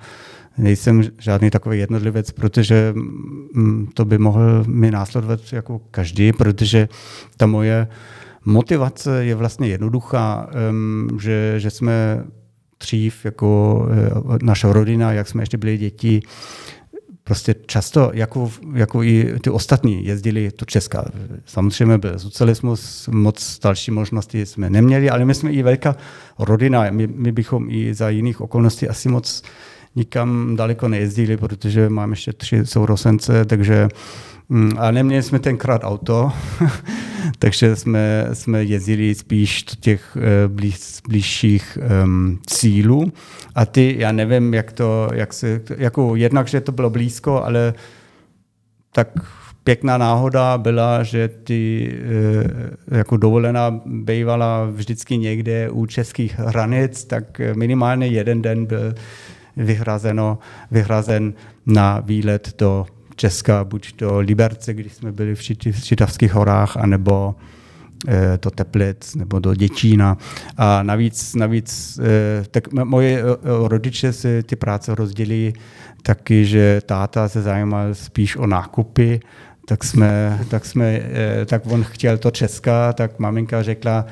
nejsem 0.58 1.02
žádný 1.18 1.50
takový 1.50 1.78
jednotlivec, 1.78 2.30
protože 2.30 2.94
to 3.94 4.04
by 4.04 4.18
mohl 4.18 4.64
mi 4.66 4.90
následovat 4.90 5.40
jako 5.52 5.80
každý, 5.90 6.32
protože 6.32 6.88
ta 7.36 7.46
moje 7.46 7.88
motivace 8.44 9.24
je 9.24 9.34
vlastně 9.34 9.68
jednoduchá, 9.68 10.50
že, 11.20 11.54
že 11.56 11.70
jsme 11.70 12.24
dřív 12.80 13.24
jako 13.24 13.82
naše 14.42 14.72
rodina, 14.72 15.12
jak 15.12 15.28
jsme 15.28 15.42
ještě 15.42 15.56
byli 15.56 15.78
děti, 15.78 16.20
prostě 17.24 17.54
často, 17.66 18.10
jako, 18.14 18.50
jako 18.74 19.02
i 19.02 19.34
ty 19.40 19.50
ostatní, 19.50 20.06
jezdili 20.06 20.50
do 20.58 20.66
Česka. 20.66 21.04
Samozřejmě 21.44 21.98
byl 21.98 22.18
socialismus, 22.18 23.08
moc 23.12 23.58
další 23.62 23.90
možnosti 23.90 24.46
jsme 24.46 24.70
neměli, 24.70 25.10
ale 25.10 25.24
my 25.24 25.34
jsme 25.34 25.52
i 25.52 25.62
velká 25.62 25.96
rodina. 26.38 26.84
My, 26.90 27.06
my 27.06 27.32
bychom 27.32 27.70
i 27.70 27.94
za 27.94 28.08
jiných 28.08 28.40
okolností 28.40 28.88
asi 28.88 29.08
moc 29.08 29.42
nikam 29.96 30.56
daleko 30.56 30.88
nejezdili, 30.88 31.36
protože 31.36 31.88
mám 31.88 32.10
ještě 32.10 32.32
tři 32.32 32.66
sourosence, 32.66 33.44
takže 33.44 33.88
a 34.76 34.90
neměli 34.90 35.22
jsme 35.22 35.38
tenkrát 35.38 35.84
auto, 35.84 36.32
takže 37.38 37.76
jsme, 37.76 38.26
jsme 38.32 38.64
jezdili 38.64 39.14
spíš 39.14 39.64
do 39.64 39.74
těch 39.80 40.16
eh, 40.20 40.48
blíž, 40.48 40.78
blížších 41.08 41.78
um, 42.04 42.38
cílů. 42.46 43.12
A 43.54 43.66
ty, 43.66 43.96
já 43.98 44.12
nevím, 44.12 44.54
jak 44.54 44.72
to, 44.72 45.08
jak 45.14 45.32
se, 45.32 45.60
jako 45.76 46.16
jednak, 46.16 46.48
že 46.48 46.60
to 46.60 46.72
bylo 46.72 46.90
blízko, 46.90 47.44
ale 47.44 47.74
tak 48.92 49.08
pěkná 49.64 49.98
náhoda 49.98 50.58
byla, 50.58 51.02
že 51.02 51.28
ty 51.28 51.92
eh, 52.90 52.98
jako 52.98 53.16
dovolená 53.16 53.80
bývala 53.86 54.64
vždycky 54.64 55.18
někde 55.18 55.70
u 55.70 55.86
českých 55.86 56.38
hranic, 56.38 57.04
tak 57.04 57.40
minimálně 57.54 58.06
jeden 58.06 58.42
den 58.42 58.66
byl 58.66 58.94
vyhrazeno, 59.56 60.38
vyhrazen 60.70 61.34
na 61.66 62.00
výlet 62.00 62.54
do 62.58 62.86
Česka, 63.18 63.64
buď 63.64 63.96
do 63.98 64.18
Liberce, 64.18 64.74
když 64.74 64.92
jsme 64.92 65.12
byli 65.12 65.34
v 65.34 65.42
Čitavských 65.82 66.32
horách, 66.32 66.76
anebo 66.76 67.34
eh, 68.08 68.38
do 68.42 68.50
Teplic 68.50 69.14
nebo 69.14 69.38
do 69.38 69.54
Děčína. 69.54 70.16
A 70.56 70.82
navíc, 70.82 71.34
navíc 71.34 72.00
eh, 72.02 72.44
tak 72.50 72.72
moje 72.72 73.20
eh, 73.20 73.24
rodiče 73.44 74.12
si 74.12 74.42
ty 74.42 74.56
práce 74.56 74.94
rozdělili 74.94 75.52
taky, 76.02 76.44
že 76.44 76.80
táta 76.86 77.28
se 77.28 77.42
zajímal 77.42 77.94
spíš 77.94 78.36
o 78.36 78.46
nákupy, 78.46 79.20
tak 79.68 79.84
jsme, 79.84 80.40
tak 80.48 80.64
jsme, 80.64 81.02
tak 81.46 81.62
on 81.66 81.84
chtěl 81.84 82.18
to 82.18 82.30
Česka, 82.30 82.92
tak 82.92 83.18
maminka 83.18 83.62
řekla, 83.62 84.06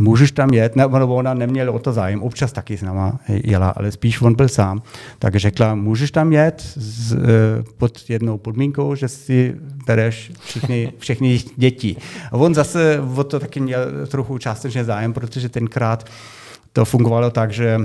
můžeš 0.00 0.32
tam 0.32 0.50
jet, 0.50 0.76
ne, 0.76 0.86
ona 0.86 1.34
neměla 1.34 1.72
o 1.72 1.78
to 1.78 1.92
zájem, 1.92 2.22
občas 2.22 2.52
taky 2.52 2.76
s 2.76 2.82
náma 2.82 3.20
jela, 3.28 3.70
ale 3.70 3.92
spíš 3.92 4.20
on 4.20 4.34
byl 4.34 4.48
sám, 4.48 4.82
tak 5.18 5.36
řekla, 5.36 5.74
můžeš 5.74 6.10
tam 6.10 6.32
jet 6.32 6.62
z, 6.76 7.12
eh, 7.12 7.18
pod 7.76 8.10
jednou 8.10 8.38
podmínkou, 8.38 8.94
že 8.94 9.08
si 9.08 9.56
bereš 9.86 10.32
všechny, 10.44 10.92
všechny 10.98 11.40
děti. 11.56 11.96
A 12.32 12.36
on 12.36 12.54
zase 12.54 13.00
o 13.16 13.24
to 13.24 13.40
taky 13.40 13.60
měl 13.60 13.80
trochu 14.06 14.38
částečně 14.38 14.84
zájem, 14.84 15.12
protože 15.12 15.48
tenkrát 15.48 16.06
to 16.72 16.84
fungovalo 16.84 17.30
tak, 17.30 17.52
že 17.52 17.80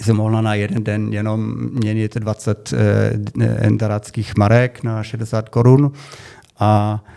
se 0.00 0.12
mohla 0.12 0.40
na 0.40 0.54
jeden 0.54 0.84
den 0.84 1.12
jenom 1.12 1.54
měnit 1.72 2.16
20 2.16 2.72
eh, 2.72 3.66
endaratských 3.66 4.36
marek 4.36 4.82
na 4.82 5.02
60 5.02 5.48
korun 5.48 5.92
a 6.58 7.02
Eh, 7.04 7.15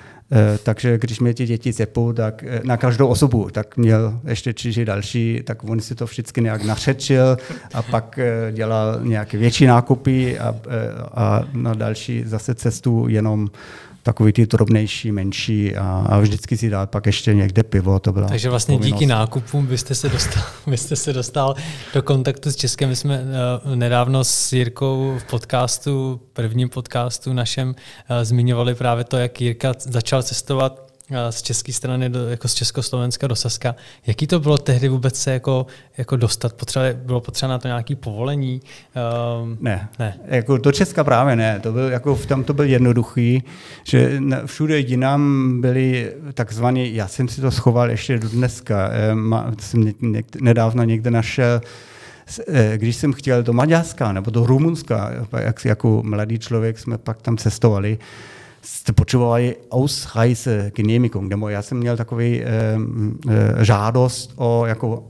takže 0.63 0.97
když 0.97 1.19
mě 1.19 1.33
ti 1.33 1.45
děti 1.45 1.73
cepu, 1.73 2.13
tak 2.13 2.43
eh, 2.43 2.61
na 2.63 2.77
každou 2.77 3.07
osobu, 3.07 3.49
tak 3.51 3.77
měl 3.77 4.19
ještě 4.27 4.53
čiži 4.53 4.85
další, 4.85 5.41
tak 5.43 5.63
on 5.63 5.79
si 5.79 5.95
to 5.95 6.05
vždycky 6.05 6.41
nějak 6.41 6.63
našetřil 6.63 7.37
a 7.73 7.81
pak 7.81 8.19
eh, 8.19 8.51
dělal 8.51 8.99
nějaké 9.03 9.37
větší 9.37 9.65
nákupy 9.65 10.39
a, 10.39 10.55
a 11.13 11.43
na 11.53 11.73
další 11.73 12.23
zase 12.25 12.55
cestu 12.55 13.05
jenom 13.07 13.47
takový 14.03 14.33
ty 14.33 14.45
drobnější, 14.45 15.11
menší 15.11 15.75
a, 15.75 16.05
a 16.09 16.19
vždycky 16.19 16.57
si 16.57 16.69
dát 16.69 16.89
pak 16.89 17.05
ještě 17.05 17.33
někde 17.33 17.63
pivo. 17.63 17.99
To 17.99 18.11
byla 18.11 18.27
Takže 18.27 18.49
vlastně 18.49 18.77
povinnost. 18.77 18.99
díky 18.99 19.05
nákupům 19.05 19.65
byste 19.65 19.95
se, 19.95 20.09
dostal, 20.09 20.43
byste 20.67 20.95
se 20.95 21.13
dostal 21.13 21.55
do 21.93 22.01
kontaktu 22.01 22.51
s 22.51 22.55
Českem. 22.55 22.89
My 22.89 22.95
jsme 22.95 23.21
uh, 23.65 23.75
nedávno 23.75 24.23
s 24.23 24.53
Jirkou 24.53 25.15
v 25.19 25.23
podcastu, 25.23 26.21
prvním 26.33 26.69
podcastu 26.69 27.33
našem, 27.33 27.69
uh, 27.69 27.75
zmiňovali 28.23 28.75
právě 28.75 29.03
to, 29.03 29.17
jak 29.17 29.41
Jirka 29.41 29.73
začal 29.79 30.23
cestovat 30.23 30.88
z 31.29 31.41
české 31.41 31.73
strany, 31.73 32.09
do, 32.09 32.29
jako 32.29 32.47
z 32.47 32.53
Československa 32.53 33.27
do 33.27 33.35
Saska. 33.35 33.75
Jaký 34.07 34.27
to 34.27 34.39
bylo 34.39 34.57
tehdy 34.57 34.89
vůbec 34.89 35.15
se 35.15 35.31
jako, 35.31 35.65
jako 35.97 36.15
dostat? 36.15 36.53
Potřeba, 36.53 36.85
bylo 36.93 37.21
potřeba 37.21 37.49
na 37.49 37.57
to 37.59 37.67
nějaké 37.67 37.95
povolení? 37.95 38.61
Um, 39.43 39.57
ne, 39.61 39.89
ne. 39.99 40.19
Jako 40.25 40.57
do 40.57 40.71
Česka 40.71 41.03
právě 41.03 41.35
ne. 41.35 41.59
To 41.59 41.71
byl, 41.71 41.89
jako 41.89 42.15
v 42.15 42.25
tom 42.25 42.43
to 42.43 42.53
byl 42.53 42.65
jednoduchý, 42.65 43.43
že 43.83 44.21
všude 44.45 44.79
jinam 44.79 45.61
byli 45.61 46.13
takzvaně, 46.33 46.89
já 46.89 47.07
jsem 47.07 47.27
si 47.27 47.41
to 47.41 47.51
schoval 47.51 47.91
ještě 47.91 48.19
do 48.19 48.29
dneska, 48.29 48.89
ehm, 48.89 49.55
jsem 49.59 49.93
nedávno 50.41 50.83
někde 50.83 51.11
našel, 51.11 51.61
eh, 52.47 52.77
když 52.77 52.95
jsem 52.95 53.13
chtěl 53.13 53.43
do 53.43 53.53
Maďarska 53.53 54.11
nebo 54.11 54.31
do 54.31 54.45
Rumunska, 54.45 55.11
jak 55.37 55.65
jako 55.65 56.01
mladý 56.03 56.39
člověk 56.39 56.79
jsme 56.79 56.97
pak 56.97 57.21
tam 57.21 57.37
cestovali, 57.37 57.97
jste 58.69 58.93
potřebovali 58.93 59.55
Ausreisegenehmigung, 59.71 61.29
nebo 61.29 61.49
já 61.49 61.61
jsem 61.61 61.77
měl 61.77 61.97
takový 61.97 62.43
e, 62.43 62.45
e, 63.29 63.65
žádost 63.65 64.33
o 64.35 64.65
jako 64.65 65.03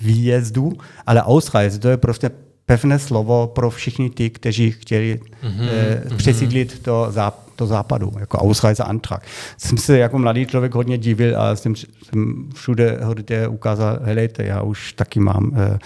výjezdu, 0.00 0.72
ale 1.06 1.22
Ausreise, 1.22 1.78
to 1.78 1.88
je 1.88 1.96
prostě 1.96 2.30
pevné 2.66 2.98
slovo 2.98 3.46
pro 3.46 3.70
všichni 3.70 4.10
ty, 4.10 4.30
kteří 4.30 4.70
chtěli 4.70 5.20
mm-hmm, 5.42 5.68
e, 6.12 6.16
přesídlit 6.16 6.72
mm-hmm. 6.72 6.84
do, 6.84 7.06
záp, 7.10 7.41
do 7.58 7.66
západu, 7.66 8.12
jako 8.18 8.38
Ausreiseantrag. 8.38 9.22
Jsem 9.56 9.78
se 9.78 9.98
jako 9.98 10.18
mladý 10.18 10.46
člověk 10.46 10.74
hodně 10.74 10.98
divil 10.98 11.40
a 11.40 11.56
jsem, 11.56 11.74
jsem 11.76 12.48
všude 12.54 12.98
hodně 13.02 13.48
ukázal, 13.48 13.98
helejte, 14.02 14.44
já 14.44 14.62
už 14.62 14.92
taky 14.92 15.20
mám 15.20 15.52
e, 15.56 15.78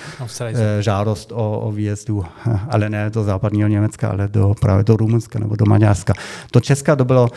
e, 0.55 0.83
žádost 0.83 1.33
o, 1.33 1.61
o 1.61 1.73
výjezdu, 1.73 2.25
ale 2.71 2.91
ne 2.91 3.11
do 3.11 3.25
západního 3.25 3.69
Německa, 3.69 4.09
ale 4.09 4.29
do, 4.29 4.55
právě 4.61 4.85
do 4.85 4.97
Rumunska 4.97 5.39
nebo 5.39 5.57
do 5.57 5.65
Maďarska. 5.67 6.13
Do 6.53 6.61
Česka 6.61 6.97
to 6.97 7.05
bylo 7.05 7.29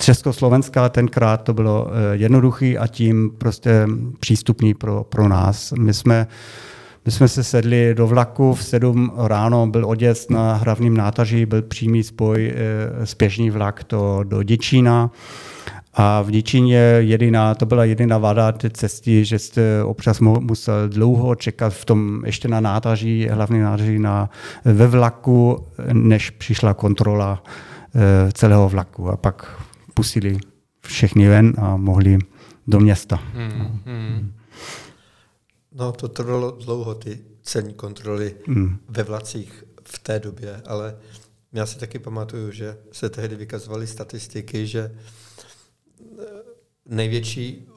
Československa 0.00 0.88
tenkrát 0.88 1.42
to 1.42 1.54
bylo 1.54 1.90
jednoduchý 2.12 2.78
a 2.78 2.86
tím 2.86 3.30
prostě 3.38 3.86
přístupný 4.20 4.74
pro, 4.74 5.04
pro 5.04 5.28
nás. 5.28 5.72
My 5.72 5.94
jsme 5.94 6.26
My 7.06 7.12
jsme 7.12 7.28
se 7.28 7.44
sedli 7.44 7.94
do 7.94 8.06
vlaku 8.06 8.54
v 8.54 8.64
7 8.64 9.12
ráno, 9.16 9.66
byl 9.66 9.86
odjezd 9.86 10.30
na 10.30 10.54
hlavním 10.54 10.96
nátaží, 10.96 11.46
byl 11.46 11.62
přímý 11.62 12.02
spoj, 12.02 12.54
e, 12.56 13.06
spěšný 13.06 13.50
vlak 13.50 13.84
to, 13.84 14.20
do 14.22 14.42
Děčína. 14.42 15.10
A 15.94 16.22
v 16.22 16.30
Děčíně 16.30 16.76
jediná, 16.98 17.54
to 17.54 17.66
byla 17.66 17.84
jediná 17.84 18.18
vada 18.18 18.52
té 18.52 18.70
cesty, 18.70 19.24
že 19.24 19.38
jste 19.38 19.84
občas 19.84 20.20
musel 20.20 20.88
dlouho 20.88 21.34
čekat 21.34 21.74
v 21.74 21.84
tom 21.84 22.22
ještě 22.26 22.48
na 22.48 22.60
nátaží, 22.60 23.28
hlavní 23.28 23.60
nátaží 23.60 23.98
na, 23.98 24.30
ve 24.64 24.86
vlaku, 24.86 25.66
než 25.92 26.30
přišla 26.30 26.74
kontrola 26.74 27.42
e, 27.94 28.32
celého 28.32 28.68
vlaku. 28.68 29.08
A 29.08 29.16
pak 29.16 29.62
pustili 29.94 30.38
všechny 30.80 31.28
ven 31.28 31.52
a 31.58 31.76
mohli 31.76 32.18
do 32.66 32.80
města. 32.80 33.18
Hmm, 33.34 33.80
hmm. 33.86 34.32
No 35.74 35.92
to 35.92 36.08
trvalo 36.08 36.50
dlouho, 36.50 36.94
ty 36.94 37.24
celní 37.42 37.74
kontroly 37.74 38.36
hmm. 38.46 38.78
ve 38.88 39.02
vlacích 39.02 39.64
v 39.84 39.98
té 39.98 40.18
době, 40.18 40.62
ale 40.66 40.96
já 41.52 41.66
si 41.66 41.78
taky 41.78 41.98
pamatuju, 41.98 42.50
že 42.50 42.78
se 42.92 43.10
tehdy 43.10 43.36
vykazovaly 43.36 43.86
statistiky, 43.86 44.66
že 44.66 44.98
eh, 46.00 46.24
největší 46.86 47.68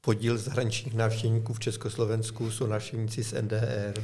podíl 0.00 0.38
zahraničních 0.38 0.94
návštěvníků 0.94 1.52
v 1.52 1.60
Československu 1.60 2.50
jsou 2.50 2.66
návštěvníci 2.66 3.24
z 3.24 3.42
NDR. 3.42 4.02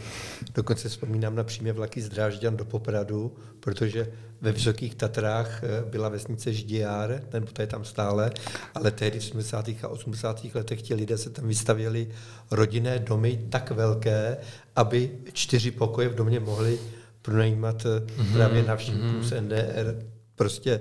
Dokonce 0.55 0.89
vzpomínám 0.89 1.35
na 1.35 1.45
přímě 1.45 1.73
vlaky 1.73 2.03
z 2.03 2.09
Drážďan 2.09 2.57
do 2.57 2.65
Popradu, 2.65 3.37
protože 3.61 4.13
ve 4.41 4.53
Vysokých 4.53 4.95
Tatrách 4.95 5.65
eh, 5.65 5.85
byla 5.91 6.09
vesnice 6.09 6.53
Ždiár, 6.53 7.23
nebo 7.33 7.47
to 7.47 7.63
je 7.63 7.67
tam 7.67 7.85
stále, 7.85 8.31
ale 8.75 8.91
tehdy 8.91 9.19
v 9.19 9.25
70. 9.25 9.69
a 9.83 9.89
80. 9.89 10.47
letech 10.55 10.83
ti 10.83 10.95
lidé 10.95 11.19
se 11.19 11.31
tam 11.31 11.49
vystavěli 11.49 12.09
rodinné 12.51 12.99
domy 12.99 13.47
tak 13.51 13.71
velké, 13.71 14.37
aby 14.77 15.11
čtyři 15.33 15.71
pokoje 15.71 16.09
v 16.09 16.15
domě 16.15 16.41
mohli 16.41 16.79
pronajímat 17.23 17.83
mm-hmm. 17.85 18.33
právě 18.33 18.63
návštěvníkům 18.63 19.21
mm-hmm. 19.21 19.39
z 19.39 19.41
NDR. 19.41 20.07
Prostě 20.35 20.81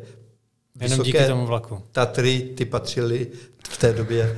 Jenom 0.82 1.04
díky 1.04 1.26
tomu 1.26 1.46
vlaku. 1.46 1.82
Tatry, 1.92 2.40
ty 2.40 2.66
patřily 2.66 3.28
v 3.70 3.78
té 3.78 3.94
době 3.94 4.38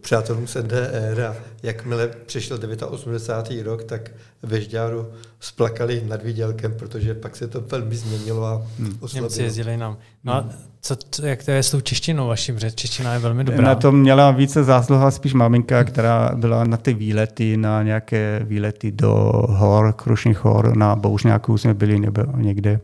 přátelům 0.00 0.46
z 0.46 0.54
NDR 0.54 1.20
a 1.20 1.36
jakmile 1.62 2.08
přišel 2.26 2.58
89. 2.88 3.64
rok, 3.64 3.84
tak 3.84 4.10
ve 4.42 4.60
Žďáru 4.60 5.06
splakali 5.40 6.02
nad 6.08 6.22
výdělkem, 6.22 6.74
protože 6.78 7.14
pak 7.14 7.36
se 7.36 7.48
to 7.48 7.60
velmi 7.60 7.96
změnilo 7.96 8.46
a 8.46 8.62
hmm. 8.78 8.98
Němci 9.14 9.42
jezdili 9.42 9.76
nám. 9.76 9.96
No 10.24 10.32
a 10.32 10.48
co, 10.80 10.96
co, 11.10 11.26
jak 11.26 11.44
to 11.44 11.50
je 11.50 11.62
s 11.62 11.70
tou 11.70 11.80
češtinou 11.80 12.28
vaší, 12.28 12.52
protože 12.52 12.70
čeština 12.70 13.12
je 13.12 13.18
velmi 13.18 13.44
dobrá. 13.44 13.64
Na 13.64 13.74
tom 13.74 14.00
měla 14.00 14.30
více 14.30 14.64
zásluha 14.64 15.10
spíš 15.10 15.34
maminka, 15.34 15.84
která 15.84 16.30
byla 16.34 16.64
na 16.64 16.76
ty 16.76 16.94
výlety, 16.94 17.56
na 17.56 17.82
nějaké 17.82 18.40
výlety 18.44 18.92
do 18.92 19.12
hor, 19.48 19.92
Krušných 19.92 20.44
hor, 20.44 20.76
na 20.76 20.96
Boušňáku 20.96 21.58
jsme 21.58 21.74
byli 21.74 21.98
nebo 21.98 22.22
někde, 22.36 22.80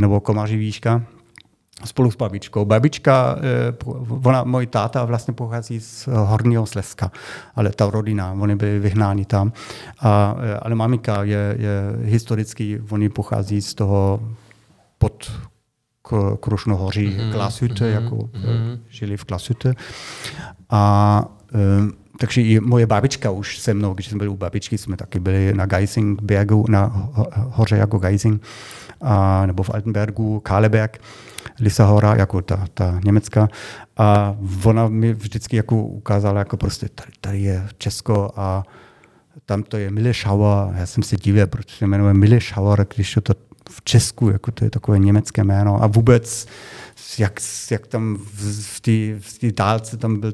nebo 0.00 0.20
Komaří 0.20 0.56
výška 0.56 1.02
spolu 1.84 2.10
s 2.10 2.16
babičkou. 2.16 2.64
Babička, 2.64 3.36
eh, 3.38 3.74
ona, 4.24 4.44
můj 4.44 4.66
táta 4.66 5.04
vlastně 5.04 5.34
pochází 5.34 5.80
z 5.80 6.08
Horního 6.24 6.66
Slezska, 6.66 7.10
ale 7.54 7.70
ta 7.70 7.90
rodina, 7.90 8.32
oni 8.32 8.56
byli 8.56 8.78
vyhnáni 8.78 9.24
tam. 9.24 9.52
A, 10.00 10.36
eh, 10.38 10.58
ale 10.58 10.74
maminka 10.74 11.24
je, 11.24 11.56
je 11.58 11.72
historicky, 12.02 12.80
oni 12.90 13.08
pochází 13.08 13.62
z 13.62 13.74
toho 13.74 14.20
pod 14.98 15.32
Krušnohoří 16.40 17.08
mm-hmm. 17.08 17.32
Klasute, 17.32 17.74
mm-hmm. 17.74 18.02
jako 18.02 18.16
mm-hmm. 18.16 18.78
žili 18.88 19.16
v 19.16 19.24
Klasute. 19.24 19.74
A 20.70 21.24
takže 22.18 22.42
i 22.42 22.60
moje 22.60 22.86
babička 22.86 23.30
už 23.30 23.58
se 23.58 23.74
mnou, 23.74 23.94
když 23.94 24.08
jsme 24.08 24.18
byli 24.18 24.28
u 24.28 24.36
babičky, 24.36 24.78
jsme 24.78 24.96
taky 24.96 25.20
byli 25.20 25.54
na 25.54 25.66
Geising, 25.66 26.22
Bergu, 26.22 26.64
na 26.68 27.10
hoře 27.34 27.76
jako 27.76 27.98
Geising, 27.98 28.42
a, 29.00 29.46
nebo 29.46 29.62
v 29.62 29.70
Altenbergu, 29.74 30.40
Kaleberg. 30.40 31.00
Lisa 31.60 31.84
Hora, 31.84 32.14
jako 32.14 32.42
ta, 32.42 32.66
ta 32.74 33.00
německá. 33.04 33.48
A 33.96 34.36
ona 34.64 34.88
mi 34.88 35.14
vždycky 35.14 35.56
jako 35.56 35.76
ukázala, 35.76 36.38
jako 36.38 36.56
prostě 36.56 36.88
tady, 36.88 37.10
tady 37.20 37.40
je 37.40 37.68
Česko 37.78 38.30
a 38.36 38.62
tam 39.46 39.62
to 39.62 39.76
je 39.76 39.90
Milešauer. 39.90 40.74
Já 40.76 40.86
jsem 40.86 41.02
si 41.02 41.16
divil, 41.16 41.46
proč 41.46 41.78
se 41.78 41.86
jmenuje 41.86 42.14
Milešauer, 42.14 42.86
když 42.94 43.16
je 43.16 43.22
to 43.22 43.34
v 43.70 43.82
Česku, 43.84 44.30
jako 44.30 44.50
to 44.52 44.64
je 44.64 44.70
takové 44.70 44.98
německé 44.98 45.44
jméno. 45.44 45.82
A 45.82 45.86
vůbec, 45.86 46.46
jak, 47.18 47.40
jak 47.70 47.86
tam 47.86 48.18
v 48.74 48.80
té 48.80 49.20
v 49.20 49.52
dálce 49.52 49.96
tam 49.96 50.20
byl 50.20 50.32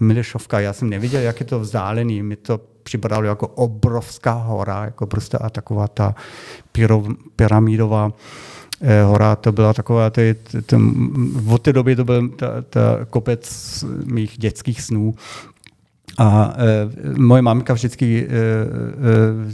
Milešovka, 0.00 0.60
já 0.60 0.72
jsem 0.72 0.90
neviděl, 0.90 1.20
jak 1.20 1.40
je 1.40 1.46
to 1.46 1.60
vzdálený. 1.60 2.22
Mi 2.22 2.36
to 2.36 2.60
připadalo 2.82 3.24
jako 3.24 3.48
obrovská 3.48 4.32
hora, 4.32 4.84
jako 4.84 5.06
prostě 5.06 5.38
a 5.38 5.50
taková 5.50 5.88
ta 5.88 6.14
pyramidová 7.36 8.08
Eh, 8.08 8.63
hora, 9.04 9.36
to 9.36 9.52
byla 9.52 9.72
taková, 9.72 10.10
to 10.10 10.20
je, 10.20 10.34
to, 10.66 10.80
od 11.48 11.62
té 11.62 11.72
doby 11.72 11.96
to 11.96 12.04
byl 12.04 12.28
ta, 12.28 12.46
ta 12.70 12.98
kopec 13.10 13.84
mých 14.04 14.38
dětských 14.38 14.82
snů. 14.82 15.14
A 16.18 16.54
e, 16.56 17.18
moje 17.18 17.42
mamka 17.42 17.74
vždycky 17.74 18.26
e, 18.26 18.34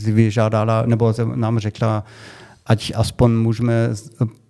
e, 0.08 0.12
vyžádala, 0.12 0.82
nebo 0.86 1.14
nám 1.34 1.58
řekla, 1.58 2.04
ať 2.70 2.92
aspoň 2.94 3.30
můžeme 3.32 3.88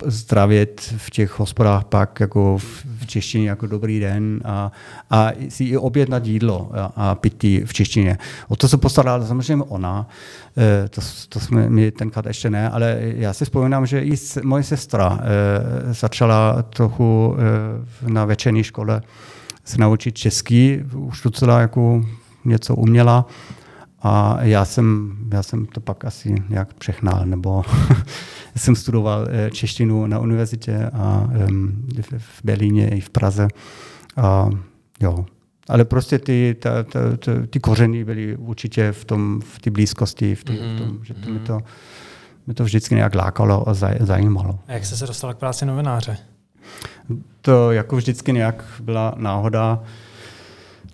zdravit 0.06 0.94
v 0.96 1.10
těch 1.10 1.38
hospodách 1.38 1.84
pak 1.84 2.20
jako 2.20 2.58
v 2.58 3.06
češtině 3.06 3.48
jako 3.48 3.66
dobrý 3.66 4.00
den 4.00 4.40
a, 4.44 4.72
a 5.10 5.30
si 5.48 5.64
i 5.64 5.76
objednat 5.76 6.26
jídlo 6.26 6.70
a, 6.74 6.92
a 6.96 7.14
pití 7.14 7.62
v 7.64 7.72
češtině. 7.72 8.18
O 8.48 8.56
to 8.56 8.68
se 8.68 8.76
postarala 8.76 9.26
samozřejmě 9.26 9.64
ona, 9.64 10.08
e, 10.58 10.88
to, 10.88 11.00
to 11.28 11.40
jsme 11.40 11.70
mi 11.70 11.90
tenkrát 11.90 12.26
ještě 12.26 12.50
ne, 12.50 12.70
ale 12.70 12.98
já 13.00 13.32
si 13.32 13.44
vzpomínám, 13.44 13.86
že 13.86 14.04
i 14.04 14.14
moje 14.42 14.62
sestra 14.62 15.18
e, 15.20 15.94
začala 15.94 16.62
trochu 16.62 17.36
e, 18.04 18.10
na 18.12 18.24
večerní 18.24 18.64
škole 18.64 19.02
se 19.64 19.80
naučit 19.80 20.14
český, 20.14 20.78
už 20.94 21.22
docela 21.22 21.60
jako 21.60 22.04
něco 22.44 22.74
uměla 22.74 23.26
a 24.03 24.38
já 24.42 24.64
jsem, 24.64 25.16
já 25.32 25.42
jsem 25.42 25.66
to 25.66 25.80
pak 25.80 26.05
asi 26.05 26.34
nějak 26.48 26.74
přehnal, 26.74 27.22
nebo 27.24 27.62
jsem 28.57 28.76
studoval 28.76 29.26
eh, 29.30 29.51
češtinu 29.51 30.07
na 30.07 30.18
univerzitě 30.18 30.90
a 30.92 31.30
v 32.18 32.44
Berlíně 32.44 32.88
i 32.88 33.01
v 33.01 33.11
Praze. 33.11 33.48
A, 34.16 34.51
jo. 35.01 35.26
Ale 35.68 35.84
prostě 35.84 36.18
ty, 36.18 36.57
ta, 36.61 36.82
ta, 36.82 37.16
ta, 37.16 37.32
ty 37.51 37.61
kořeny 37.61 38.05
byly 38.05 38.36
určitě 38.36 38.92
v 38.92 39.05
tom, 39.05 39.40
v 39.40 39.59
té 39.59 39.70
blízkosti, 39.70 40.34
v, 40.34 40.44
tý, 40.44 40.53
v 40.57 40.78
tom, 40.78 40.98
že 41.05 41.14
to, 41.14 41.20
mm. 41.20 41.32
mi 41.32 41.38
mhm. 41.38 41.46
to 41.46 41.61
mě 42.46 42.55
to 42.55 42.64
vždycky 42.64 42.94
nějak 42.94 43.14
lákalo 43.14 43.68
a 43.68 43.74
zajímalo. 44.01 44.59
A 44.68 44.72
jak 44.72 44.84
jste 44.84 44.96
se 44.96 45.07
dostal 45.07 45.34
k 45.34 45.36
práci 45.36 45.66
novináře? 45.66 46.16
To 47.40 47.72
jako 47.72 47.96
vždycky 47.96 48.32
nějak 48.32 48.64
byla 48.80 49.14
náhoda, 49.16 49.82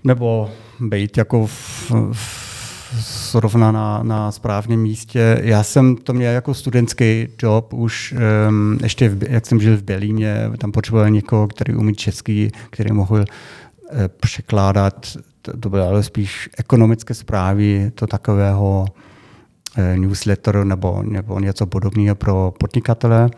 nebo 0.05 0.51
být 0.81 1.17
jako 1.17 1.47
v, 1.47 1.91
v 2.13 2.46
zrovna 2.95 3.73
na, 3.73 4.03
na 4.03 4.33
správném 4.33 4.81
místě. 4.81 5.41
Já 5.43 5.63
jsem 5.63 5.97
to 5.97 6.13
měl 6.13 6.33
jako 6.33 6.55
studentský 6.55 7.29
job 7.43 7.73
už 7.73 8.15
um, 8.49 8.79
ještě, 8.83 9.09
v, 9.09 9.23
jak 9.31 9.47
jsem 9.47 9.61
žil 9.61 9.77
v 9.77 9.83
Berlíně, 9.83 10.51
tam 10.59 10.73
potřeboval 10.73 11.11
někoho, 11.11 11.49
který 11.49 11.75
umí 11.75 11.95
český, 11.95 12.51
který 12.71 12.93
mohl 12.93 13.15
uh, 13.17 13.25
překládat, 14.21 15.07
to, 15.43 15.57
to 15.57 15.71
bylo 15.71 15.89
ale 15.89 16.03
spíš 16.03 16.51
ekonomické 16.59 17.15
zprávy, 17.15 17.93
to 17.95 18.07
takového 18.07 18.87
uh, 19.79 19.99
newsletter 19.99 20.65
nebo, 20.65 21.03
nebo 21.03 21.41
něco 21.41 21.67
podobného 21.67 22.17
pro 22.17 22.55
podnikatele. 22.59 23.31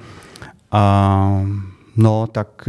A 0.72 1.42
No, 2.00 2.26
tak 2.26 2.68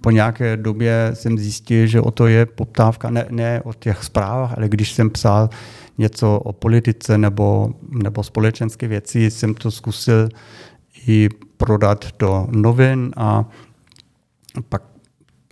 po 0.00 0.10
nějaké 0.10 0.56
době 0.56 1.10
jsem 1.14 1.38
zjistil, 1.38 1.86
že 1.86 2.00
o 2.00 2.10
to 2.10 2.26
je 2.26 2.46
poptávka, 2.46 3.10
ne, 3.10 3.26
ne 3.30 3.60
o 3.64 3.72
těch 3.72 4.04
zprávách, 4.04 4.54
ale 4.56 4.68
když 4.68 4.92
jsem 4.92 5.10
psal 5.10 5.50
něco 5.98 6.38
o 6.38 6.52
politice 6.52 7.18
nebo, 7.18 7.74
nebo 7.90 8.22
společenské 8.22 8.88
věci, 8.88 9.30
jsem 9.30 9.54
to 9.54 9.70
zkusil 9.70 10.28
i 11.06 11.28
prodat 11.56 12.04
do 12.18 12.46
novin 12.50 13.10
a 13.16 13.50
pak 14.68 14.95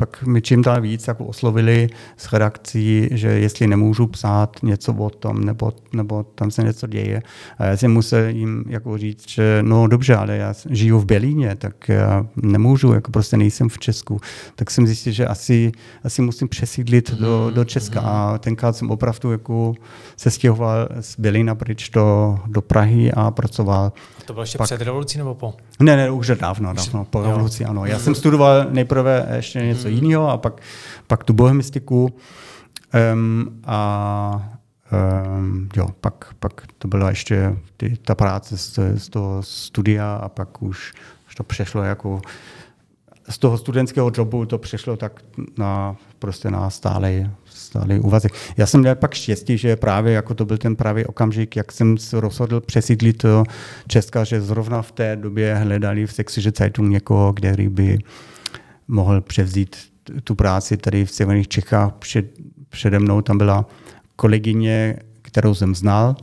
pak 0.06 0.22
mi 0.22 0.42
čím 0.42 0.62
dál 0.62 0.80
víc 0.80 1.08
jako 1.08 1.24
oslovili 1.24 1.88
z 2.16 2.32
redakcí, 2.32 3.08
že 3.10 3.28
jestli 3.28 3.66
nemůžu 3.66 4.06
psát 4.06 4.56
něco 4.62 4.92
o 4.92 5.10
tom, 5.10 5.44
nebo, 5.44 5.72
nebo 5.92 6.22
tam 6.22 6.50
se 6.50 6.62
něco 6.62 6.86
děje. 6.86 7.22
A 7.58 7.64
já 7.64 7.76
si 7.76 7.88
musel 7.88 8.28
jim 8.28 8.64
jako 8.68 8.98
říct, 8.98 9.28
že 9.28 9.58
no 9.62 9.86
dobře, 9.86 10.16
ale 10.16 10.36
já 10.36 10.54
žiju 10.70 10.98
v 10.98 11.04
Berlíně, 11.04 11.56
tak 11.56 11.88
já 11.88 12.26
nemůžu, 12.36 12.92
jako 12.92 13.10
prostě 13.10 13.36
nejsem 13.36 13.68
v 13.68 13.78
Česku. 13.78 14.20
Tak 14.56 14.70
jsem 14.70 14.86
zjistil, 14.86 15.12
že 15.12 15.26
asi, 15.26 15.72
asi 16.04 16.22
musím 16.22 16.48
přesídlit 16.48 17.14
do, 17.14 17.50
do 17.54 17.64
Česka. 17.64 18.00
A 18.00 18.38
tenkrát 18.38 18.76
jsem 18.76 18.90
opravdu 18.90 19.32
jako 19.32 19.74
se 20.16 20.30
stěhoval 20.30 20.88
z 21.00 21.18
Berlína 21.18 21.54
pryč 21.54 21.90
do, 21.90 22.38
do 22.46 22.62
Prahy 22.62 23.12
a 23.12 23.30
pracoval. 23.30 23.92
To 24.24 24.32
bylo 24.32 24.42
ještě 24.42 24.58
pak... 24.58 24.64
před 24.64 24.82
revolucí 24.82 25.18
nebo 25.18 25.34
po? 25.34 25.54
Ne, 25.80 25.96
ne, 25.96 26.10
už 26.10 26.30
dávno, 26.40 26.74
dávno, 26.74 27.04
po 27.04 27.22
revoluci, 27.22 27.64
ano. 27.64 27.86
Já 27.86 27.98
jsem 27.98 28.14
studoval 28.14 28.66
nejprve 28.70 29.26
ještě 29.36 29.58
něco 29.58 29.88
jiného 29.94 30.30
a 30.30 30.36
pak, 30.36 30.60
pak 31.06 31.24
tu 31.24 31.32
bohemistiku. 31.32 32.16
Um, 33.12 33.60
a 33.66 34.58
um, 35.38 35.68
jo, 35.76 35.88
pak, 36.00 36.34
pak 36.38 36.62
to 36.78 36.88
byla 36.88 37.08
ještě 37.08 37.56
ty, 37.76 37.96
ta 38.04 38.14
práce 38.14 38.58
z, 38.58 38.78
z 38.96 39.08
toho 39.08 39.42
studia 39.42 40.16
a 40.16 40.28
pak 40.28 40.62
už, 40.62 40.92
už 41.28 41.34
to 41.34 41.44
přešlo 41.44 41.82
jako 41.82 42.20
z 43.28 43.38
toho 43.38 43.58
studentského 43.58 44.12
jobu 44.14 44.46
to 44.46 44.58
přešlo 44.58 44.96
tak 44.96 45.24
na, 45.58 45.96
prostě 46.18 46.50
na 46.50 46.70
stálej, 46.70 47.30
stálej 47.44 48.00
úvazek. 48.00 48.32
Já 48.56 48.66
jsem 48.66 48.80
měl 48.80 48.94
pak 48.94 49.14
štěstí, 49.14 49.58
že 49.58 49.76
právě 49.76 50.12
jako 50.12 50.34
to 50.34 50.44
byl 50.44 50.58
ten 50.58 50.76
právě 50.76 51.06
okamžik, 51.06 51.56
jak 51.56 51.72
jsem 51.72 51.98
se 51.98 52.20
rozhodl 52.20 52.60
přesídlit 52.60 53.22
do 53.22 53.44
Česka, 53.88 54.24
že 54.24 54.40
zrovna 54.40 54.82
v 54.82 54.92
té 54.92 55.16
době 55.16 55.54
hledali 55.54 56.06
v 56.06 56.12
Sächsische 56.12 56.52
Zeitung 56.58 56.90
někoho, 56.90 57.32
který 57.32 57.68
by 57.68 57.98
mohl 58.88 59.20
převzít 59.20 59.76
tu 60.24 60.34
práci 60.34 60.76
tady 60.76 61.04
v 61.04 61.10
severních 61.10 61.48
Čechách. 61.48 61.92
Před, 61.98 62.26
přede 62.68 62.98
mnou 62.98 63.20
tam 63.20 63.38
byla 63.38 63.66
kolegyně, 64.16 64.96
kterou 65.22 65.54
jsem 65.54 65.74
znal, 65.74 66.16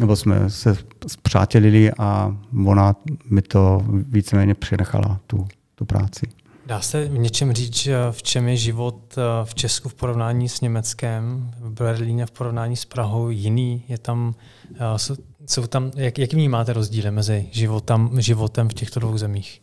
nebo 0.00 0.16
jsme 0.16 0.50
se 0.50 0.76
zpřátelili 1.06 1.92
a 1.98 2.36
ona 2.66 2.96
mi 3.30 3.42
to 3.42 3.84
víceméně 3.88 4.54
přenechala, 4.54 5.20
tu, 5.26 5.46
tu 5.74 5.84
práci. 5.84 6.26
Dá 6.66 6.80
se 6.80 7.04
v 7.04 7.18
něčem 7.18 7.52
říct, 7.52 7.88
v 8.10 8.22
čem 8.22 8.48
je 8.48 8.56
život 8.56 9.14
eh, 9.18 9.44
v 9.44 9.54
Česku 9.54 9.88
v 9.88 9.94
porovnání 9.94 10.48
s 10.48 10.60
Německem, 10.60 11.50
v 11.60 11.70
Berlíně 11.70 12.26
v 12.26 12.30
porovnání 12.30 12.76
s 12.76 12.84
Prahou 12.84 13.30
jiný? 13.30 13.84
Je 13.88 13.98
tam, 13.98 14.34
eh, 14.74 15.14
jsou, 15.46 15.66
tam, 15.66 15.90
jak, 15.96 16.18
jak 16.18 16.32
vnímáte 16.32 16.72
rozdíly 16.72 17.10
mezi 17.10 17.48
životem, 17.52 18.10
životem 18.18 18.68
v 18.68 18.74
těchto 18.74 19.00
dvou 19.00 19.18
zemích? 19.18 19.62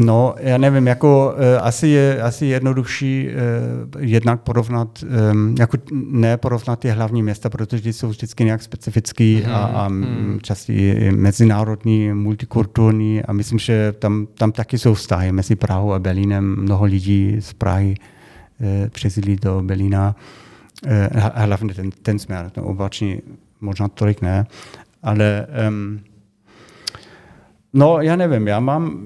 No, 0.00 0.34
já 0.38 0.58
nevím, 0.58 0.86
jako 0.86 1.34
uh, 1.34 1.66
asi 1.66 1.88
je 1.88 2.22
asi 2.22 2.46
jednodušší 2.46 3.28
uh, 3.28 4.02
jednak 4.02 4.40
porovnat, 4.40 5.04
um, 5.32 5.54
jako 5.58 5.78
ne 6.10 6.36
porovnat 6.36 6.78
ty 6.78 6.90
hlavní 6.90 7.22
města, 7.22 7.50
protože 7.50 7.92
jsou 7.92 8.08
vždycky 8.08 8.44
nějak 8.44 8.62
specifický 8.62 9.42
mm, 9.46 9.52
a, 9.52 9.58
a 9.58 9.88
mm. 9.88 10.38
často 10.42 10.72
i 10.72 11.12
mezinárodní, 11.12 12.12
multikulturní 12.12 13.22
a 13.22 13.32
myslím, 13.32 13.58
že 13.58 13.92
tam, 13.98 14.26
tam 14.34 14.52
taky 14.52 14.78
jsou 14.78 14.94
vztahy 14.94 15.32
mezi 15.32 15.56
Prahou 15.56 15.92
a 15.92 15.98
Berlínem. 15.98 16.56
Mnoho 16.58 16.84
lidí 16.84 17.36
z 17.40 17.52
Prahy 17.52 17.94
uh, 18.60 18.88
přezidlí 18.88 19.36
do 19.36 19.62
Berlína, 19.62 20.16
uh, 20.86 20.92
hlavně 21.34 21.74
ten, 21.74 21.90
ten 22.02 22.18
směr, 22.18 22.50
ten 22.50 22.64
obačný 22.66 23.20
možná 23.60 23.88
tolik 23.88 24.22
ne, 24.22 24.46
ale 25.02 25.46
um, 25.68 26.00
No, 27.78 28.00
já 28.00 28.16
nevím, 28.16 28.46
já 28.46 28.60
mám, 28.60 29.00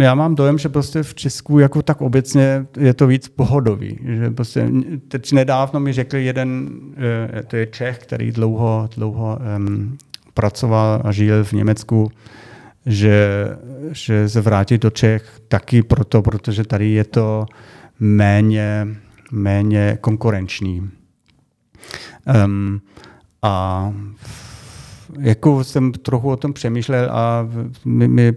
já 0.00 0.14
mám 0.14 0.34
dojem, 0.34 0.58
že 0.58 0.68
prostě 0.68 1.02
v 1.02 1.14
Česku 1.14 1.58
jako 1.58 1.82
tak 1.82 2.00
obecně 2.00 2.66
je 2.78 2.94
to 2.94 3.06
víc 3.06 3.28
pohodový. 3.28 3.98
Že 4.02 4.30
prostě 4.30 4.70
teď 5.08 5.32
nedávno 5.32 5.80
mi 5.80 5.92
řekl 5.92 6.16
jeden, 6.16 6.70
eh, 7.38 7.42
to 7.42 7.56
je 7.56 7.66
Čech, 7.66 7.98
který 7.98 8.32
dlouho, 8.32 8.88
dlouho 8.96 9.38
um, 9.56 9.98
pracoval 10.34 11.02
a 11.04 11.12
žil 11.12 11.44
v 11.44 11.52
Německu, 11.52 12.10
že, 12.86 13.46
že 13.92 14.28
se 14.28 14.40
vrátit 14.40 14.82
do 14.82 14.90
Čech 14.90 15.40
taky 15.48 15.82
proto, 15.82 16.22
protože 16.22 16.64
tady 16.64 16.90
je 16.90 17.04
to 17.04 17.46
méně, 18.00 18.86
méně 19.32 19.98
konkurenční. 20.00 20.90
Um, 22.44 22.80
a 23.42 23.92
jako 25.18 25.64
jsem 25.64 25.92
trochu 25.92 26.30
o 26.30 26.36
tom 26.36 26.52
přemýšlel 26.52 27.10
a 27.10 27.48
my, 27.84 28.08
my, 28.08 28.32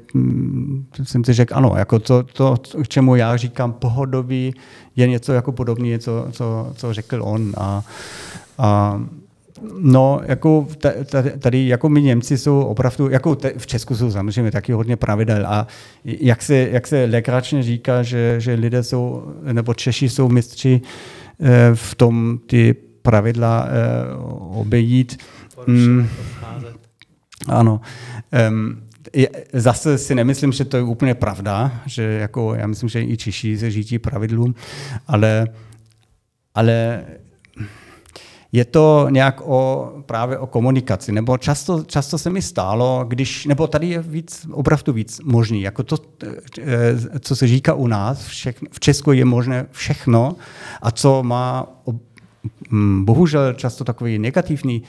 jsem 1.04 1.24
si 1.24 1.34
řekl, 1.34 1.56
ano, 1.56 1.74
jako 1.78 2.00
to, 2.00 2.24
to, 2.24 2.58
k 2.84 2.88
čemu 2.88 3.16
já 3.16 3.38
říkám 3.38 3.74
pohodový, 3.74 4.54
je 4.96 5.08
něco 5.08 5.34
jako 5.34 5.52
podobné, 5.52 6.00
co, 6.00 6.28
co, 6.32 6.74
co 6.76 6.94
řekl 6.94 7.22
on. 7.24 7.54
A, 7.58 7.84
a 8.58 9.02
No, 9.80 10.22
jako 10.26 10.68
tady, 11.40 11.68
jako 11.68 11.90
my 11.90 12.02
Němci 12.02 12.38
jsou 12.38 12.60
opravdu, 12.60 13.10
jako 13.10 13.38
v 13.58 13.68
Česku 13.68 13.96
jsou 13.96 14.12
samozřejmě 14.12 14.52
taky 14.52 14.72
hodně 14.72 14.96
pravidel 14.96 15.48
a 15.48 15.68
jak 16.04 16.42
se, 16.42 16.56
jak 16.56 16.88
se 16.88 17.08
legračně 17.12 17.64
říká, 17.64 18.04
že, 18.04 18.36
že 18.38 18.54
lidé 18.54 18.84
jsou, 18.84 19.34
nebo 19.52 19.74
Češi 19.74 20.10
jsou 20.10 20.30
mistři 20.30 20.82
eh, 21.40 21.72
v 21.74 21.96
tom 21.96 22.40
ty 22.48 22.76
pravidla 23.02 23.68
eh, 23.68 23.72
obejít. 24.60 25.18
Mm, 25.68 26.08
ano. 27.48 27.82
Um, 28.50 28.82
zase 29.54 29.98
si 29.98 30.16
nemyslím, 30.16 30.52
že 30.52 30.66
to 30.66 30.78
je 30.78 30.84
úplně 30.84 31.16
pravda, 31.16 31.72
že 31.86 32.04
jako 32.04 32.56
já 32.56 32.68
myslím, 32.68 32.90
že 32.90 33.04
i 33.04 33.18
Češi 33.18 33.58
se 33.58 33.72
řídí 33.72 34.00
pravidlům, 34.00 34.56
ale, 35.08 35.48
ale 36.56 37.04
je 38.52 38.66
to 38.66 39.08
nějak 39.10 39.42
o, 39.46 39.92
právě 40.06 40.38
o 40.38 40.48
komunikaci, 40.48 41.12
nebo 41.12 41.38
často, 41.38 41.84
často 41.84 42.18
se 42.18 42.30
mi 42.30 42.42
stálo, 42.42 43.06
když, 43.08 43.46
nebo 43.46 43.68
tady 43.68 43.88
je 43.88 44.02
víc, 44.02 44.48
opravdu 44.52 44.94
víc 44.94 45.22
možný, 45.24 45.62
jako 45.62 45.84
to, 45.84 45.98
eh, 46.60 47.20
co 47.20 47.36
se 47.36 47.48
říká 47.48 47.74
u 47.74 47.88
nás, 47.88 48.26
všechno, 48.26 48.68
v 48.72 48.80
Česku 48.80 49.12
je 49.12 49.26
možné 49.26 49.66
všechno 49.72 50.36
a 50.82 50.92
co 50.92 51.24
má 51.24 51.68
bohužel 53.02 53.54
často 53.54 53.84
takový 53.84 54.20
negativní 54.20 54.84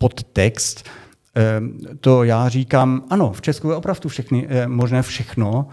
podtext, 0.00 0.88
Ehm, 1.34 1.78
to 2.00 2.24
já 2.24 2.48
říkám, 2.48 3.02
ano, 3.10 3.32
v 3.32 3.40
Česku 3.40 3.70
je 3.70 3.76
opravdu 3.76 4.08
všechny, 4.08 4.46
eh, 4.48 4.66
možné 4.66 5.02
všechno, 5.02 5.68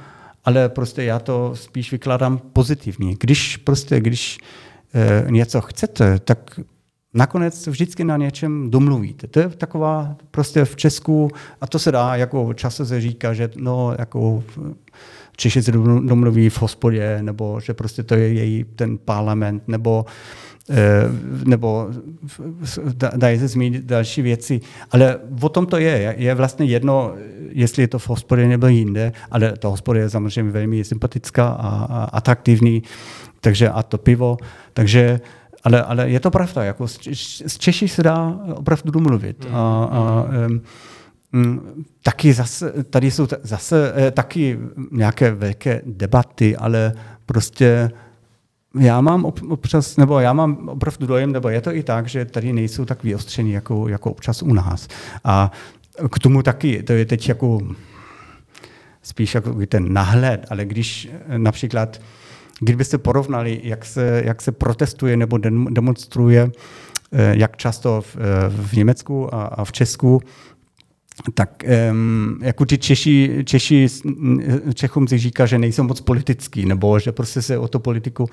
ale 0.46 0.70
prostě 0.70 1.04
já 1.04 1.20
to 1.20 1.56
spíš 1.56 1.92
vykládám 1.92 2.38
pozitivně. 2.38 3.16
Když 3.20 3.58
prostě, 3.58 4.00
když 4.00 4.38
eh, 4.94 5.32
něco 5.32 5.62
chcete, 5.62 6.20
tak 6.20 6.60
nakonec 7.14 7.68
vždycky 7.68 8.04
na 8.04 8.18
něčem 8.18 8.72
domluvíte. 8.72 9.28
To 9.28 9.40
je 9.40 9.50
taková 9.50 10.16
prostě 10.32 10.66
v 10.66 10.76
Česku, 10.76 11.30
a 11.62 11.68
to 11.68 11.80
se 11.80 11.92
dá, 11.92 12.16
jako 12.16 12.54
často 12.54 12.86
se 12.86 13.02
říká, 13.02 13.34
že 13.34 13.50
no, 13.56 13.96
jako 14.00 14.44
Češi 15.38 15.64
se 15.64 15.72
domluví 15.72 16.50
v 16.50 16.62
hospodě, 16.62 17.20
nebo 17.22 17.60
že 17.60 17.74
prostě 17.74 18.04
to 18.04 18.16
je 18.16 18.34
její 18.34 18.64
ten 18.64 18.98
parlament, 18.98 19.64
nebo 19.68 20.06
nebo 21.46 21.90
dají 23.16 23.40
se 23.40 23.48
zmínit 23.48 23.84
další 23.84 24.22
věci. 24.22 24.60
Ale 24.92 25.18
o 25.42 25.50
tom 25.50 25.66
to 25.66 25.78
je. 25.78 26.16
Je 26.18 26.36
vlastně 26.36 26.66
jedno, 26.66 27.14
jestli 27.50 27.84
je 27.84 27.88
to 27.88 28.00
v 28.00 28.10
hospodě 28.10 28.48
nebo 28.48 28.68
jinde, 28.68 29.12
ale 29.32 29.58
ta 29.58 29.68
hospoda 29.68 30.00
je 30.00 30.10
samozřejmě 30.10 30.52
velmi 30.52 30.84
sympatická 30.84 31.48
a, 31.48 31.70
a 31.70 32.04
atraktivní, 32.04 32.84
takže 33.42 33.70
a 33.70 33.84
to 33.84 33.98
pivo. 33.98 34.38
Takže 34.74 35.20
ale, 35.64 35.84
ale 35.84 36.10
je 36.10 36.20
to 36.20 36.32
pravda, 36.32 36.64
jako 36.64 36.88
s 37.48 37.58
Češi 37.58 37.88
se 37.88 38.04
dá 38.04 38.40
opravdu 38.56 38.92
domluvit. 38.92 39.48
A, 39.52 39.90
a, 39.92 40.26
um, 41.34 41.86
taky 42.04 42.34
zase, 42.34 42.84
tady 42.84 43.12
jsou 43.12 43.28
zase 43.44 43.94
eh, 43.96 44.12
taky 44.12 44.60
nějaké 44.92 45.32
velké 45.32 45.82
debaty, 45.86 46.58
ale 46.58 46.94
prostě 47.26 47.92
já 48.80 49.02
mám 49.02 49.26
občas, 49.26 49.98
nebo 49.98 50.20
já 50.20 50.34
mám 50.34 50.70
opravdu 50.70 51.08
dojem, 51.08 51.32
nebo 51.32 51.50
je 51.50 51.62
to 51.62 51.76
i 51.76 51.84
tak, 51.84 52.08
že 52.08 52.26
tady 52.26 52.54
nejsou 52.54 52.86
tak 52.86 53.04
vyostření 53.04 53.52
jako, 53.52 53.88
jako 53.88 54.12
občas 54.12 54.42
u 54.42 54.54
nás. 54.54 54.88
A 55.24 55.52
k 56.12 56.20
tomu 56.20 56.44
taky, 56.44 56.84
to 56.84 56.94
je 56.94 57.06
teď 57.06 57.30
jako 57.30 57.60
spíš 59.04 59.36
jako 59.36 59.56
ten 59.68 59.94
nahled, 59.94 60.46
ale 60.50 60.66
když 60.66 61.10
například, 61.38 62.02
kdybyste 62.60 62.98
porovnali, 62.98 63.62
jak 63.64 63.86
se, 63.86 64.22
jak 64.26 64.42
se 64.42 64.52
protestuje 64.52 65.18
nebo 65.18 65.38
demonstruje, 65.70 66.52
eh, 67.12 67.34
jak 67.38 67.58
často 67.58 68.02
v, 68.02 68.16
eh, 68.16 68.50
v 68.50 68.74
Německu 68.74 69.36
a, 69.36 69.44
a 69.44 69.66
v 69.66 69.72
Česku, 69.72 70.22
tak 71.34 71.64
um, 71.92 72.40
jako 72.42 72.66
ti 72.66 72.78
Češi, 72.78 73.44
Češi 73.46 73.88
Čechům 74.74 75.08
si 75.08 75.18
říká, 75.18 75.46
že 75.46 75.58
nejsou 75.58 75.84
moc 75.84 76.02
politický, 76.02 76.66
nebo 76.66 77.00
že 77.00 77.12
prostě 77.12 77.42
se 77.42 77.58
o 77.58 77.68
to 77.68 77.80
politiku 77.80 78.30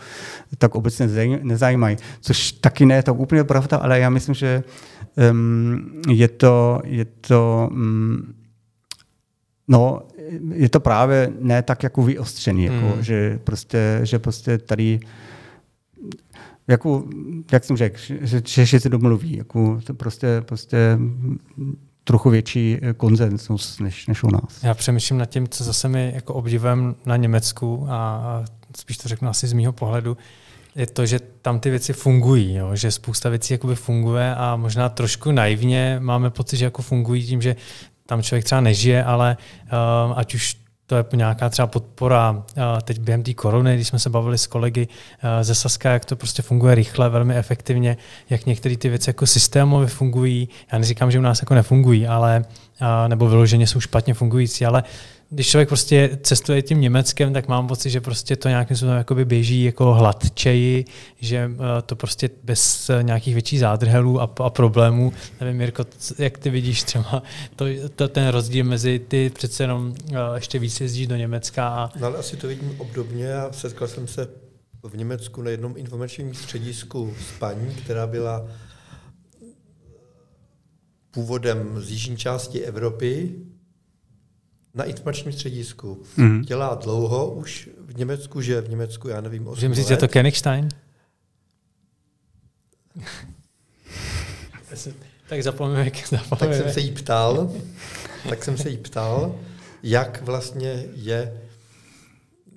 tak 0.58 0.74
obecně 0.74 1.08
nezajímají, 1.42 1.96
což 2.20 2.52
taky 2.52 2.86
ne 2.86 2.94
je 2.94 3.02
to 3.02 3.14
úplně 3.14 3.44
pravda, 3.44 3.76
ale 3.76 4.00
já 4.00 4.10
myslím, 4.10 4.34
že 4.34 4.62
um, 5.30 6.02
je 6.08 6.28
to, 6.28 6.80
je 6.84 7.04
to 7.04 7.68
um, 7.72 8.34
no, 9.68 10.02
je 10.54 10.68
to 10.68 10.80
právě 10.80 11.32
ne 11.40 11.62
tak 11.62 11.82
jako 11.82 12.02
vyostřený, 12.02 12.64
jako, 12.64 12.96
mm. 12.96 13.02
že, 13.02 13.38
prostě, 13.44 14.00
že 14.02 14.18
prostě 14.18 14.58
tady 14.58 15.00
jako, 16.68 17.04
jak 17.52 17.64
jsem 17.64 17.76
řekl, 17.76 17.98
že 18.20 18.42
Češi 18.42 18.80
se 18.80 18.88
domluví, 18.88 19.36
jako 19.36 19.80
to 19.84 19.94
prostě, 19.94 20.42
prostě 20.46 20.98
trochu 22.04 22.30
větší 22.30 22.78
eh, 22.82 22.92
konzensus 22.92 23.78
než, 23.78 24.06
než 24.06 24.22
u 24.22 24.30
nás. 24.30 24.62
Já 24.62 24.74
přemýšlím 24.74 25.18
nad 25.18 25.26
tím, 25.26 25.48
co 25.48 25.64
zase 25.64 25.88
mi 25.88 26.12
jako 26.14 26.34
obdivem 26.34 26.94
na 27.06 27.16
Německu 27.16 27.86
a 27.90 28.44
spíš 28.76 28.98
to 28.98 29.08
řeknu 29.08 29.28
asi 29.28 29.46
z 29.46 29.52
mýho 29.52 29.72
pohledu, 29.72 30.16
je 30.76 30.86
to, 30.86 31.06
že 31.06 31.20
tam 31.42 31.60
ty 31.60 31.70
věci 31.70 31.92
fungují, 31.92 32.54
jo? 32.54 32.76
že 32.76 32.90
spousta 32.90 33.28
věcí 33.28 33.54
jakoby 33.54 33.74
funguje 33.74 34.34
a 34.34 34.56
možná 34.56 34.88
trošku 34.88 35.32
naivně 35.32 35.96
máme 36.00 36.30
pocit, 36.30 36.56
že 36.56 36.64
jako 36.64 36.82
fungují 36.82 37.26
tím, 37.26 37.42
že 37.42 37.56
tam 38.06 38.22
člověk 38.22 38.44
třeba 38.44 38.60
nežije, 38.60 39.04
ale 39.04 39.36
um, 40.06 40.14
ať 40.16 40.34
už 40.34 40.56
to 40.86 40.96
je 40.96 41.04
nějaká 41.14 41.48
třeba 41.48 41.66
podpora 41.66 42.42
teď 42.84 42.98
během 42.98 43.22
té 43.22 43.34
korony, 43.34 43.74
když 43.74 43.88
jsme 43.88 43.98
se 43.98 44.10
bavili 44.10 44.38
s 44.38 44.46
kolegy 44.46 44.88
ze 45.42 45.54
Saska, 45.54 45.90
jak 45.90 46.04
to 46.04 46.16
prostě 46.16 46.42
funguje 46.42 46.74
rychle, 46.74 47.08
velmi 47.08 47.36
efektivně, 47.36 47.96
jak 48.30 48.46
některé 48.46 48.76
ty 48.76 48.88
věci 48.88 49.10
jako 49.10 49.26
systémově 49.26 49.88
fungují. 49.88 50.48
Já 50.72 50.78
neříkám, 50.78 51.10
že 51.10 51.18
u 51.18 51.22
nás 51.22 51.42
jako 51.42 51.54
nefungují, 51.54 52.06
ale 52.06 52.44
nebo 53.08 53.28
vyloženě 53.28 53.66
jsou 53.66 53.80
špatně 53.80 54.14
fungující, 54.14 54.66
ale 54.66 54.84
když 55.34 55.48
člověk 55.48 55.68
prostě 55.68 56.18
cestuje 56.22 56.62
tím 56.62 56.80
Německem, 56.80 57.32
tak 57.32 57.48
mám 57.48 57.66
pocit, 57.66 57.90
že 57.90 58.00
prostě 58.00 58.36
to 58.36 58.48
nějakým 58.48 58.76
způsobem 58.76 58.96
jakoby 58.96 59.24
běží 59.24 59.64
jako 59.64 59.94
hladčeji, 59.94 60.84
že 61.20 61.50
eh, 61.54 61.82
to 61.82 61.96
prostě 61.96 62.30
bez 62.42 62.90
eh, 62.90 63.02
nějakých 63.02 63.34
větších 63.34 63.60
zádrhelů 63.60 64.20
a, 64.20 64.30
a 64.38 64.50
problémů. 64.50 65.12
Nevím, 65.40 65.56
Mirko, 65.56 65.86
jak 66.18 66.38
ty 66.38 66.50
vidíš 66.50 66.82
třeba 66.82 67.22
to, 67.56 67.64
to, 67.96 68.08
ten 68.08 68.28
rozdíl 68.28 68.64
mezi 68.64 68.98
ty 68.98 69.30
přece 69.34 69.62
jenom 69.62 69.94
eh, 70.12 70.14
ještě 70.34 70.58
víc 70.58 70.80
jezdíš 70.80 71.06
do 71.06 71.16
Německa. 71.16 71.68
A... 71.68 71.90
No 72.00 72.06
ale 72.06 72.18
asi 72.18 72.36
to 72.36 72.48
vidím 72.48 72.74
obdobně 72.78 73.34
a 73.34 73.52
setkal 73.52 73.88
jsem 73.88 74.08
se 74.08 74.28
v 74.82 74.96
Německu 74.96 75.42
na 75.42 75.50
jednom 75.50 75.74
informačním 75.76 76.34
středisku 76.34 77.14
s 77.20 77.38
paní, 77.38 77.74
která 77.74 78.06
byla 78.06 78.46
původem 81.10 81.80
z 81.80 81.90
jižní 81.90 82.16
části 82.16 82.60
Evropy, 82.60 83.34
na 84.74 84.84
informačním 84.84 85.32
středisku. 85.32 86.02
Mm. 86.16 86.42
Dělá 86.42 86.74
dlouho 86.74 87.30
už 87.30 87.68
v 87.80 87.96
Německu, 87.96 88.40
že 88.40 88.60
v 88.60 88.70
Německu, 88.70 89.08
já 89.08 89.20
nevím, 89.20 89.42
Můžeme 89.42 89.74
říct, 89.74 89.90
je 89.90 89.96
to 89.96 90.08
Kenigstein? 90.08 90.68
tak 95.28 95.42
zapomeňme, 95.42 95.90
zapomeňme. 96.10 96.36
Tak 96.38 96.54
jsem 96.54 96.72
se 96.72 96.80
jí 96.80 96.90
ptal, 96.90 97.52
tak 98.28 98.44
jsem 98.44 98.58
se 98.58 98.70
jí 98.70 98.76
ptal, 98.76 99.34
jak 99.82 100.22
vlastně 100.22 100.84
je 100.94 101.40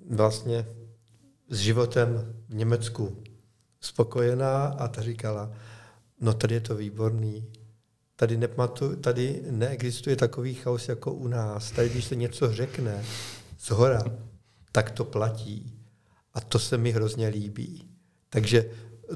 vlastně 0.10 0.66
s 1.50 1.60
životem 1.60 2.36
v 2.50 2.56
Německu 2.56 3.24
spokojená 3.82 4.66
a 4.66 4.88
ta 4.88 5.02
říkala, 5.02 5.52
no 6.22 6.34
tady 6.34 6.56
je 6.56 6.62
to 6.62 6.76
výborný, 6.76 7.46
Tady, 8.20 8.38
nepamatu, 8.38 8.96
tady 8.96 9.42
neexistuje 9.50 10.16
takový 10.16 10.54
chaos 10.54 10.90
jako 10.90 11.14
u 11.14 11.28
nás. 11.28 11.72
Tady, 11.72 11.90
když 11.90 12.06
se 12.06 12.16
něco 12.16 12.54
řekne 12.54 13.04
z 13.58 13.70
hora, 13.70 14.04
tak 14.72 14.92
to 14.92 15.06
platí. 15.06 15.74
A 16.34 16.42
to 16.42 16.60
se 16.60 16.78
mi 16.78 16.92
hrozně 16.92 17.28
líbí. 17.28 17.88
Takže 18.30 18.70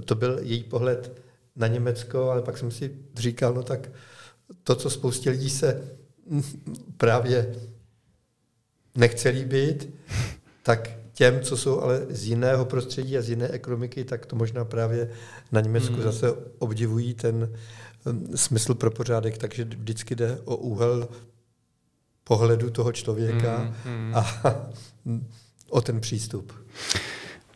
to 0.06 0.16
byl 0.16 0.40
její 0.42 0.64
pohled 0.64 1.22
na 1.56 1.68
Německo, 1.68 2.30
ale 2.30 2.42
pak 2.42 2.58
jsem 2.58 2.72
si 2.72 2.98
říkal, 3.16 3.54
no 3.54 3.64
tak 3.64 3.90
to, 4.64 4.76
co 4.76 4.90
spoustě 4.90 5.30
lidí 5.30 5.50
se 5.50 5.98
právě 6.98 7.56
nechce 8.96 9.30
líbit, 9.30 9.90
tak 10.64 10.90
těm, 11.14 11.42
co 11.42 11.58
jsou 11.58 11.82
ale 11.82 12.06
z 12.10 12.28
jiného 12.28 12.66
prostředí 12.66 13.18
a 13.18 13.22
z 13.22 13.30
jiné 13.30 13.48
ekonomiky, 13.48 14.04
tak 14.04 14.26
to 14.26 14.36
možná 14.36 14.66
právě 14.66 15.10
na 15.52 15.62
Německu 15.62 15.94
hmm. 15.94 16.04
zase 16.04 16.32
obdivují 16.60 17.14
ten 17.14 17.54
smysl 18.36 18.74
pro 18.74 18.92
pořádek, 18.92 19.38
takže 19.38 19.66
vždycky 19.66 20.16
jde 20.16 20.38
o 20.46 20.56
úhel 20.56 21.08
pohledu 22.24 22.70
toho 22.70 22.92
člověka 22.92 23.74
mm, 23.86 23.92
mm. 23.94 24.16
a 24.16 24.26
o 25.70 25.82
ten 25.82 26.00
přístup. 26.00 26.54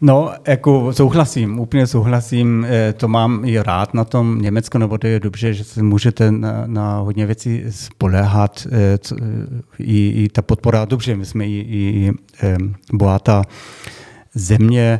No, 0.02 0.34
jako 0.48 0.94
souhlasím, 0.94 1.60
úplně 1.60 1.88
souhlasím, 1.88 2.66
eh, 2.70 2.94
to 2.94 3.08
mám 3.08 3.46
i 3.46 3.60
rád 3.60 3.94
na 3.94 4.04
tom 4.04 4.42
Německu, 4.42 4.78
nebo 4.78 4.98
to 4.98 5.08
je 5.08 5.20
dobře, 5.20 5.54
že 5.54 5.64
se 5.64 5.84
můžete 5.84 6.32
na, 6.32 6.64
na 6.66 6.98
hodně 6.98 7.26
věcí 7.26 7.64
spolehat, 7.70 8.68
eh, 8.72 8.98
i, 9.80 10.24
i 10.24 10.30
ta 10.30 10.42
podpora, 10.42 10.86
dobře, 10.86 11.16
my 11.16 11.26
jsme 11.26 11.48
i, 11.48 11.52
i 11.52 12.12
bohatá 12.94 13.44
země 14.34 15.00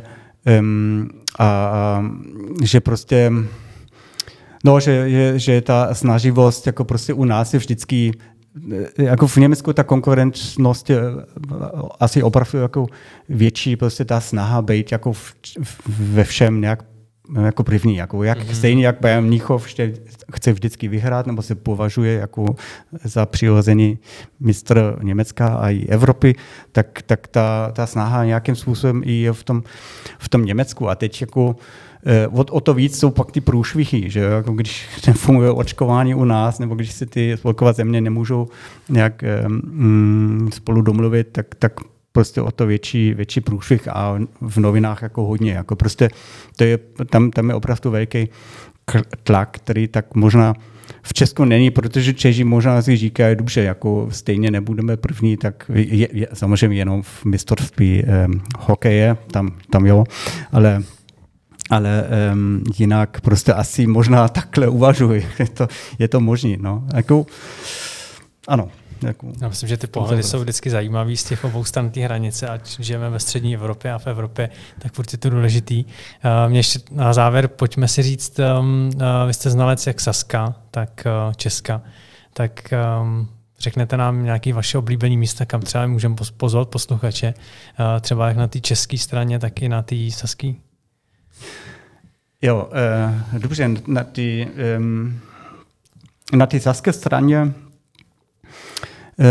a, 1.38 1.46
a 1.46 2.04
že 2.62 2.80
prostě 2.80 3.32
No, 4.66 4.80
že, 4.80 5.10
že, 5.10 5.38
že 5.38 5.60
ta 5.60 5.94
snaživost 5.94 6.66
jako 6.66 6.84
prostě 6.84 7.14
u 7.14 7.24
nás 7.24 7.54
je 7.54 7.58
vždycky 7.58 8.12
jako 8.98 9.26
v 9.26 9.36
Německu 9.36 9.72
ta 9.72 9.84
konkurenčnost 9.84 10.90
je 10.90 11.00
asi 12.00 12.22
opravdu 12.22 12.58
jako 12.58 12.86
větší, 13.28 13.76
prostě 13.76 14.04
ta 14.04 14.20
snaha 14.20 14.62
být 14.62 14.92
jako 14.92 15.12
v, 15.12 15.34
ve 15.88 16.24
všem 16.24 16.60
nějak 16.60 16.84
jako 17.44 17.64
první, 17.64 17.96
jako 17.96 18.22
jak 18.22 18.38
mm-hmm. 18.38 18.54
stejně 18.54 18.86
jak 18.86 19.00
Bayern 19.00 19.26
Mnichov 19.26 19.66
chce 20.32 20.52
vždycky 20.52 20.88
vyhrát, 20.88 21.26
nebo 21.26 21.42
se 21.42 21.54
považuje 21.54 22.12
jako 22.12 22.54
za 23.04 23.26
přirozený 23.26 23.98
mistr 24.40 24.98
Německa 25.02 25.48
a 25.48 25.70
i 25.70 25.86
Evropy, 25.86 26.34
tak, 26.72 27.02
tak 27.02 27.28
ta, 27.28 27.72
ta 27.72 27.86
snaha 27.86 28.24
nějakým 28.24 28.56
způsobem 28.56 29.02
i 29.04 29.12
je 29.12 29.32
v 29.32 29.44
tom, 29.44 29.62
v 30.18 30.28
tom 30.28 30.44
Německu. 30.44 30.88
A 30.88 30.94
teď 30.94 31.20
jako 31.20 31.56
o, 32.32 32.44
o 32.44 32.60
to 32.60 32.74
víc 32.74 32.98
jsou 32.98 33.10
pak 33.10 33.32
ty 33.32 33.40
průšvichy, 33.40 34.10
že 34.10 34.20
jako 34.20 34.52
když 34.52 34.88
nefunguje 35.06 35.50
očkování 35.50 36.14
u 36.14 36.24
nás, 36.24 36.58
nebo 36.58 36.74
když 36.74 36.92
se 36.92 37.06
ty 37.06 37.36
spolkové 37.36 37.72
země 37.72 38.00
nemůžou 38.00 38.48
nějak 38.88 39.24
mm, 39.48 40.50
spolu 40.52 40.82
domluvit, 40.82 41.28
tak, 41.32 41.54
tak 41.54 41.72
prostě 42.12 42.40
o 42.40 42.50
to 42.50 42.66
větší, 42.66 43.14
větší 43.14 43.40
průšvih 43.40 43.88
a 43.88 44.18
v 44.40 44.56
novinách 44.58 45.02
jako 45.02 45.24
hodně. 45.24 45.52
Jako 45.52 45.76
prostě 45.76 46.08
to 46.56 46.64
je, 46.64 46.78
tam, 47.10 47.30
tam 47.30 47.48
je 47.48 47.54
opravdu 47.54 47.90
velký 47.90 48.28
tlak, 49.22 49.48
který 49.52 49.88
tak 49.88 50.14
možná 50.14 50.54
v 51.02 51.14
Česku 51.14 51.44
není, 51.44 51.70
protože 51.70 52.14
Češi 52.14 52.44
možná 52.44 52.82
si 52.82 52.96
říkají, 52.96 53.36
dobře, 53.36 53.62
jako 53.62 54.08
stejně 54.10 54.50
nebudeme 54.50 54.96
první, 54.96 55.36
tak 55.36 55.70
je, 55.74 56.08
je, 56.12 56.28
samozřejmě 56.32 56.78
jenom 56.78 57.02
v 57.02 57.24
mistrovství 57.24 58.02
eh, 58.06 58.26
hokeje, 58.58 59.16
tam, 59.30 59.50
tam 59.70 59.86
jo, 59.86 60.04
ale 60.52 60.82
ale 61.70 62.04
um, 62.32 62.62
jinak 62.78 63.20
prostě 63.20 63.52
asi 63.52 63.86
možná 63.86 64.28
takhle 64.28 64.68
uvažuji. 64.68 65.28
Je 65.38 65.48
to, 65.48 65.68
je 65.98 66.08
to 66.08 66.20
možné. 66.20 66.56
No. 66.60 66.84
Jako, 66.94 67.26
ano. 68.48 68.68
Jako, 69.02 69.32
Já 69.42 69.48
myslím, 69.48 69.68
že 69.68 69.76
ty 69.76 69.86
pohledy 69.86 70.22
jsou 70.22 70.40
vždycky 70.40 70.70
zajímavé 70.70 71.16
z 71.16 71.24
těch 71.24 71.44
obou 71.44 71.64
stran 71.64 71.90
té 71.90 72.00
hranice, 72.00 72.48
ať 72.48 72.80
žijeme 72.80 73.10
ve 73.10 73.20
střední 73.20 73.54
Evropě 73.54 73.92
a 73.92 73.98
v 73.98 74.06
Evropě, 74.06 74.50
tak 74.78 74.92
furt 74.92 75.12
je 75.12 75.18
to 75.18 75.30
důležitý. 75.30 75.84
Uh, 75.84 76.50
mě 76.50 76.58
ještě 76.58 76.78
na 76.90 77.12
závěr 77.12 77.48
pojďme 77.48 77.88
si 77.88 78.02
říct, 78.02 78.38
um, 78.38 78.90
uh, 78.94 79.02
vy 79.26 79.34
jste 79.34 79.50
znalec 79.50 79.86
jak 79.86 80.00
Saska, 80.00 80.54
tak 80.70 81.06
uh, 81.06 81.32
Česka, 81.32 81.82
tak 82.32 82.74
um, 83.02 83.28
Řeknete 83.58 83.96
nám 83.96 84.24
nějaké 84.24 84.52
vaše 84.52 84.78
oblíbené 84.78 85.16
místa, 85.16 85.44
kam 85.44 85.60
třeba 85.60 85.86
můžeme 85.86 86.16
pozvat 86.36 86.68
posluchače, 86.68 87.34
třeba 88.00 88.28
jak 88.28 88.36
na 88.36 88.48
té 88.48 88.60
české 88.60 88.98
straně, 88.98 89.38
tak 89.38 89.62
i 89.62 89.68
na 89.68 89.82
té 89.82 89.96
saské? 90.10 90.52
Jo, 92.42 92.70
uh, 93.32 93.38
dobře, 93.40 93.70
na 93.86 94.04
ty, 94.04 94.48
um, 94.78 95.20
na 96.32 96.46
ty 96.46 96.60
saské 96.60 96.92
straně 96.92 97.54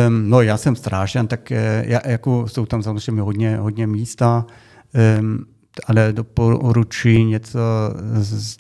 Um, 0.08 0.30
no, 0.30 0.42
já 0.42 0.58
jsem 0.58 0.76
strážďan, 0.76 1.28
tak 1.28 1.52
uh, 1.52 1.58
já, 1.90 2.02
jako 2.06 2.48
jsou 2.48 2.66
tam 2.66 2.84
samozřejmě 2.84 3.22
hodně, 3.22 3.58
hodně 3.58 3.88
místa, 3.88 4.46
um, 5.20 5.46
ale 5.88 6.14
doporučuji 6.14 7.24
něco 7.24 7.60
z 8.14 8.58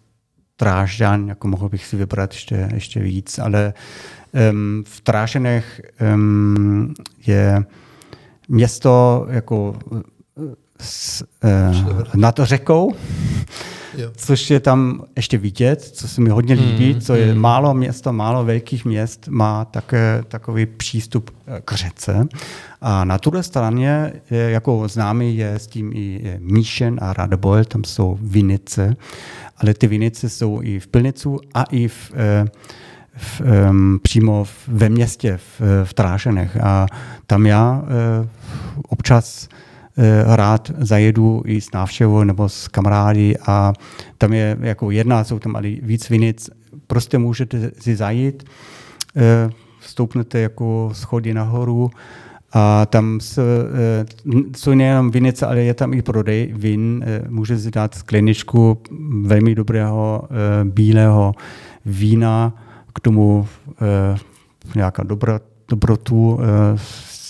Trážďan, 0.55 1.27
jako 1.27 1.47
mohl 1.47 1.69
bych 1.69 1.85
si 1.85 1.97
vybrat 1.97 2.33
ještě, 2.33 2.69
ještě 2.73 2.99
víc, 2.99 3.39
ale 3.39 3.73
um, 4.51 4.83
v 4.87 5.01
Tráženech 5.01 5.81
um, 6.13 6.93
je 7.27 7.63
město 8.47 9.25
jako 9.29 9.79
s, 10.79 11.21
uh, 11.21 12.03
nad 12.15 12.39
řekou, 12.43 12.95
jo. 13.97 14.11
což 14.15 14.49
je 14.49 14.59
tam 14.59 15.03
ještě 15.15 15.37
vidět, 15.37 15.81
co 15.81 16.07
se 16.07 16.21
mi 16.21 16.29
hodně 16.29 16.55
líbí, 16.55 16.93
mm, 16.93 17.01
co 17.01 17.15
je 17.15 17.33
mm. 17.33 17.41
málo 17.41 17.73
město, 17.73 18.13
málo 18.13 18.45
velkých 18.45 18.85
měst 18.85 19.27
má 19.27 19.65
také 19.65 20.23
takový 20.27 20.65
přístup 20.65 21.31
eh, 21.47 21.61
k 21.65 21.73
řece. 21.73 22.27
A 22.81 23.05
na 23.05 23.17
druhé 23.17 23.43
straně, 23.43 24.13
je, 24.31 24.49
jako 24.49 24.87
známý 24.87 25.37
je 25.37 25.53
s 25.53 25.67
tím 25.67 25.91
i 25.93 26.37
Míšen 26.39 26.99
a 27.01 27.13
Radbol, 27.13 27.63
tam 27.63 27.83
jsou 27.83 28.17
vinice, 28.21 28.95
ale 29.57 29.73
ty 29.73 29.87
vinice 29.87 30.29
jsou 30.29 30.59
i 30.61 30.79
v 30.79 30.87
Pilnicu 30.87 31.39
a 31.53 31.63
i 31.63 31.87
v, 31.87 32.11
eh, 32.15 32.45
v, 33.17 33.41
um, 33.69 33.99
přímo 34.03 34.43
v, 34.43 34.67
ve 34.67 34.89
městě, 34.89 35.37
v, 35.37 35.61
v 35.83 35.93
Trášenech. 35.93 36.57
A 36.57 36.85
tam 37.27 37.45
já 37.45 37.83
uh, 38.21 38.27
občas 38.87 39.47
rád 40.25 40.71
zajedu 40.77 41.41
i 41.45 41.61
s 41.61 41.71
návštěvou 41.71 42.23
nebo 42.23 42.49
s 42.49 42.67
kamarády 42.67 43.35
a 43.47 43.73
tam 44.17 44.33
je 44.33 44.57
jako 44.61 44.91
jedna, 44.91 45.23
jsou 45.23 45.39
tam 45.39 45.55
ale 45.55 45.69
víc 45.69 46.09
vinic, 46.09 46.49
prostě 46.87 47.17
můžete 47.17 47.71
si 47.79 47.95
zajít, 47.95 48.43
eh, 49.15 49.49
stoupnete 49.81 50.39
jako 50.39 50.89
schody 50.93 51.33
nahoru 51.33 51.89
a 52.53 52.85
tam 52.85 53.19
eh, 53.37 54.05
jsou 54.57 54.73
nejenom 54.73 55.11
vinice, 55.11 55.45
ale 55.45 55.61
je 55.61 55.73
tam 55.73 55.93
i 55.93 56.01
prodej 56.01 56.53
vin. 56.55 57.05
Můžete 57.29 57.61
si 57.61 57.71
dát 57.71 57.95
skleničku 57.95 58.77
velmi 59.21 59.55
dobrého 59.55 60.27
bílého 60.63 61.33
vína, 61.85 62.53
k 62.93 62.99
tomu 62.99 63.47
nějaká 64.75 65.03
dobra, 65.03 65.39
dobrotu 65.69 66.39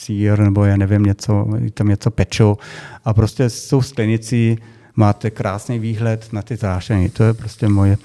sír, 0.06 0.39
nebo 0.39 0.66
já 0.66 0.78
nevím, 0.78 1.03
něco, 1.03 1.47
tam 1.74 1.88
něco 1.88 2.12
pečou. 2.12 2.58
A 3.06 3.14
prostě 3.14 3.49
jsou 3.49 3.82
sklenici, 3.82 4.58
máte 4.95 5.32
krásný 5.32 5.80
výhled 5.80 6.34
na 6.34 6.41
ty 6.41 6.56
zášeny. 6.56 7.10
To 7.10 7.24
je 7.24 7.34
prostě 7.34 7.68
moje, 7.68 7.97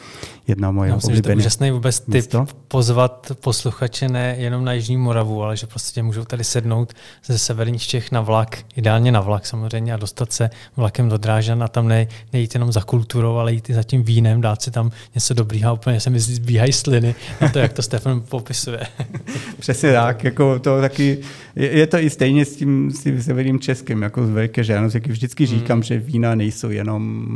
jedna 0.50 0.70
moje 0.70 0.88
Já 0.90 0.96
myslím, 0.96 1.16
že 1.16 1.22
to 1.22 1.30
je 1.30 1.36
úžasný 1.36 1.70
vůbec 1.70 2.00
tip 2.00 2.14
místo. 2.14 2.46
pozvat 2.68 3.32
posluchače 3.40 4.08
ne 4.08 4.34
jenom 4.38 4.64
na 4.64 4.72
Jižní 4.72 4.96
Moravu, 4.96 5.42
ale 5.42 5.56
že 5.56 5.66
prostě 5.66 6.02
můžou 6.02 6.24
tady 6.24 6.44
sednout 6.44 6.92
ze 7.26 7.38
severních 7.38 7.82
Čech 7.82 8.12
na 8.12 8.20
vlak, 8.20 8.58
ideálně 8.76 9.12
na 9.12 9.20
vlak 9.20 9.46
samozřejmě 9.46 9.94
a 9.94 9.96
dostat 9.96 10.32
se 10.32 10.50
vlakem 10.76 11.08
do 11.08 11.16
Drážan 11.18 11.62
a 11.62 11.68
tam 11.68 11.88
ne, 11.88 12.06
nejít 12.32 12.54
jenom 12.54 12.72
za 12.72 12.80
kulturou, 12.80 13.36
ale 13.36 13.52
jít 13.52 13.70
i 13.70 13.74
za 13.74 13.82
tím 13.82 14.02
vínem, 14.02 14.40
dát 14.40 14.62
si 14.62 14.70
tam 14.70 14.90
něco 15.14 15.34
dobrýho 15.34 15.70
a 15.70 15.72
úplně 15.72 16.00
se 16.00 16.10
mi 16.10 16.20
zbíhají 16.20 16.72
sliny 16.72 17.14
na 17.40 17.48
to, 17.48 17.58
jak 17.58 17.72
to 17.72 17.82
Stefan 17.82 18.20
popisuje. 18.20 18.80
Přesně 19.58 19.92
tak, 19.92 20.24
jako 20.24 20.58
to 20.58 20.80
taky, 20.80 21.18
je, 21.56 21.78
je 21.78 21.86
to 21.86 21.98
i 21.98 22.10
stejně 22.10 22.44
s 22.44 22.56
tím, 22.56 22.90
s 22.90 23.02
tím 23.02 23.22
severním 23.22 23.58
českým, 23.60 24.02
jako 24.02 24.26
z 24.26 24.30
Velké 24.30 24.64
Žánost, 24.64 24.94
jak 24.94 25.06
vždycky 25.06 25.46
říkám, 25.46 25.76
Hmm. 25.76 25.82
že 25.82 25.98
vína 25.98 26.34
nejsou 26.34 26.70
jenom 26.70 27.26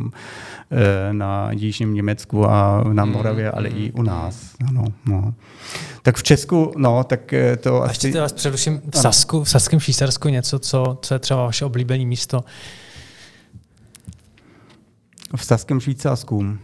na 1.13 1.49
jižním 1.53 1.95
Německu 1.95 2.47
a 2.47 2.85
na 2.93 3.03
Hmm. 3.03 3.13
Moravě, 3.13 3.51
ale 3.51 3.69
i 3.69 3.93
u 3.93 4.03
nás. 4.03 4.55
Ano, 4.69 4.85
no. 5.07 5.35
Tak 6.03 6.17
v 6.17 6.23
Česku, 6.23 6.73
no, 6.77 7.05
tak 7.05 7.33
eh, 7.33 7.57
to 7.57 7.83
A 7.83 7.89
ještě 7.89 8.09
asi... 8.09 8.19
vás 8.19 8.33
především 8.33 8.83
v 8.95 8.99
Sasku, 8.99 9.45
v 9.45 9.51
Saském 9.51 9.81
Švýcarsku 9.81 10.29
něco, 10.29 10.59
co, 10.59 10.99
co 11.03 11.15
je 11.15 11.19
třeba 11.19 11.45
vaše 11.45 11.65
oblíbené 11.65 12.05
místo. 12.05 12.45
V 15.37 15.45
Saském 15.45 15.81
Švýcarsku. 15.81 16.59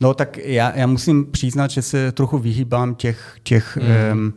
No 0.00 0.14
tak 0.14 0.38
já, 0.38 0.76
já 0.76 0.86
musím 0.86 1.26
přiznat, 1.26 1.70
že 1.70 1.82
se 1.82 2.12
trochu 2.12 2.38
vyhýbám 2.38 2.94
těch, 2.94 3.36
těch 3.42 3.76
mm. 3.76 4.18
um, 4.18 4.34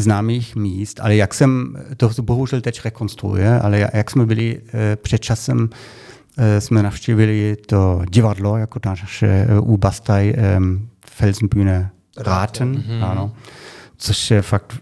známých 0.00 0.56
míst, 0.56 1.00
ale 1.00 1.16
jak 1.16 1.34
jsem, 1.34 1.76
to 1.96 2.10
bohužel 2.22 2.60
teď 2.60 2.80
rekonstruuje, 2.84 3.60
ale 3.60 3.90
jak 3.92 4.10
jsme 4.10 4.26
byli 4.26 4.58
uh, 4.58 4.70
před 5.02 5.18
časem, 5.18 5.58
uh, 5.58 5.68
jsme 6.58 6.82
navštívili 6.82 7.56
to 7.66 8.02
divadlo, 8.10 8.56
jako 8.56 8.80
naše 8.86 9.46
uh, 9.60 9.72
u 9.72 9.76
Bastaj 9.76 10.34
Felsenbühne 11.18 11.90
Raten, 12.16 12.74
mm-hmm. 12.74 13.04
ano, 13.04 13.32
což 13.96 14.30
je 14.30 14.42
fakt 14.42 14.74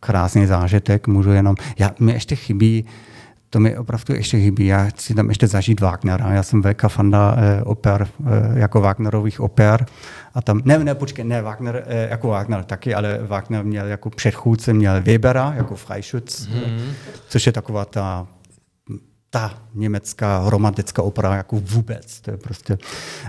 krásný 0.00 0.46
zážitek, 0.46 1.06
můžu 1.06 1.30
jenom, 1.30 1.56
já, 1.78 1.90
mi 2.00 2.12
ještě 2.12 2.36
chybí, 2.36 2.84
to 3.50 3.60
mi 3.60 3.76
opravdu 3.78 4.14
ještě 4.14 4.40
chybí. 4.40 4.66
Já 4.66 4.84
chci 4.84 5.14
tam 5.14 5.28
ještě 5.28 5.46
zažít 5.46 5.80
Wagnera. 5.80 6.32
Já 6.32 6.42
jsem 6.42 6.62
velká 6.62 6.88
fanda 6.88 7.36
eh, 7.38 7.62
oper, 7.62 8.08
eh, 8.26 8.58
jako 8.60 8.80
Wagnerových 8.80 9.40
oper. 9.40 9.86
A 10.34 10.42
tam, 10.42 10.62
ne, 10.64 10.78
ne, 10.78 10.94
počkej, 10.94 11.24
ne, 11.24 11.42
Wagner, 11.42 11.84
eh, 11.86 12.08
jako 12.10 12.28
Wagner 12.28 12.64
taky, 12.64 12.94
ale 12.94 13.18
Wagner 13.26 13.64
měl 13.64 13.86
jako 13.86 14.10
předchůdce, 14.10 14.72
měl 14.72 15.02
Webera, 15.02 15.52
jako 15.56 15.76
Freischütz, 15.76 16.46
mm. 16.46 16.92
což 17.28 17.46
je 17.46 17.52
taková 17.52 17.84
ta 17.84 18.26
ta 19.32 19.54
německá 19.74 20.42
romantická 20.46 21.02
opera 21.02 21.36
jako 21.36 21.56
vůbec. 21.60 22.20
To 22.20 22.30
je 22.30 22.36
prostě, 22.36 22.78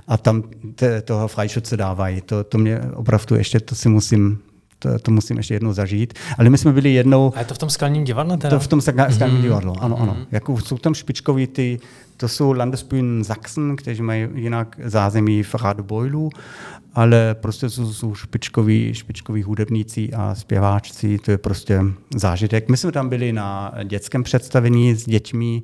a 0.07 0.17
tam 0.17 0.43
te, 0.75 1.01
toho 1.01 1.27
Freischütze 1.27 1.77
dávají. 1.77 2.21
To, 2.21 2.43
to 2.43 2.57
mě 2.57 2.81
opravdu 2.93 3.35
ještě, 3.35 3.59
to 3.59 3.75
si 3.75 3.89
musím, 3.89 4.39
to, 4.81 4.99
to 4.99 5.11
musím 5.11 5.37
ještě 5.37 5.53
jednou 5.53 5.73
zažít. 5.73 6.13
Ale 6.37 6.49
my 6.49 6.57
jsme 6.57 6.73
byli 6.73 6.93
jednou, 6.93 7.33
A 7.35 7.39
je 7.39 7.45
to 7.45 7.53
v 7.53 7.57
tom 7.57 7.69
skalním 7.69 8.03
divadle 8.03 8.37
teda? 8.37 8.49
to 8.49 8.59
v 8.59 8.67
tom 8.67 8.81
skalním 8.81 9.41
divadlu, 9.41 9.75
ano, 9.79 9.99
ano. 10.01 10.17
Jako 10.31 10.57
jsou 10.57 10.77
tam 10.77 10.93
špičkoví 10.93 11.47
ty, 11.47 11.79
to 12.17 12.27
jsou 12.27 12.51
Landesbühnen 12.51 13.23
Sachsen, 13.23 13.75
kteří 13.75 14.01
mají 14.01 14.27
jinak 14.35 14.79
zázemí 14.85 15.43
v 15.43 15.55
Radebeulu, 15.55 16.29
ale 16.93 17.35
prostě 17.35 17.69
jsou, 17.69 17.93
jsou 17.93 18.15
špičkoví, 18.15 18.93
špičkoví 18.93 19.43
hudebníci 19.43 20.09
a 20.13 20.35
zpěváčci, 20.35 21.19
to 21.19 21.31
je 21.31 21.37
prostě 21.37 21.81
zážitek. 22.15 22.69
My 22.69 22.77
jsme 22.77 22.91
tam 22.91 23.09
byli 23.09 23.33
na 23.33 23.73
dětském 23.83 24.23
představení 24.23 24.95
s 24.95 25.05
dětmi, 25.05 25.63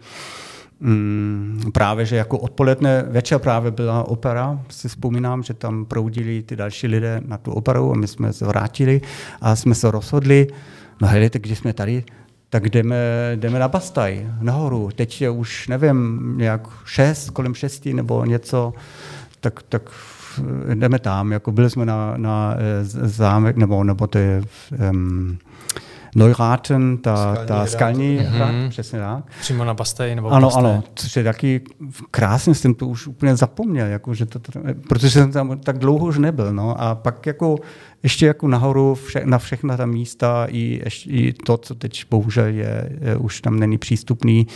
Mm, 0.79 1.61
právě, 1.73 2.05
že 2.05 2.15
jako 2.15 2.37
odpoledne 2.39 3.05
večer 3.09 3.39
právě 3.39 3.71
byla 3.71 4.03
opera, 4.03 4.59
si 4.69 4.87
vzpomínám, 4.89 5.43
že 5.43 5.53
tam 5.53 5.85
proudili 5.85 6.43
ty 6.43 6.55
další 6.55 6.87
lidé 6.87 7.21
na 7.25 7.37
tu 7.37 7.51
operu 7.51 7.91
a 7.91 7.95
my 7.95 8.07
jsme 8.07 8.33
se 8.33 8.45
vrátili 8.45 9.01
a 9.41 9.55
jsme 9.55 9.75
se 9.75 9.91
rozhodli, 9.91 10.47
no 11.01 11.07
helejte, 11.07 11.39
když 11.39 11.57
jsme 11.57 11.73
tady, 11.73 12.03
tak 12.49 12.69
jdeme, 12.69 12.95
jdeme 13.35 13.59
na 13.59 13.67
Bastaj, 13.67 14.27
nahoru. 14.41 14.89
Teď 14.95 15.21
je 15.21 15.29
už, 15.29 15.67
nevím, 15.67 16.33
nějak 16.37 16.67
šest, 16.85 17.29
kolem 17.29 17.53
šesti 17.53 17.93
nebo 17.93 18.25
něco, 18.25 18.73
tak, 19.39 19.63
tak 19.69 19.89
jdeme 20.73 20.99
tam. 20.99 21.31
Jako 21.31 21.51
byli 21.51 21.69
jsme 21.69 21.85
na, 21.85 22.13
na 22.17 22.55
eh, 22.57 22.85
zámek, 23.07 23.57
nebo, 23.57 23.83
nebo 23.83 24.07
to 24.07 24.17
je 24.17 24.41
um, 24.91 25.37
Neuraten, 26.17 26.97
ta 26.97 27.35
Skalní 27.35 27.47
ta 27.47 27.65
skalní 27.65 28.17
hrad, 28.17 28.55
přesně 28.69 28.99
tak. 28.99 29.23
Přímo 29.39 29.63
na 29.65 29.73
Bastej 29.73 30.15
nebo 30.15 30.29
Ano, 30.29 30.47
Bastej. 30.47 30.59
ano, 30.59 30.83
což 30.95 31.15
je 31.15 31.23
taky 31.23 31.61
krásně, 32.11 32.55
jsem 32.55 32.73
to 32.73 32.87
už 32.87 33.07
úplně 33.07 33.35
zapomněl, 33.35 33.87
jako, 33.87 34.13
že 34.13 34.25
to, 34.25 34.39
to, 34.39 34.51
protože 34.89 35.09
jsem 35.09 35.31
tam 35.31 35.59
tak 35.59 35.77
dlouho 35.77 36.05
už 36.05 36.17
nebyl. 36.17 36.53
No, 36.53 36.81
a 36.81 36.95
pak 36.95 37.25
jako 37.25 37.55
ještě 38.03 38.25
jako 38.25 38.47
nahoru 38.47 38.95
vše, 38.95 39.21
na 39.25 39.37
všechna 39.37 39.77
ta 39.77 39.85
místa 39.85 40.47
i, 40.49 40.81
ještě, 40.85 41.09
i 41.09 41.33
to, 41.33 41.57
co 41.57 41.75
teď 41.75 42.05
bohužel 42.09 42.45
je, 42.45 42.89
je 43.01 43.17
už 43.17 43.41
tam 43.41 43.59
není 43.59 43.77
přístupný. 43.77 44.47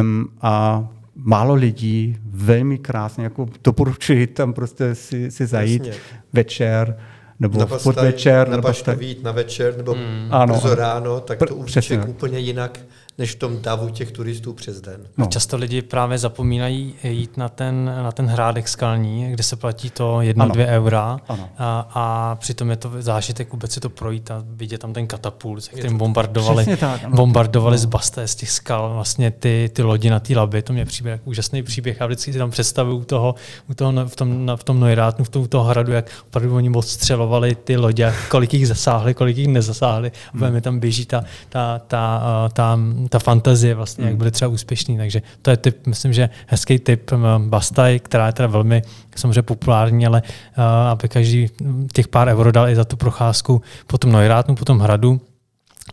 Um, 0.00 0.28
a 0.42 0.84
málo 1.14 1.54
lidí, 1.54 2.16
velmi 2.24 2.78
krásně, 2.78 3.24
jako 3.24 3.48
doporučuji 3.64 4.26
tam 4.26 4.52
prostě 4.52 4.94
si, 4.94 5.30
si 5.30 5.46
zajít 5.46 5.86
Jasně. 5.86 6.02
večer, 6.32 6.96
nebo 7.40 7.58
na 7.58 7.66
v 7.66 7.68
Bastaj, 7.70 7.92
podvečer, 7.94 8.48
na 8.48 8.56
nebo 8.56 8.72
tak. 8.72 8.98
vyjít 8.98 9.22
na 9.22 9.32
večer 9.32 9.76
nebo 9.76 9.94
mm. 9.94 10.28
Ano, 10.30 10.54
brzo 10.54 10.66
ano. 10.66 10.74
ráno, 10.74 11.20
tak 11.20 11.40
Pr- 11.40 11.46
to 11.48 11.62
přesně 11.62 11.98
tak. 11.98 12.08
úplně 12.08 12.38
jinak, 12.38 12.80
než 13.18 13.34
v 13.34 13.38
tom 13.38 13.62
davu 13.62 13.88
těch 13.88 14.12
turistů 14.12 14.52
přes 14.52 14.80
den. 14.80 15.00
No. 15.16 15.26
Často 15.26 15.56
lidi 15.56 15.82
právě 15.82 16.18
zapomínají 16.18 16.94
jít 17.02 17.36
na 17.36 17.48
ten, 17.48 17.84
na 18.02 18.12
ten 18.12 18.26
hrádek 18.26 18.68
skalní, 18.68 19.30
kde 19.32 19.42
se 19.42 19.56
platí 19.56 19.90
to 19.90 20.20
jedno, 20.20 20.44
Ano. 20.44 20.54
dvě 20.54 20.66
eura 20.66 21.20
Ano. 21.28 21.48
a, 21.58 21.90
a 21.94 22.36
přitom 22.40 22.70
je 22.70 22.76
to 22.76 22.92
zážitek 22.98 23.52
vůbec 23.52 23.72
si 23.72 23.80
to 23.80 23.90
projít 23.90 24.30
a 24.30 24.44
vidět 24.46 24.78
tam 24.78 24.92
ten 24.92 25.06
katapult, 25.06 25.64
se 25.64 25.70
kterým 25.70 25.98
bombardovali, 25.98 26.76
tak, 26.76 27.04
ano. 27.04 27.16
bombardovali 27.16 27.78
z 27.78 27.84
Basté, 27.84 28.28
z 28.28 28.34
těch 28.34 28.50
skal, 28.50 28.94
vlastně 28.94 29.30
ty, 29.30 29.70
ty 29.72 29.82
lodi 29.82 30.10
na 30.10 30.20
té 30.20 30.36
laby, 30.36 30.62
to 30.62 30.72
mě 30.72 30.84
přijde 30.84 31.10
jako 31.10 31.24
úžasný 31.30 31.62
příběh 31.62 32.02
a 32.02 32.06
vždycky 32.06 32.32
si 32.32 32.38
tam 32.38 32.50
představuju 32.50 32.96
u 32.96 33.04
toho, 33.04 33.34
u 33.70 33.74
toho 33.74 33.92
no- 33.92 34.08
v 34.08 34.16
tom, 34.16 34.46
na, 34.46 34.56
v 34.56 34.64
tom 34.64 34.80
Neurátnu, 34.80 35.24
v 35.24 35.28
tom, 35.28 35.42
u 35.42 35.46
toho 35.46 35.64
hradu, 35.64 35.92
jak 35.92 36.10
opravdu 36.26 36.56
oni 36.56 36.70
odstřelovali 36.70 37.54
ty 37.54 37.76
lodě, 37.76 38.06
a 38.06 38.12
kolik 38.28 38.54
jich 38.54 38.68
zasáhli, 38.68 39.14
kolik 39.14 39.36
jich 39.36 39.48
nezasáhli 39.48 40.12
a 40.34 40.38
hmm. 40.44 40.52
mi 40.52 40.60
tam 40.60 40.80
běží 40.80 41.06
ta, 41.06 41.24
ta, 41.48 41.80
ta, 41.86 42.22
eh, 42.46 42.50
ta, 42.52 42.78
ta 43.08 43.18
fantazie 43.18 43.74
vlastně, 43.74 44.04
jak 44.04 44.16
byli 44.16 44.30
třeba 44.30 44.48
úspěšný. 44.48 44.96
Takže 44.96 45.22
to 45.42 45.50
je 45.50 45.56
typ, 45.56 45.86
myslím, 45.86 46.12
že 46.12 46.30
hezký 46.46 46.78
typ 46.78 47.10
eh, 47.12 47.16
Bastaj, 47.38 47.98
která 47.98 48.26
je 48.26 48.32
teda 48.32 48.48
velmi 48.48 48.82
samozřejmě 49.16 49.42
populární, 49.42 50.06
ale 50.06 50.22
uh, 50.58 50.64
aby 50.64 51.08
každý 51.08 51.48
těch 51.92 52.08
pár 52.08 52.28
euro 52.28 52.52
dal 52.52 52.68
i 52.68 52.76
za 52.76 52.84
tu 52.84 52.96
procházku 52.96 53.62
po 53.86 53.98
tom 53.98 54.12
Neurátnu, 54.12 54.54
po 54.54 54.64
tom 54.64 54.78
hradu, 54.80 55.20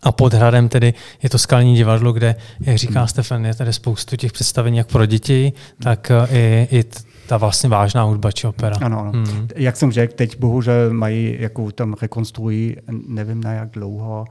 a 0.02 0.12
pod 0.12 0.34
hradem 0.34 0.68
tedy 0.68 0.94
je 1.22 1.30
to 1.30 1.38
skalní 1.38 1.74
divadlo, 1.74 2.12
kde, 2.12 2.36
jak 2.60 2.78
říká 2.78 3.06
Stefan, 3.06 3.46
je 3.46 3.54
tady 3.54 3.72
spoustu 3.72 4.16
těch 4.16 4.32
představení 4.32 4.78
jak 4.78 4.86
pro 4.86 5.06
děti, 5.06 5.52
tak 5.82 6.10
eh, 6.10 6.36
i, 6.38 6.68
i 6.78 6.84
ta 7.26 7.36
vlastně 7.36 7.68
vážná 7.68 8.02
hudba 8.02 8.32
či 8.32 8.46
opera. 8.46 8.76
Ano, 8.80 9.00
ano. 9.00 9.10
Hmm. 9.12 9.24
Hmm. 9.24 9.48
Jak 9.56 9.76
jsem 9.76 9.92
řekl, 9.92 10.14
teď 10.16 10.38
bohužel 10.38 10.92
mají, 10.92 11.36
jako 11.38 11.72
tam 11.72 11.94
rekonstruují, 12.02 12.76
nevím 13.08 13.42
na 13.42 13.52
jak 13.52 13.70
dlouho, 13.70 14.24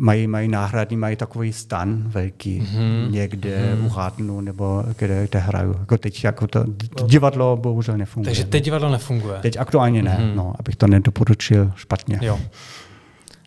mají, 0.00 0.26
mají 0.26 0.48
náhradní, 0.48 0.96
mají 0.96 1.16
takový 1.16 1.52
stan 1.52 2.02
velký 2.06 2.60
mm-hmm. 2.60 3.10
někde 3.10 3.74
mm-hmm. 3.74 3.86
u 3.86 3.88
Hátnu, 3.88 4.40
nebo 4.40 4.84
kde, 4.98 5.26
kde 5.28 5.38
hrajou. 5.38 5.74
Jako 5.78 5.98
teď 5.98 6.24
jako 6.24 6.46
to 6.46 6.64
divadlo 7.06 7.56
bohužel 7.56 7.96
nefunguje. 7.96 8.24
Takže 8.24 8.44
teď 8.44 8.64
divadlo 8.64 8.88
nefunguje. 8.88 9.38
teď 9.40 9.56
aktuálně 9.56 10.02
ne, 10.02 10.18
mm-hmm. 10.20 10.34
no, 10.34 10.54
abych 10.58 10.76
to 10.76 10.86
nedoporučil 10.86 11.72
špatně. 11.76 12.18
Jo. 12.22 12.40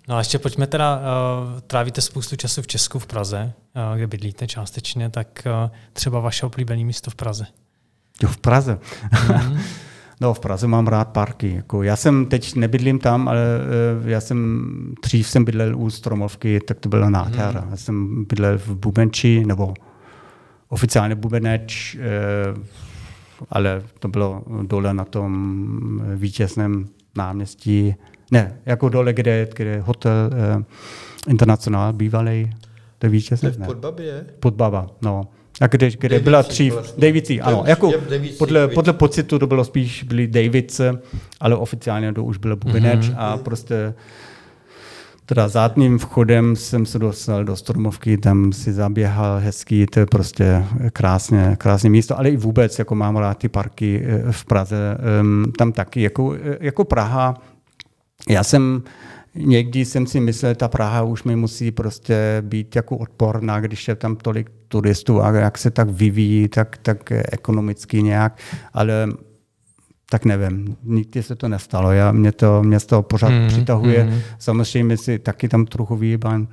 No 0.08 0.16
a 0.16 0.20
ještě 0.20 0.39
pojďme 0.39 0.68
teda, 0.68 0.99
uh, 0.99 1.60
trávíte 1.60 2.01
spoustu 2.01 2.36
času 2.36 2.62
v 2.62 2.68
Česku, 2.68 2.99
v 2.99 3.06
Praze, 3.06 3.54
uh, 3.91 3.97
kde 3.97 4.08
bydlíte 4.08 4.47
částečně, 4.47 5.10
tak 5.10 5.28
uh, 5.45 5.72
třeba 5.93 6.20
vaše 6.20 6.45
oblíbené 6.45 6.84
místo 6.84 7.12
v 7.12 7.16
Praze. 7.16 7.45
Jo, 8.24 8.30
v 8.30 8.38
Praze. 8.38 8.80
Mhm. 9.28 9.60
no, 10.22 10.34
v 10.34 10.39
Praze 10.39 10.68
mám 10.68 10.88
rád 10.88 11.07
parky. 11.07 11.53
Jako, 11.55 11.84
já 11.84 11.95
jsem 11.95 12.26
teď 12.26 12.55
nebydlím 12.55 12.99
tam, 12.99 13.28
ale 13.28 13.39
uh, 14.01 14.09
já 14.09 14.22
jsem 14.22 14.95
dřív 15.03 15.28
jsem 15.28 15.45
bydlel 15.45 15.78
u 15.78 15.89
Stromovky, 15.89 16.59
tak 16.59 16.80
to 16.80 16.89
byla 16.89 17.09
nádhera. 17.09 17.61
Mhm. 17.61 17.72
Já 17.72 17.78
jsem 17.78 18.26
bydlel 18.26 18.57
v 18.57 18.76
Bubenči, 18.76 19.43
nebo 19.45 19.74
oficiálně 20.70 21.16
Bubeneč, 21.16 21.95
uh, 21.95 22.64
ale 23.49 23.84
to 23.99 24.07
bylo 24.07 24.43
dole 24.61 24.93
na 24.93 25.05
tom 25.05 26.03
vítězném 26.16 26.86
náměstí. 27.16 27.95
Ne, 28.32 28.57
jako 28.66 28.89
dole, 28.89 29.14
kde, 29.14 29.47
kde 29.55 29.70
je 29.70 29.82
hotel 29.82 30.30
uh, 30.57 30.64
Internacionál 31.28 31.93
bývalý, 31.93 32.49
to 32.99 33.05
je 33.05 33.09
vítězné. 33.09 33.49
je 33.49 33.53
v? 33.53 33.66
Podbabě? 33.66 34.26
Podbaba, 34.39 34.88
no. 35.01 35.28
A 35.64 35.68
kde, 35.68 35.91
kde 35.91 36.09
Davidsí 36.09 36.24
byla 36.24 36.41
dřív, 36.41 36.74
vlastně. 36.74 37.22
To 37.38 37.47
ano. 37.47 37.64
Jako 37.68 37.91
Davidsích, 38.09 38.38
podle, 38.38 38.68
viď? 38.68 38.76
podle 38.76 38.93
pocitu 38.93 39.39
to 39.39 39.47
bylo 39.47 39.66
spíš 39.66 40.03
byli 40.03 40.28
Davids, 40.28 40.82
ale 41.39 41.55
oficiálně 41.55 42.14
to 42.14 42.24
už 42.24 42.38
bylo 42.38 42.55
Bubeneč 42.55 42.99
mm-hmm. 42.99 43.16
a 43.18 43.38
prostě 43.38 43.93
teda 45.26 45.47
zátným 45.47 45.99
vchodem 45.99 46.55
jsem 46.55 46.86
se 46.86 46.99
dostal 46.99 47.43
do 47.43 47.55
Stromovky, 47.55 48.18
tam 48.18 48.53
si 48.53 48.74
zaběhal 48.74 49.39
hezký, 49.39 49.86
to 49.86 49.99
je 49.99 50.05
prostě 50.05 50.66
krásně, 50.93 51.55
krásné 51.57 51.89
místo, 51.89 52.20
ale 52.20 52.30
i 52.30 52.38
vůbec, 52.38 52.80
jako 52.80 52.95
mám 52.95 53.18
rád 53.18 53.38
ty 53.38 53.49
parky 53.49 54.03
eh, 54.05 54.32
v 54.32 54.45
Praze, 54.45 54.97
ehm, 55.20 55.51
tam 55.57 55.72
taky, 55.72 56.01
jako, 56.01 56.36
eh, 56.36 56.57
jako 56.59 56.84
Praha, 56.84 57.34
já 58.30 58.43
jsem 58.43 58.84
Někdy 59.36 59.86
jsem 59.86 60.08
si 60.08 60.20
myslel, 60.20 60.56
ta 60.56 60.68
Praha 60.68 61.04
už 61.04 61.24
mi 61.24 61.36
musí 61.36 61.72
prostě 61.72 62.18
být 62.42 62.76
jako 62.76 62.98
odporná, 62.98 63.60
když 63.60 63.88
je 63.88 63.96
tam 63.96 64.16
tolik 64.16 64.52
turistů 64.68 65.22
a 65.22 65.32
jak 65.32 65.58
se 65.58 65.72
tak 65.72 65.90
vyvíjí, 65.90 66.48
tak, 66.48 66.78
tak 66.78 67.12
ekonomicky 67.12 68.04
nějak, 68.04 68.40
ale 68.74 69.08
tak 70.10 70.26
nevím, 70.26 70.78
nikdy 70.84 71.24
se 71.24 71.36
to 71.36 71.48
nestalo. 71.48 71.92
Já, 71.92 72.12
mě, 72.12 72.32
to, 72.32 72.64
mě 72.64 72.80
to 72.80 73.02
pořád 73.02 73.30
mm, 73.30 73.48
přitahuje. 73.48 74.04
Mm. 74.04 74.20
Samozřejmě 74.40 74.98
si 74.98 75.20
taky 75.20 75.48
tam 75.48 75.66
trochu 75.66 75.96
vyjíbám 75.96 76.48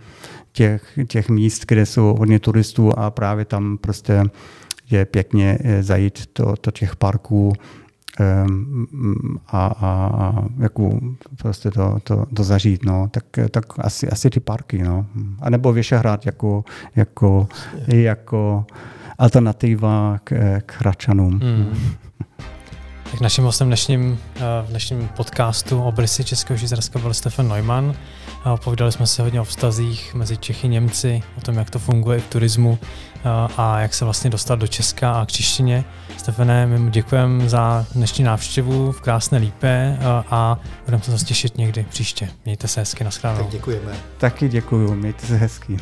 těch, 0.53 0.99
těch 1.09 1.29
míst, 1.29 1.65
kde 1.67 1.87
jsou 1.87 2.15
hodně 2.19 2.39
turistů 2.39 2.99
a 2.99 3.11
právě 3.11 3.45
tam 3.45 3.79
prostě 3.79 4.25
je 4.91 5.05
pěkně 5.05 5.59
eh, 5.65 5.83
zajít 5.83 6.29
do, 6.39 6.55
do 6.63 6.71
těch 6.71 6.97
parků 6.97 7.53
a, 8.19 9.67
a, 9.67 10.11
a 10.15 10.45
jako 10.59 11.01
prostě 11.37 11.71
to, 11.71 11.99
to, 12.05 12.27
to 12.35 12.45
zažít, 12.45 12.85
no. 12.85 13.09
tak, 13.11 13.25
tak 13.51 13.65
asi, 13.79 14.09
asi 14.09 14.31
ty 14.31 14.41
parky, 14.41 14.83
no. 14.83 15.07
a 15.41 15.51
nebo 15.51 15.73
Vyšehrad 15.73 16.27
jako, 16.27 16.65
jako, 16.97 17.49
jako 17.87 18.65
alternativa 19.19 20.19
k, 20.25 20.61
k 20.67 20.81
Hračanům. 20.81 21.33
Mm. 21.33 21.77
Tak 23.11 23.21
naším 23.21 23.45
hostem 23.45 23.67
dnešním, 23.67 24.19
eh, 24.37 24.41
v 24.67 24.71
dnešním 24.71 25.09
podcastu 25.17 25.83
o 25.83 25.93
Brysy 25.93 26.25
Českého 26.25 26.59
Švýcarska 26.59 26.99
byl 26.99 27.15
Stefan 27.15 27.49
Neumann. 27.49 27.95
Povídali 28.65 28.93
jsme 28.93 29.07
se 29.07 29.23
hodně 29.23 29.41
o 29.41 29.45
vztazích 29.45 30.15
mezi 30.15 30.37
Čechy 30.37 30.67
a 30.67 30.71
Němci, 30.71 31.23
o 31.39 31.41
tom, 31.41 31.55
jak 31.55 31.71
to 31.71 31.79
funguje 31.79 32.21
v 32.21 32.27
turismu 32.27 32.79
a 33.57 33.81
jak 33.81 33.95
se 33.95 34.05
vlastně 34.05 34.31
dostat 34.31 34.59
do 34.59 34.67
Česka 34.67 35.13
a 35.13 35.27
k 35.27 35.33
češtině. 35.33 35.85
Stefane, 36.17 36.67
my 36.67 36.79
mu 36.79 36.91
děkujeme 36.91 37.49
za 37.49 37.87
dnešní 37.95 38.25
návštěvu 38.25 38.93
v 38.93 39.01
krásné 39.01 39.39
Lípe 39.39 39.99
a 40.31 40.59
budeme 40.85 41.03
se 41.03 41.11
zase 41.11 41.25
těšit 41.25 41.59
někdy 41.59 41.87
příště. 41.91 42.29
Mějte 42.45 42.69
se 42.69 42.81
hezky, 42.81 43.05
nashledanou. 43.05 43.43
Tak 43.43 43.53
děkujeme. 43.53 43.93
Taky 44.19 44.49
děkuju, 44.49 44.95
mějte 44.95 45.27
se 45.27 45.37
hezky. 45.37 45.77